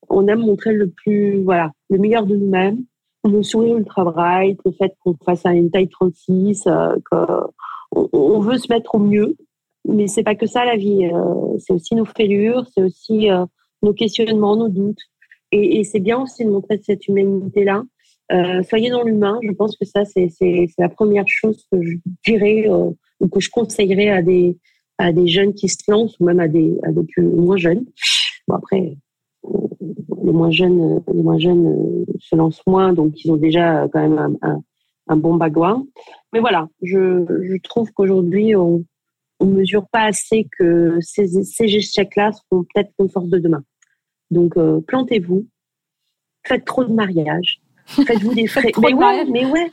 On 0.09 0.27
aime 0.27 0.39
montrer 0.41 0.73
le 0.73 0.89
plus, 0.89 1.41
voilà, 1.43 1.71
le 1.89 1.97
meilleur 1.97 2.25
de 2.25 2.35
nous-mêmes. 2.35 2.79
Le 3.25 3.41
sourire 3.41 3.77
ultra 3.77 4.03
bright, 4.03 4.59
le 4.65 4.71
fait 4.73 4.93
qu'on 4.99 5.15
fasse 5.25 5.45
à 5.45 5.53
une 5.53 5.71
taille 5.71 5.87
36, 5.89 6.67
euh, 6.67 6.95
qu'on 7.09 8.09
on 8.11 8.39
veut 8.39 8.57
se 8.57 8.71
mettre 8.71 8.95
au 8.95 8.99
mieux. 8.99 9.35
Mais 9.87 10.07
c'est 10.07 10.23
pas 10.23 10.35
que 10.35 10.45
ça 10.45 10.65
la 10.65 10.75
vie. 10.75 11.05
euh, 11.05 11.57
c'est 11.59 11.73
aussi 11.73 11.95
nos 11.95 12.05
fêlures, 12.05 12.65
c'est 12.73 12.83
aussi 12.83 13.29
euh, 13.29 13.45
nos 13.81 13.93
questionnements, 13.93 14.55
nos 14.55 14.69
doutes. 14.69 15.01
Et, 15.51 15.79
et 15.79 15.83
c'est 15.83 15.99
bien 15.99 16.21
aussi 16.21 16.45
de 16.45 16.49
montrer 16.49 16.79
cette 16.83 17.07
humanité-là. 17.07 17.83
Euh, 18.31 18.63
soyez 18.63 18.89
dans 18.89 19.03
l'humain. 19.03 19.39
Je 19.43 19.51
pense 19.51 19.77
que 19.77 19.85
ça, 19.85 20.05
c'est 20.05 20.29
la 20.77 20.89
première 20.89 21.27
chose 21.27 21.65
que 21.71 21.81
je 21.81 21.97
dirais 22.25 22.65
euh, 22.69 22.89
ou 23.19 23.27
que 23.27 23.39
je 23.39 23.49
conseillerais 23.49 24.09
à 24.09 24.21
des, 24.21 24.57
à 24.97 25.11
des 25.11 25.27
jeunes 25.27 25.53
qui 25.53 25.69
se 25.69 25.77
lancent 25.87 26.17
ou 26.19 26.25
même 26.25 26.39
à 26.39 26.47
des, 26.47 26.73
à 26.83 26.91
des 26.91 27.03
plus 27.03 27.23
moins 27.23 27.57
jeunes. 27.57 27.85
Bon, 28.47 28.55
après, 28.55 28.97
les 30.23 30.31
moins 30.31 30.51
jeunes, 30.51 31.01
les 31.13 31.21
moins 31.21 31.37
jeunes 31.37 31.67
euh, 31.67 32.13
se 32.19 32.35
lancent 32.35 32.63
moins, 32.65 32.93
donc 32.93 33.23
ils 33.23 33.31
ont 33.31 33.37
déjà 33.37 33.87
quand 33.91 34.01
même 34.01 34.17
un, 34.17 34.49
un, 34.49 34.63
un 35.07 35.17
bon 35.17 35.35
background. 35.35 35.85
Mais 36.31 36.39
voilà, 36.39 36.67
je, 36.81 37.25
je 37.41 37.57
trouve 37.61 37.91
qu'aujourd'hui, 37.91 38.55
on 38.55 38.83
ne 39.41 39.51
mesure 39.51 39.85
pas 39.91 40.03
assez 40.03 40.47
que 40.57 40.97
ces, 41.01 41.27
ces 41.43 41.65
échecs-là 41.65 42.31
seront 42.31 42.63
peut-être 42.63 42.91
une 42.99 43.09
force 43.09 43.27
de 43.27 43.39
demain. 43.39 43.63
Donc, 44.31 44.57
euh, 44.57 44.81
plantez-vous, 44.81 45.45
faites 46.45 46.65
trop 46.65 46.83
de 46.83 46.93
mariages, 46.93 47.61
faites-vous 47.85 48.33
des 48.33 48.47
frais. 48.47 48.71
mais 48.81 48.93
ouais, 48.93 49.25
mais 49.25 49.45
ouais. 49.45 49.69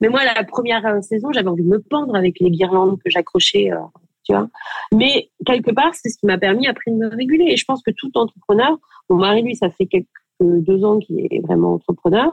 Mais 0.00 0.08
moi, 0.08 0.24
la 0.24 0.44
première 0.44 0.84
euh, 0.86 1.00
saison, 1.00 1.32
j'avais 1.32 1.48
envie 1.48 1.62
de 1.62 1.68
me 1.68 1.80
pendre 1.80 2.14
avec 2.14 2.38
les 2.40 2.50
guirlandes 2.50 2.98
que 3.02 3.10
j'accrochais, 3.10 3.72
euh, 3.72 3.78
tu 4.24 4.32
vois. 4.32 4.48
Mais 4.92 5.30
quelque 5.46 5.70
part, 5.70 5.94
c'est 5.94 6.10
ce 6.10 6.18
qui 6.18 6.26
m'a 6.26 6.38
permis 6.38 6.66
après 6.66 6.90
de 6.90 6.96
me 6.96 7.08
réguler. 7.08 7.46
Et 7.48 7.56
je 7.56 7.64
pense 7.64 7.82
que 7.82 7.90
tout 7.90 8.10
entrepreneur, 8.14 8.78
mon 9.10 9.16
mari, 9.16 9.42
lui, 9.42 9.56
ça 9.56 9.70
fait 9.70 9.86
quelques 9.86 10.08
deux 10.40 10.84
ans 10.84 10.98
qu'il 10.98 11.20
est 11.20 11.40
vraiment 11.40 11.74
entrepreneur. 11.74 12.30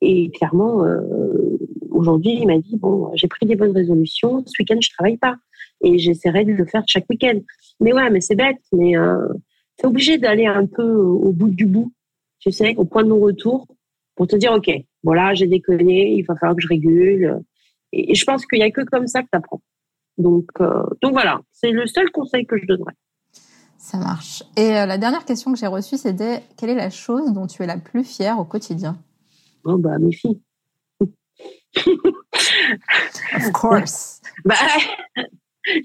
Et 0.00 0.30
clairement, 0.30 0.84
euh, 0.84 1.58
aujourd'hui, 1.90 2.38
il 2.40 2.46
m'a 2.46 2.58
dit, 2.58 2.76
bon, 2.76 3.10
j'ai 3.14 3.28
pris 3.28 3.46
des 3.46 3.56
bonnes 3.56 3.72
résolutions. 3.72 4.42
Ce 4.46 4.52
week-end, 4.58 4.78
je 4.80 4.90
travaille 4.90 5.16
pas. 5.16 5.36
Et 5.82 5.98
j'essaierai 5.98 6.44
de 6.44 6.52
le 6.52 6.66
faire 6.66 6.82
chaque 6.86 7.08
week-end. 7.08 7.40
Mais 7.80 7.92
ouais, 7.92 8.10
mais 8.10 8.20
c'est 8.20 8.34
bête. 8.34 8.60
Mais 8.72 8.96
euh, 8.96 9.28
t'es 9.76 9.86
obligé 9.86 10.18
d'aller 10.18 10.46
un 10.46 10.66
peu 10.66 10.82
au, 10.82 11.32
bout 11.32 11.48
du 11.48 11.66
bout, 11.66 11.92
tu 12.38 12.50
sais, 12.52 12.74
au 12.76 12.84
point 12.84 13.02
de 13.02 13.08
non-retour, 13.08 13.66
pour 14.14 14.26
te 14.26 14.36
dire, 14.36 14.52
OK, 14.52 14.70
bon 15.02 15.12
là, 15.12 15.34
j'ai 15.34 15.46
déconné, 15.46 16.12
il 16.12 16.22
va 16.22 16.36
falloir 16.36 16.56
que 16.56 16.62
je 16.62 16.68
régule. 16.68 17.40
Et, 17.92 18.14
je 18.14 18.24
pense 18.24 18.46
qu'il 18.46 18.58
y 18.58 18.62
a 18.62 18.70
que 18.70 18.82
comme 18.82 19.06
ça 19.06 19.22
que 19.22 19.28
t'apprends. 19.30 19.62
Donc, 20.18 20.46
euh, 20.60 20.84
donc 21.02 21.12
voilà, 21.12 21.40
c'est 21.50 21.70
le 21.70 21.86
seul 21.86 22.10
conseil 22.10 22.44
que 22.46 22.58
je 22.58 22.66
donnerais. 22.66 22.94
Ça 23.80 23.96
marche. 23.96 24.42
Et 24.58 24.76
euh, 24.76 24.84
la 24.84 24.98
dernière 24.98 25.24
question 25.24 25.52
que 25.52 25.58
j'ai 25.58 25.66
reçue, 25.66 25.96
c'était 25.96 26.42
quelle 26.58 26.68
est 26.68 26.74
la 26.74 26.90
chose 26.90 27.32
dont 27.32 27.46
tu 27.46 27.62
es 27.62 27.66
la 27.66 27.78
plus 27.78 28.04
fière 28.04 28.38
au 28.38 28.44
quotidien? 28.44 28.98
Oh 29.64 29.78
bah 29.78 29.98
mes 29.98 30.12
filles. 30.12 30.40
Of 33.34 33.52
course. 33.52 34.20
Bah, 34.44 34.54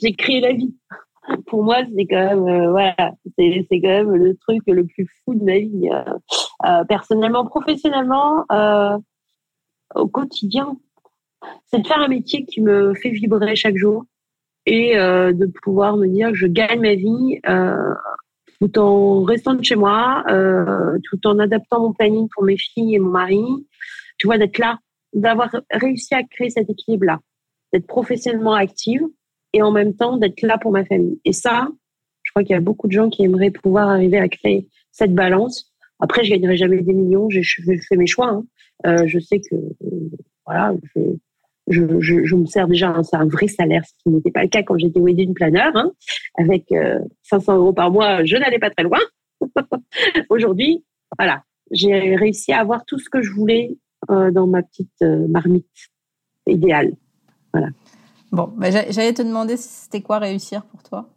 j'ai 0.01 0.13
créé 0.13 0.39
la 0.39 0.53
vie. 0.53 0.75
Pour 1.47 1.63
moi, 1.63 1.77
c'est 1.95 2.05
quand 2.05 2.15
même, 2.15 2.47
euh, 2.47 2.69
voilà, 2.69 3.13
c'est, 3.37 3.65
quand 3.71 3.87
même 3.87 4.11
le 4.13 4.35
truc 4.37 4.61
le 4.67 4.85
plus 4.85 5.07
fou 5.23 5.33
de 5.33 5.43
ma 5.43 5.57
vie. 5.59 5.89
euh, 6.65 6.83
personnellement, 6.85 7.45
professionnellement, 7.45 8.45
au 9.95 10.07
quotidien, 10.07 10.77
c'est 11.65 11.79
de 11.79 11.87
faire 11.87 11.99
un 11.99 12.07
métier 12.07 12.45
qui 12.45 12.61
me 12.61 12.93
fait 12.93 13.09
vibrer 13.09 13.55
chaque 13.55 13.77
jour 13.77 14.05
et 14.65 14.97
euh, 14.97 15.31
de 15.33 15.45
pouvoir 15.45 15.97
me 15.97 16.07
dire 16.07 16.33
je 16.33 16.47
gagne 16.47 16.81
ma 16.81 16.95
vie 16.95 17.39
euh, 17.47 17.93
tout 18.59 18.79
en 18.79 19.23
restant 19.23 19.53
de 19.53 19.63
chez 19.63 19.75
moi, 19.75 20.23
euh, 20.29 20.97
tout 21.03 21.25
en 21.27 21.39
adaptant 21.39 21.81
mon 21.81 21.93
planning 21.93 22.27
pour 22.33 22.43
mes 22.43 22.57
filles 22.57 22.95
et 22.95 22.99
mon 22.99 23.11
mari. 23.11 23.43
Tu 24.17 24.27
vois, 24.27 24.37
d'être 24.37 24.57
là, 24.57 24.79
d'avoir 25.13 25.49
réussi 25.71 26.13
à 26.15 26.23
créer 26.23 26.49
cet 26.49 26.69
équilibre-là, 26.69 27.19
d'être 27.73 27.87
professionnellement 27.87 28.53
active 28.53 29.01
et 29.53 29.61
en 29.61 29.71
même 29.71 29.93
temps 29.93 30.17
d'être 30.17 30.41
là 30.41 30.57
pour 30.57 30.71
ma 30.71 30.85
famille. 30.85 31.19
Et 31.25 31.33
ça, 31.33 31.67
je 32.23 32.31
crois 32.31 32.43
qu'il 32.43 32.53
y 32.53 32.57
a 32.57 32.61
beaucoup 32.61 32.87
de 32.87 32.93
gens 32.93 33.09
qui 33.09 33.23
aimeraient 33.23 33.51
pouvoir 33.51 33.89
arriver 33.89 34.17
à 34.17 34.29
créer 34.29 34.67
cette 34.91 35.13
balance. 35.13 35.73
Après, 35.99 36.23
je 36.23 36.31
gagnerai 36.31 36.57
jamais 36.57 36.81
des 36.81 36.93
millions, 36.93 37.29
je 37.29 37.41
fais 37.87 37.95
mes 37.97 38.07
choix. 38.07 38.29
hein. 38.29 38.45
Euh, 38.85 39.07
je 39.07 39.19
sais 39.19 39.39
que 39.39 39.55
euh, 39.55 40.09
voilà, 40.45 40.73
je, 41.67 41.99
je, 41.99 42.23
je 42.25 42.35
me 42.35 42.45
sers 42.45 42.67
déjà 42.67 42.89
un, 42.89 43.03
c'est 43.03 43.15
un 43.15 43.25
vrai 43.27 43.47
salaire, 43.47 43.83
ce 43.85 43.91
qui 44.03 44.09
n'était 44.09 44.31
pas 44.31 44.43
le 44.43 44.49
cas 44.49 44.63
quand 44.63 44.77
j'étais 44.77 44.99
wedding 44.99 45.33
planner. 45.33 45.69
Hein. 45.73 45.91
Avec 46.37 46.71
euh, 46.71 46.99
500 47.23 47.55
euros 47.57 47.73
par 47.73 47.91
mois, 47.91 48.23
je 48.25 48.35
n'allais 48.37 48.59
pas 48.59 48.69
très 48.69 48.83
loin. 48.83 48.99
Aujourd'hui, 50.29 50.83
voilà, 51.17 51.43
j'ai 51.71 52.15
réussi 52.15 52.51
à 52.51 52.59
avoir 52.59 52.85
tout 52.85 52.99
ce 52.99 53.09
que 53.09 53.21
je 53.21 53.31
voulais 53.31 53.77
euh, 54.09 54.31
dans 54.31 54.47
ma 54.47 54.61
petite 54.63 54.91
euh, 55.01 55.27
marmite 55.27 55.65
idéale. 56.47 56.93
Bon, 58.31 58.51
bah, 58.57 58.69
j'a- 58.69 58.91
j'allais 58.91 59.13
te 59.13 59.21
demander 59.21 59.55
si 59.57 59.69
c'était 59.69 60.01
quoi 60.01 60.19
réussir 60.19 60.63
pour 60.65 60.83
toi. 60.83 61.09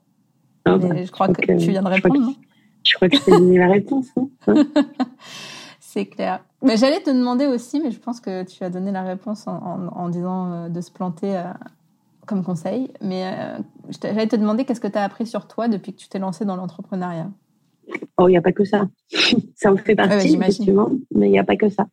Ah, 0.64 0.76
bah, 0.78 1.03
je 1.05 1.11
crois 1.11 1.26
je 1.28 1.32
que, 1.32 1.42
crois 1.42 1.55
que- 1.57 1.61
tu 1.64 1.70
viens 1.70 1.82
de 1.82 1.92
je 1.94 2.01
crois 2.01 2.11
répondre, 2.12 2.32
Je 2.84 2.94
crois 2.94 3.09
que 3.09 3.16
je 3.16 3.22
t'ai 3.22 3.30
donné 3.32 3.59
la 3.59 3.68
réponse. 3.68 4.07
hein. 4.16 4.28
Hein 4.46 4.64
C'est 5.80 6.07
clair. 6.07 6.44
Mais 6.63 6.77
j'allais 6.77 7.01
te 7.01 7.11
demander 7.11 7.47
aussi, 7.47 7.81
mais 7.81 7.91
je 7.91 8.01
pense 8.01 8.21
que 8.21 8.43
tu 8.45 8.65
as 8.65 8.71
donné 8.71 8.91
la 8.91 9.03
réponse 9.03 9.47
en, 9.47 9.57
en- 9.57 9.87
en 9.89 10.09
disant 10.09 10.53
euh, 10.53 10.69
de 10.69 10.81
se 10.81 10.91
planter 10.91 11.37
euh, 11.37 11.45
comme 12.27 12.43
conseil. 12.43 12.91
Mais 13.01 13.25
euh, 13.27 13.59
j'allais 14.03 14.27
te 14.27 14.37
demander 14.37 14.65
qu'est-ce 14.65 14.81
que 14.81 14.89
tu 14.89 14.99
as 14.99 15.05
appris 15.05 15.27
sur 15.27 15.47
toi 15.47 15.69
depuis 15.69 15.93
que 15.93 15.99
tu 15.99 16.09
t'es 16.09 16.19
lancé 16.19 16.45
dans 16.45 16.57
l'entrepreneuriat? 16.57 17.31
Oh, 18.19 18.29
il 18.29 18.33
n'y 18.33 18.37
a 18.37 18.43
pas 18.43 18.53
que 18.53 18.65
ça. 18.65 18.89
ça 19.57 19.73
en 19.73 19.77
fait 19.77 19.93
ouais, 19.93 19.97
partie, 19.97 20.35
effectivement, 20.35 20.91
mais 21.15 21.29
il 21.29 21.33
n'y 21.33 21.39
a 21.39 21.45
pas 21.45 21.57
que 21.57 21.69
ça. 21.69 21.87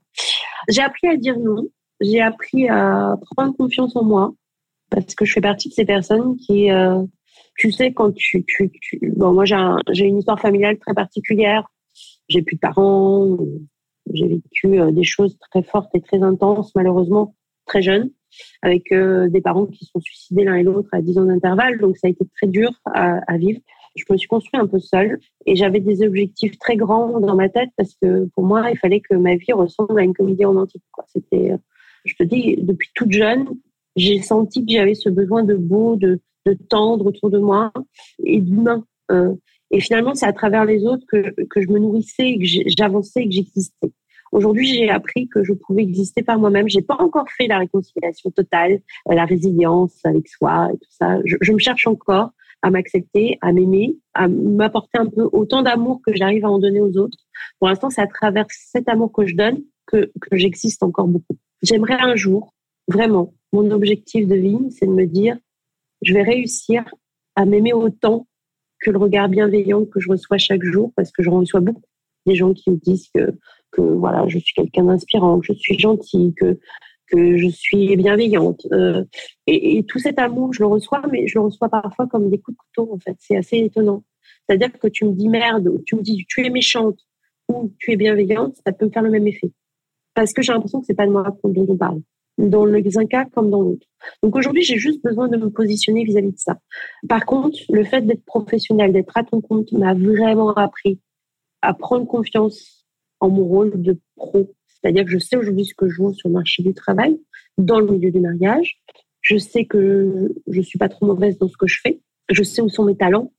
J'ai 0.68 0.82
appris 0.82 1.08
à 1.08 1.16
dire 1.16 1.38
non. 1.40 1.68
J'ai 2.02 2.22
appris 2.22 2.68
à 2.68 3.16
prendre 3.36 3.56
confiance 3.56 3.96
en 3.96 4.04
moi 4.04 4.34
parce 4.90 5.14
que 5.16 5.26
je 5.26 5.34
fais 5.34 5.42
partie 5.42 5.70
de 5.70 5.74
ces 5.74 5.86
personnes 5.86 6.36
qui, 6.38 6.70
euh, 6.72 7.02
tu 7.58 7.72
sais, 7.72 7.94
quand 7.94 8.12
tu, 8.14 8.44
tu, 8.48 8.72
tu 8.82 9.14
bon, 9.16 9.32
moi 9.34 9.46
j'ai 9.46 9.56
un- 9.56 9.80
j'ai 9.92 10.06
une 10.06 10.18
histoire 10.18 10.40
familiale 10.40 10.78
très 10.80 10.94
particulière. 10.94 11.70
J'ai 12.28 12.42
plus 12.42 12.56
de 12.56 12.60
parents. 12.62 13.38
J'ai 14.14 14.28
vécu 14.28 14.80
euh, 14.80 14.92
des 14.92 15.04
choses 15.04 15.38
très 15.52 15.64
fortes 15.64 15.94
et 15.94 16.02
très 16.02 16.22
intenses, 16.22 16.74
malheureusement, 16.76 17.36
très 17.66 17.82
jeune, 17.82 18.12
avec 18.62 18.92
euh, 18.92 19.28
des 19.30 19.42
parents 19.42 19.66
qui 19.66 19.86
se 19.86 19.92
sont 19.92 20.00
suicidés 20.00 20.44
l'un 20.44 20.56
et 20.56 20.64
l'autre 20.64 20.90
à 20.92 21.02
10 21.02 21.18
ans 21.18 21.26
d'intervalle. 21.26 21.80
Donc 21.80 21.98
ça 21.98 22.08
a 22.08 22.10
été 22.10 22.26
très 22.36 22.48
dur 22.48 22.72
à, 22.86 23.38
vivre. 23.38 23.60
Je 23.96 24.04
me 24.10 24.18
suis 24.18 24.28
construit 24.28 24.60
un 24.60 24.68
peu 24.68 24.80
seule 24.80 25.20
et 25.46 25.56
j'avais 25.56 25.80
des 25.80 26.06
objectifs 26.06 26.58
très 26.60 26.76
grands 26.76 27.20
dans 27.20 27.36
ma 27.36 27.50
tête 27.50 27.70
parce 27.78 27.96
que 28.02 28.26
pour 28.36 28.44
moi, 28.44 28.70
il 28.70 28.78
fallait 28.78 29.00
que 29.00 29.16
ma 29.16 29.36
vie 29.36 29.54
ressemble 29.54 30.00
à 30.00 30.04
une 30.04 30.14
comédie 30.14 30.46
romantique. 30.46 30.84
C'était, 31.08 31.52
euh, 31.52 31.58
je 32.04 32.14
te 32.16 32.24
dis, 32.24 32.58
depuis 32.58 32.90
toute 32.94 33.12
jeune, 33.12 33.48
j'ai 33.96 34.22
senti 34.22 34.66
que 34.66 34.74
j'avais 34.74 34.96
ce 34.96 35.10
besoin 35.10 35.44
de 35.44 35.56
beau, 35.56 35.96
de, 35.96 36.20
tendre 36.70 37.08
autour 37.08 37.32
de 37.32 37.40
moi 37.40 37.72
et 38.24 38.40
d'humain. 38.40 38.86
Et 39.72 39.80
finalement, 39.80 40.14
c'est 40.14 40.26
à 40.26 40.34
travers 40.34 40.66
les 40.66 40.86
autres 40.86 41.06
que, 41.08 41.34
que 41.46 41.62
je 41.62 41.68
me 41.68 41.80
nourrissais, 41.80 42.38
que 42.38 42.46
j'avançais, 42.78 43.26
que 43.26 43.32
j'existais. 43.32 43.92
Aujourd'hui, 44.32 44.68
j'ai 44.68 44.90
appris 44.90 45.28
que 45.28 45.44
je 45.44 45.54
pouvais 45.54 45.84
exister 45.84 46.22
par 46.22 46.38
moi-même. 46.40 46.68
J'ai 46.68 46.82
pas 46.82 46.98
encore 47.00 47.30
fait 47.30 47.48
la 47.48 47.60
réconciliation 47.60 48.32
totale, 48.32 48.82
euh, 49.10 49.14
la 49.14 49.26
résilience 49.26 49.98
avec 50.04 50.28
soi 50.28 50.70
et 50.74 50.78
tout 50.78 50.90
ça. 50.90 51.20
Je, 51.26 51.38
je 51.42 51.52
me 51.52 51.60
cherche 51.60 51.88
encore 51.88 52.32
à 52.62 52.70
m'accepter, 52.70 53.38
à 53.42 53.54
m'aimer, 53.54 53.96
à 54.14 54.28
m'apporter 54.28 54.98
un 54.98 55.06
peu 55.06 55.30
autant 55.32 55.62
d'amour 55.62 56.02
que 56.06 56.16
j'arrive 56.16 56.46
à 56.46 56.50
en 56.50 56.60
donner 56.60 56.82
aux 56.82 56.98
autres. 56.98 57.18
Pour 57.60 57.70
l'instant, 57.70 57.90
c'est 57.90 58.02
à 58.02 58.08
travers 58.08 58.46
cet 58.50 58.90
amour 58.90 59.12
que 59.12 59.26
je 59.26 59.36
donne 59.36 59.62
que, 59.86 60.12
que 60.20 60.36
j'existe 60.36 60.84
encore 60.84 61.08
beaucoup. 61.08 61.38
J'aimerais 61.62 61.98
un 62.00 62.16
jour, 62.16 62.54
vraiment, 62.88 63.34
mon 63.54 63.70
objectif 63.72 64.28
de 64.28 64.36
vie, 64.36 64.58
c'est 64.72 64.88
de 64.88 64.92
me 64.92 65.06
dire, 65.06 65.38
je 66.02 66.14
vais 66.14 66.24
réussir 66.24 66.84
à 67.36 67.46
m'aimer 67.46 67.74
autant 67.74 68.28
que 68.82 68.92
le 68.92 68.98
regard 68.98 69.30
bienveillant 69.30 69.86
que 69.86 70.00
je 70.00 70.10
reçois 70.10 70.38
chaque 70.38 70.64
jour, 70.64 70.92
parce 70.96 71.12
que 71.12 71.24
je 71.24 71.30
reçois 71.30 71.62
beaucoup 71.62 71.82
des 72.26 72.36
gens 72.36 72.54
qui 72.54 72.72
me 72.72 72.78
disent 72.78 73.10
que, 73.14 73.32
que 73.72 73.82
voilà, 73.82 74.28
je 74.28 74.40
suis 74.40 74.54
quelqu'un 74.54 74.86
d'inspirant, 74.86 75.40
que 75.40 75.48
je 75.48 75.54
suis 75.54 75.78
gentille, 75.78 76.34
que, 76.34 76.60
que 77.08 77.38
je 77.38 77.48
suis 77.48 77.96
bienveillante. 77.96 78.66
Euh, 78.72 79.04
et, 79.48 79.84
tout 79.88 80.00
cet 80.00 80.20
amour, 80.20 80.54
je 80.54 80.62
le 80.62 80.68
reçois, 80.68 81.02
mais 81.12 81.28
je 81.28 81.38
le 81.38 81.46
reçois 81.46 81.70
parfois 81.70 82.08
comme 82.08 82.30
des 82.30 82.40
coups 82.40 82.58
de 82.58 82.62
couteau, 82.62 82.94
en 82.94 83.00
fait. 83.00 83.16
C'est 83.20 83.38
assez 83.38 83.58
étonnant. 83.58 84.04
C'est-à-dire 84.48 84.72
que 84.72 84.88
tu 84.88 85.06
me 85.06 85.12
dis 85.12 85.30
merde, 85.30 85.68
ou 85.68 85.82
tu 85.86 85.96
me 85.96 86.02
dis 86.02 86.26
tu 86.28 86.46
es 86.46 86.50
méchante, 86.50 87.00
où 87.48 87.72
tu 87.80 87.92
es 87.92 87.96
bienveillante, 87.96 88.56
ça 88.66 88.72
peut 88.74 88.86
me 88.86 88.92
faire 88.92 89.04
le 89.04 89.12
même 89.12 89.28
effet. 89.28 89.52
Parce 90.14 90.34
que 90.34 90.42
j'ai 90.42 90.54
l'impression 90.54 90.80
que 90.80 90.86
c'est 90.88 90.96
pas 90.96 91.06
de 91.06 91.12
moi 91.12 91.38
dont 91.44 91.66
on 91.68 91.78
parle. 91.78 92.02
Dans 92.38 92.66
un 92.66 93.06
cas 93.06 93.26
comme 93.26 93.50
dans 93.50 93.62
l'autre. 93.62 93.88
Donc 94.22 94.36
aujourd'hui, 94.36 94.62
j'ai 94.62 94.78
juste 94.78 95.02
besoin 95.04 95.30
de 95.30 95.38
me 95.38 95.50
positionner 95.50 96.04
vis-à-vis 96.04 96.34
de 96.34 96.38
ça. 96.38 96.58
Par 97.08 97.26
contre, 97.26 97.58
le 97.70 97.84
fait 97.86 98.02
d'être 98.02 98.26
professionnel, 98.26 98.92
d'être 98.92 99.16
à 99.16 99.24
ton 99.24 99.40
compte, 99.42 99.72
m'a 99.72 99.94
vraiment 99.94 100.54
appris 100.54 101.00
à 101.62 101.74
prendre 101.74 102.06
confiance 102.06 102.86
en 103.20 103.30
mon 103.30 103.46
rôle 103.46 103.82
de 103.82 103.98
pro. 104.16 104.54
C'est-à-dire 104.68 105.06
que 105.06 105.12
je 105.12 105.18
sais 105.18 105.38
aujourd'hui 105.38 105.66
ce 105.66 105.74
que 105.74 105.88
je 105.88 106.02
vaux 106.02 106.14
sur 106.14 106.30
le 106.30 106.34
marché 106.34 106.62
du 106.62 106.74
travail, 106.74 107.20
dans 107.58 107.80
le 107.80 107.88
milieu 107.88 108.12
du 108.12 108.20
mariage. 108.20 108.82
Je 109.22 109.38
sais 109.38 109.66
que 109.66 110.36
je 110.48 110.62
suis 110.62 110.78
pas 110.78 110.90
trop 110.90 111.06
mauvaise 111.06 111.38
dans 111.40 111.48
ce 111.48 111.58
que 111.58 111.68
je 111.68 111.80
fais. 111.82 112.02
Je 112.30 112.44
sais 112.44 112.62
où 112.62 112.70
sont 112.70 112.86
mes 112.86 112.96
talents 112.96 113.32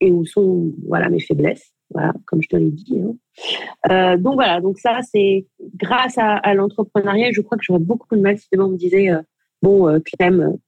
et 0.00 0.10
où 0.10 0.24
sont 0.24 0.72
voilà 0.86 1.08
mes 1.08 1.20
faiblesses. 1.20 1.72
Voilà, 1.90 2.12
comme 2.26 2.42
je 2.42 2.48
te 2.48 2.56
l'ai 2.56 2.70
dit. 2.70 3.00
Hein. 3.00 3.14
Euh, 3.90 4.16
donc 4.18 4.34
voilà, 4.34 4.60
donc 4.60 4.78
ça 4.78 5.00
c'est 5.02 5.46
grâce 5.74 6.18
à, 6.18 6.54
l'entrepreneuriat. 6.54 7.30
Je 7.32 7.40
crois 7.40 7.56
que 7.56 7.64
j'aurais 7.64 7.78
beaucoup 7.78 8.14
de 8.14 8.20
mal 8.20 8.36
si 8.38 8.46
demain 8.52 8.64
on 8.64 8.70
me 8.70 8.76
disait 8.76 9.10
euh, 9.10 9.22
bon 9.62 9.88
euh, 9.88 9.98
Clem, 10.00 10.58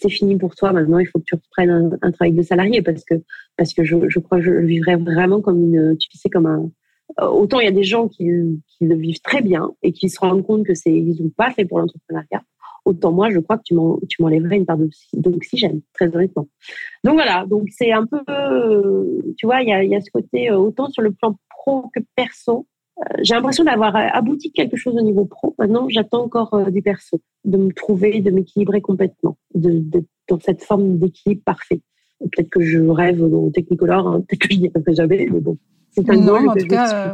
c'est 0.00 0.08
fini 0.08 0.36
pour 0.36 0.54
toi. 0.54 0.72
Maintenant, 0.72 0.98
il 0.98 1.06
faut 1.06 1.18
que 1.18 1.24
tu 1.24 1.34
reprennes 1.34 1.70
un, 1.70 1.90
un 2.00 2.10
travail 2.12 2.32
de 2.32 2.42
salarié 2.42 2.80
parce 2.80 3.04
que 3.04 3.14
parce 3.56 3.74
que 3.74 3.84
je, 3.84 4.08
je 4.08 4.18
crois 4.20 4.38
que 4.38 4.44
je 4.44 4.52
vivrais 4.52 4.96
vraiment 4.96 5.40
comme 5.40 5.62
une, 5.62 5.96
tu 5.98 6.08
sais, 6.16 6.30
comme 6.30 6.46
un 6.46 6.70
autant 7.18 7.60
il 7.60 7.64
y 7.64 7.68
a 7.68 7.72
des 7.72 7.84
gens 7.84 8.08
qui, 8.08 8.26
qui 8.66 8.84
le 8.84 8.96
vivent 8.96 9.20
très 9.20 9.40
bien 9.40 9.70
et 9.82 9.92
qui 9.92 10.08
se 10.08 10.18
rendent 10.18 10.44
compte 10.44 10.64
que 10.64 10.74
c'est 10.74 10.92
ils 10.92 11.22
n'ont 11.22 11.30
pas 11.30 11.50
fait 11.50 11.64
pour 11.64 11.78
l'entrepreneuriat 11.78 12.42
autant 12.86 13.12
moi, 13.12 13.30
je 13.30 13.40
crois 13.40 13.58
que 13.58 13.64
tu 13.64 14.22
m'enlèverais 14.22 14.56
une 14.56 14.64
part 14.64 14.78
d'oxygène, 15.12 15.82
très 15.92 16.14
honnêtement. 16.14 16.48
Donc 17.04 17.14
voilà, 17.14 17.44
donc 17.44 17.68
c'est 17.70 17.92
un 17.92 18.06
peu, 18.06 18.20
tu 19.36 19.46
vois, 19.46 19.60
il 19.62 19.68
y 19.68 19.72
a, 19.72 19.84
y 19.84 19.94
a, 19.94 20.00
ce 20.00 20.10
côté, 20.10 20.50
euh, 20.50 20.56
autant 20.56 20.88
sur 20.88 21.02
le 21.02 21.12
plan 21.12 21.36
pro 21.50 21.90
que 21.94 22.00
perso, 22.14 22.66
euh, 22.98 23.02
j'ai 23.22 23.34
l'impression 23.34 23.64
d'avoir 23.64 23.94
abouti 23.96 24.52
quelque 24.52 24.76
chose 24.76 24.94
au 24.96 25.02
niveau 25.02 25.26
pro. 25.26 25.54
Maintenant, 25.58 25.88
j'attends 25.88 26.22
encore 26.22 26.54
euh, 26.54 26.70
du 26.70 26.80
perso, 26.80 27.20
de 27.44 27.58
me 27.58 27.72
trouver, 27.72 28.20
de 28.20 28.30
m'équilibrer 28.30 28.80
complètement, 28.80 29.36
de, 29.54 29.80
de, 29.80 30.04
dans 30.28 30.40
cette 30.40 30.62
forme 30.62 30.98
d'équilibre 30.98 31.42
parfait. 31.44 31.82
Peut-être 32.20 32.48
que 32.48 32.60
je 32.60 32.78
rêve 32.78 33.20
au 33.22 33.50
technicolor, 33.50 34.06
hein, 34.06 34.20
peut-être 34.26 34.40
que 34.40 34.54
je 34.54 34.60
n'y 34.60 34.70
arriverai 34.74 34.94
jamais, 34.94 35.28
mais 35.30 35.40
bon, 35.40 35.58
c'est 35.90 36.08
un 36.08 36.24
goal. 36.24 36.48
En 36.48 36.54
tout 36.54 36.66
cas, 36.66 37.12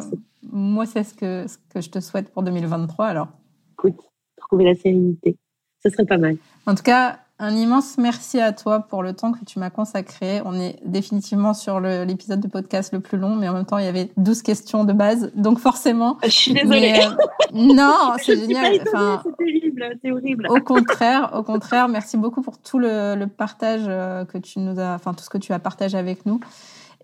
moi, 0.53 0.87
c'est 0.87 1.03
ce 1.03 1.14
que, 1.14 1.49
ce 1.49 1.57
que 1.73 1.81
je 1.81 1.91
te 1.91 1.99
souhaite 1.99 2.29
pour 2.31 2.43
2023, 2.43 3.07
alors. 3.07 3.29
Écoute, 3.73 3.99
trouver 4.37 4.64
la 4.64 4.75
sérénité 4.75 5.37
ce 5.83 5.91
serait 5.91 6.07
pas 6.07 6.18
mal. 6.18 6.37
En 6.66 6.74
tout 6.74 6.83
cas, 6.83 7.18
un 7.39 7.57
immense 7.57 7.99
merci 7.99 8.41
à 8.41 8.53
toi 8.53 8.80
pour 8.80 9.03
le 9.03 9.14
temps 9.14 9.33
que 9.33 9.45
tu 9.45 9.59
m'as 9.59 9.70
consacré. 9.70 10.41
On 10.45 10.55
est 10.55 10.78
définitivement 10.85 11.55
sur 11.55 11.80
l'épisode 11.80 12.39
de 12.39 12.47
podcast 12.47 12.93
le 12.93 13.01
plus 13.01 13.18
long, 13.18 13.35
mais 13.35 13.49
en 13.49 13.55
même 13.55 13.64
temps, 13.64 13.78
il 13.78 13.85
y 13.85 13.89
avait 13.89 14.11
12 14.16 14.43
questions 14.43 14.85
de 14.85 14.93
base. 14.93 15.33
Donc 15.35 15.59
forcément... 15.59 16.18
Je 16.22 16.28
suis 16.28 16.53
désolée. 16.53 17.01
Euh, 17.05 17.16
non, 17.53 18.12
c'est 18.18 18.37
génial. 18.37 18.78
Enfin, 18.87 19.22
c'est 19.24 19.45
terrible, 19.45 19.99
c'est 20.05 20.12
horrible. 20.12 20.47
Au 20.51 20.61
contraire, 20.61 21.33
au 21.35 21.43
contraire, 21.43 21.89
merci 21.89 22.16
beaucoup 22.16 22.43
pour 22.43 22.59
tout 22.59 22.78
le, 22.78 23.16
le 23.16 23.26
partage 23.26 23.87
euh, 23.89 24.24
que 24.24 24.39
tu 24.39 24.61
nous 24.61 24.78
as, 24.78 24.95
enfin 24.95 25.12
tout 25.12 25.24
ce 25.24 25.30
que 25.30 25.39
tu 25.39 25.53
as 25.53 25.59
partagé 25.59 25.99
avec 25.99 26.24
nous. 26.26 26.39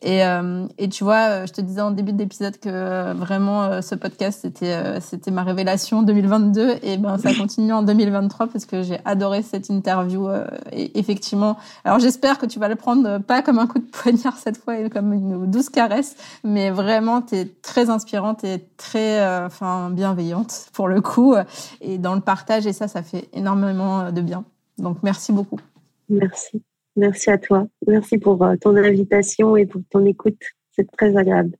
Et, 0.02 0.24
euh, 0.24 0.66
et 0.78 0.88
tu 0.88 1.02
vois, 1.04 1.28
euh, 1.28 1.46
je 1.46 1.52
te 1.52 1.60
disais 1.60 1.80
en 1.80 1.90
début 1.90 2.12
d'épisode 2.12 2.58
que 2.58 2.68
euh, 2.68 3.14
vraiment 3.14 3.82
ce 3.82 3.94
podcast 3.94 4.40
c'était 4.42 5.00
c'était 5.00 5.30
ma 5.30 5.42
révélation 5.42 6.02
2022 6.02 6.76
et 6.82 6.96
ben 6.98 7.18
ça 7.18 7.34
continue 7.34 7.72
en 7.72 7.82
2023 7.82 8.46
parce 8.48 8.64
que 8.64 8.82
j'ai 8.82 8.98
adoré 9.04 9.42
cette 9.42 9.68
interview 9.68 10.28
et 10.72 10.98
effectivement. 10.98 11.56
Alors 11.84 11.98
j'espère 11.98 12.38
que 12.38 12.46
tu 12.46 12.58
vas 12.58 12.68
le 12.68 12.76
prendre 12.76 13.18
pas 13.18 13.42
comme 13.42 13.58
un 13.58 13.66
coup 13.66 13.78
de 13.78 13.86
poignard 13.86 14.36
cette 14.38 14.58
fois 14.58 14.78
et 14.78 14.88
comme 14.88 15.12
une 15.12 15.50
douce 15.50 15.70
caresse, 15.70 16.16
mais 16.44 16.70
vraiment 16.70 17.22
tu 17.22 17.36
es 17.36 17.46
très 17.46 17.90
inspirante 17.90 18.44
et 18.44 18.64
très 18.76 19.44
enfin 19.44 19.90
bienveillante 19.90 20.66
pour 20.72 20.88
le 20.88 21.00
coup 21.00 21.34
et 21.80 21.98
dans 21.98 22.14
le 22.14 22.20
partage 22.20 22.66
et 22.66 22.72
ça 22.72 22.88
ça 22.88 23.02
fait 23.02 23.28
énormément 23.32 24.12
de 24.12 24.20
bien. 24.20 24.44
Donc 24.78 24.98
merci 25.02 25.32
beaucoup. 25.32 25.60
Merci. 26.08 26.62
Merci 26.98 27.30
à 27.30 27.38
toi. 27.38 27.68
Merci 27.86 28.18
pour 28.18 28.42
euh, 28.42 28.56
ton 28.60 28.76
invitation 28.76 29.56
et 29.56 29.66
pour 29.66 29.82
ton 29.88 30.04
écoute. 30.04 30.42
C'est 30.72 30.90
très 30.90 31.16
agréable. 31.16 31.56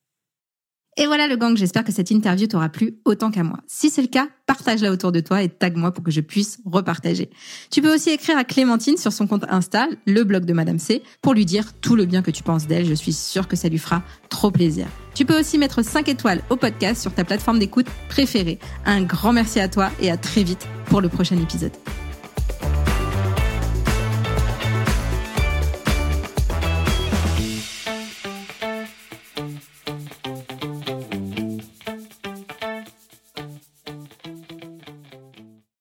Et 0.97 1.07
voilà 1.07 1.29
le 1.29 1.37
gang, 1.37 1.57
j'espère 1.57 1.85
que 1.85 1.93
cette 1.93 2.11
interview 2.11 2.49
t'aura 2.49 2.69
plu 2.69 2.99
autant 3.05 3.31
qu'à 3.31 3.45
moi. 3.45 3.59
Si 3.69 3.89
c'est 3.89 4.03
le 4.03 4.09
cas, 4.09 4.27
partage-la 4.47 4.91
autour 4.91 5.13
de 5.13 5.21
toi 5.21 5.45
et 5.45 5.49
tag-moi 5.49 5.93
pour 5.93 6.03
que 6.03 6.11
je 6.11 6.21
puisse 6.21 6.59
repartager. 6.65 7.31
Tu 7.71 7.81
peux 7.81 7.95
aussi 7.95 8.11
écrire 8.11 8.37
à 8.37 8.43
Clémentine 8.43 8.97
sur 8.97 9.13
son 9.13 9.29
compte 9.29 9.45
Insta, 9.49 9.87
le 10.09 10.25
blog 10.25 10.45
de 10.45 10.53
Madame 10.53 10.81
C, 10.81 11.03
pour 11.23 11.35
lui 11.35 11.45
dire 11.45 11.73
tout 11.81 11.95
le 11.95 12.05
bien 12.05 12.21
que 12.21 12.33
tu 12.33 12.43
penses 12.43 12.67
d'elle. 12.67 12.85
Je 12.85 12.95
suis 12.95 13.13
sûre 13.13 13.47
que 13.47 13.55
ça 13.55 13.69
lui 13.69 13.79
fera 13.79 14.03
trop 14.29 14.51
plaisir. 14.51 14.89
Tu 15.15 15.25
peux 15.25 15.39
aussi 15.39 15.57
mettre 15.57 15.85
5 15.85 16.09
étoiles 16.09 16.43
au 16.51 16.57
podcast 16.57 17.01
sur 17.01 17.15
ta 17.15 17.23
plateforme 17.23 17.61
d'écoute 17.61 17.87
préférée. 18.09 18.59
Un 18.85 19.03
grand 19.03 19.33
merci 19.33 19.61
à 19.61 19.69
toi 19.69 19.91
et 20.01 20.11
à 20.11 20.17
très 20.17 20.43
vite 20.43 20.67
pour 20.87 21.01
le 21.01 21.09
prochain 21.09 21.39
épisode. 21.39 21.73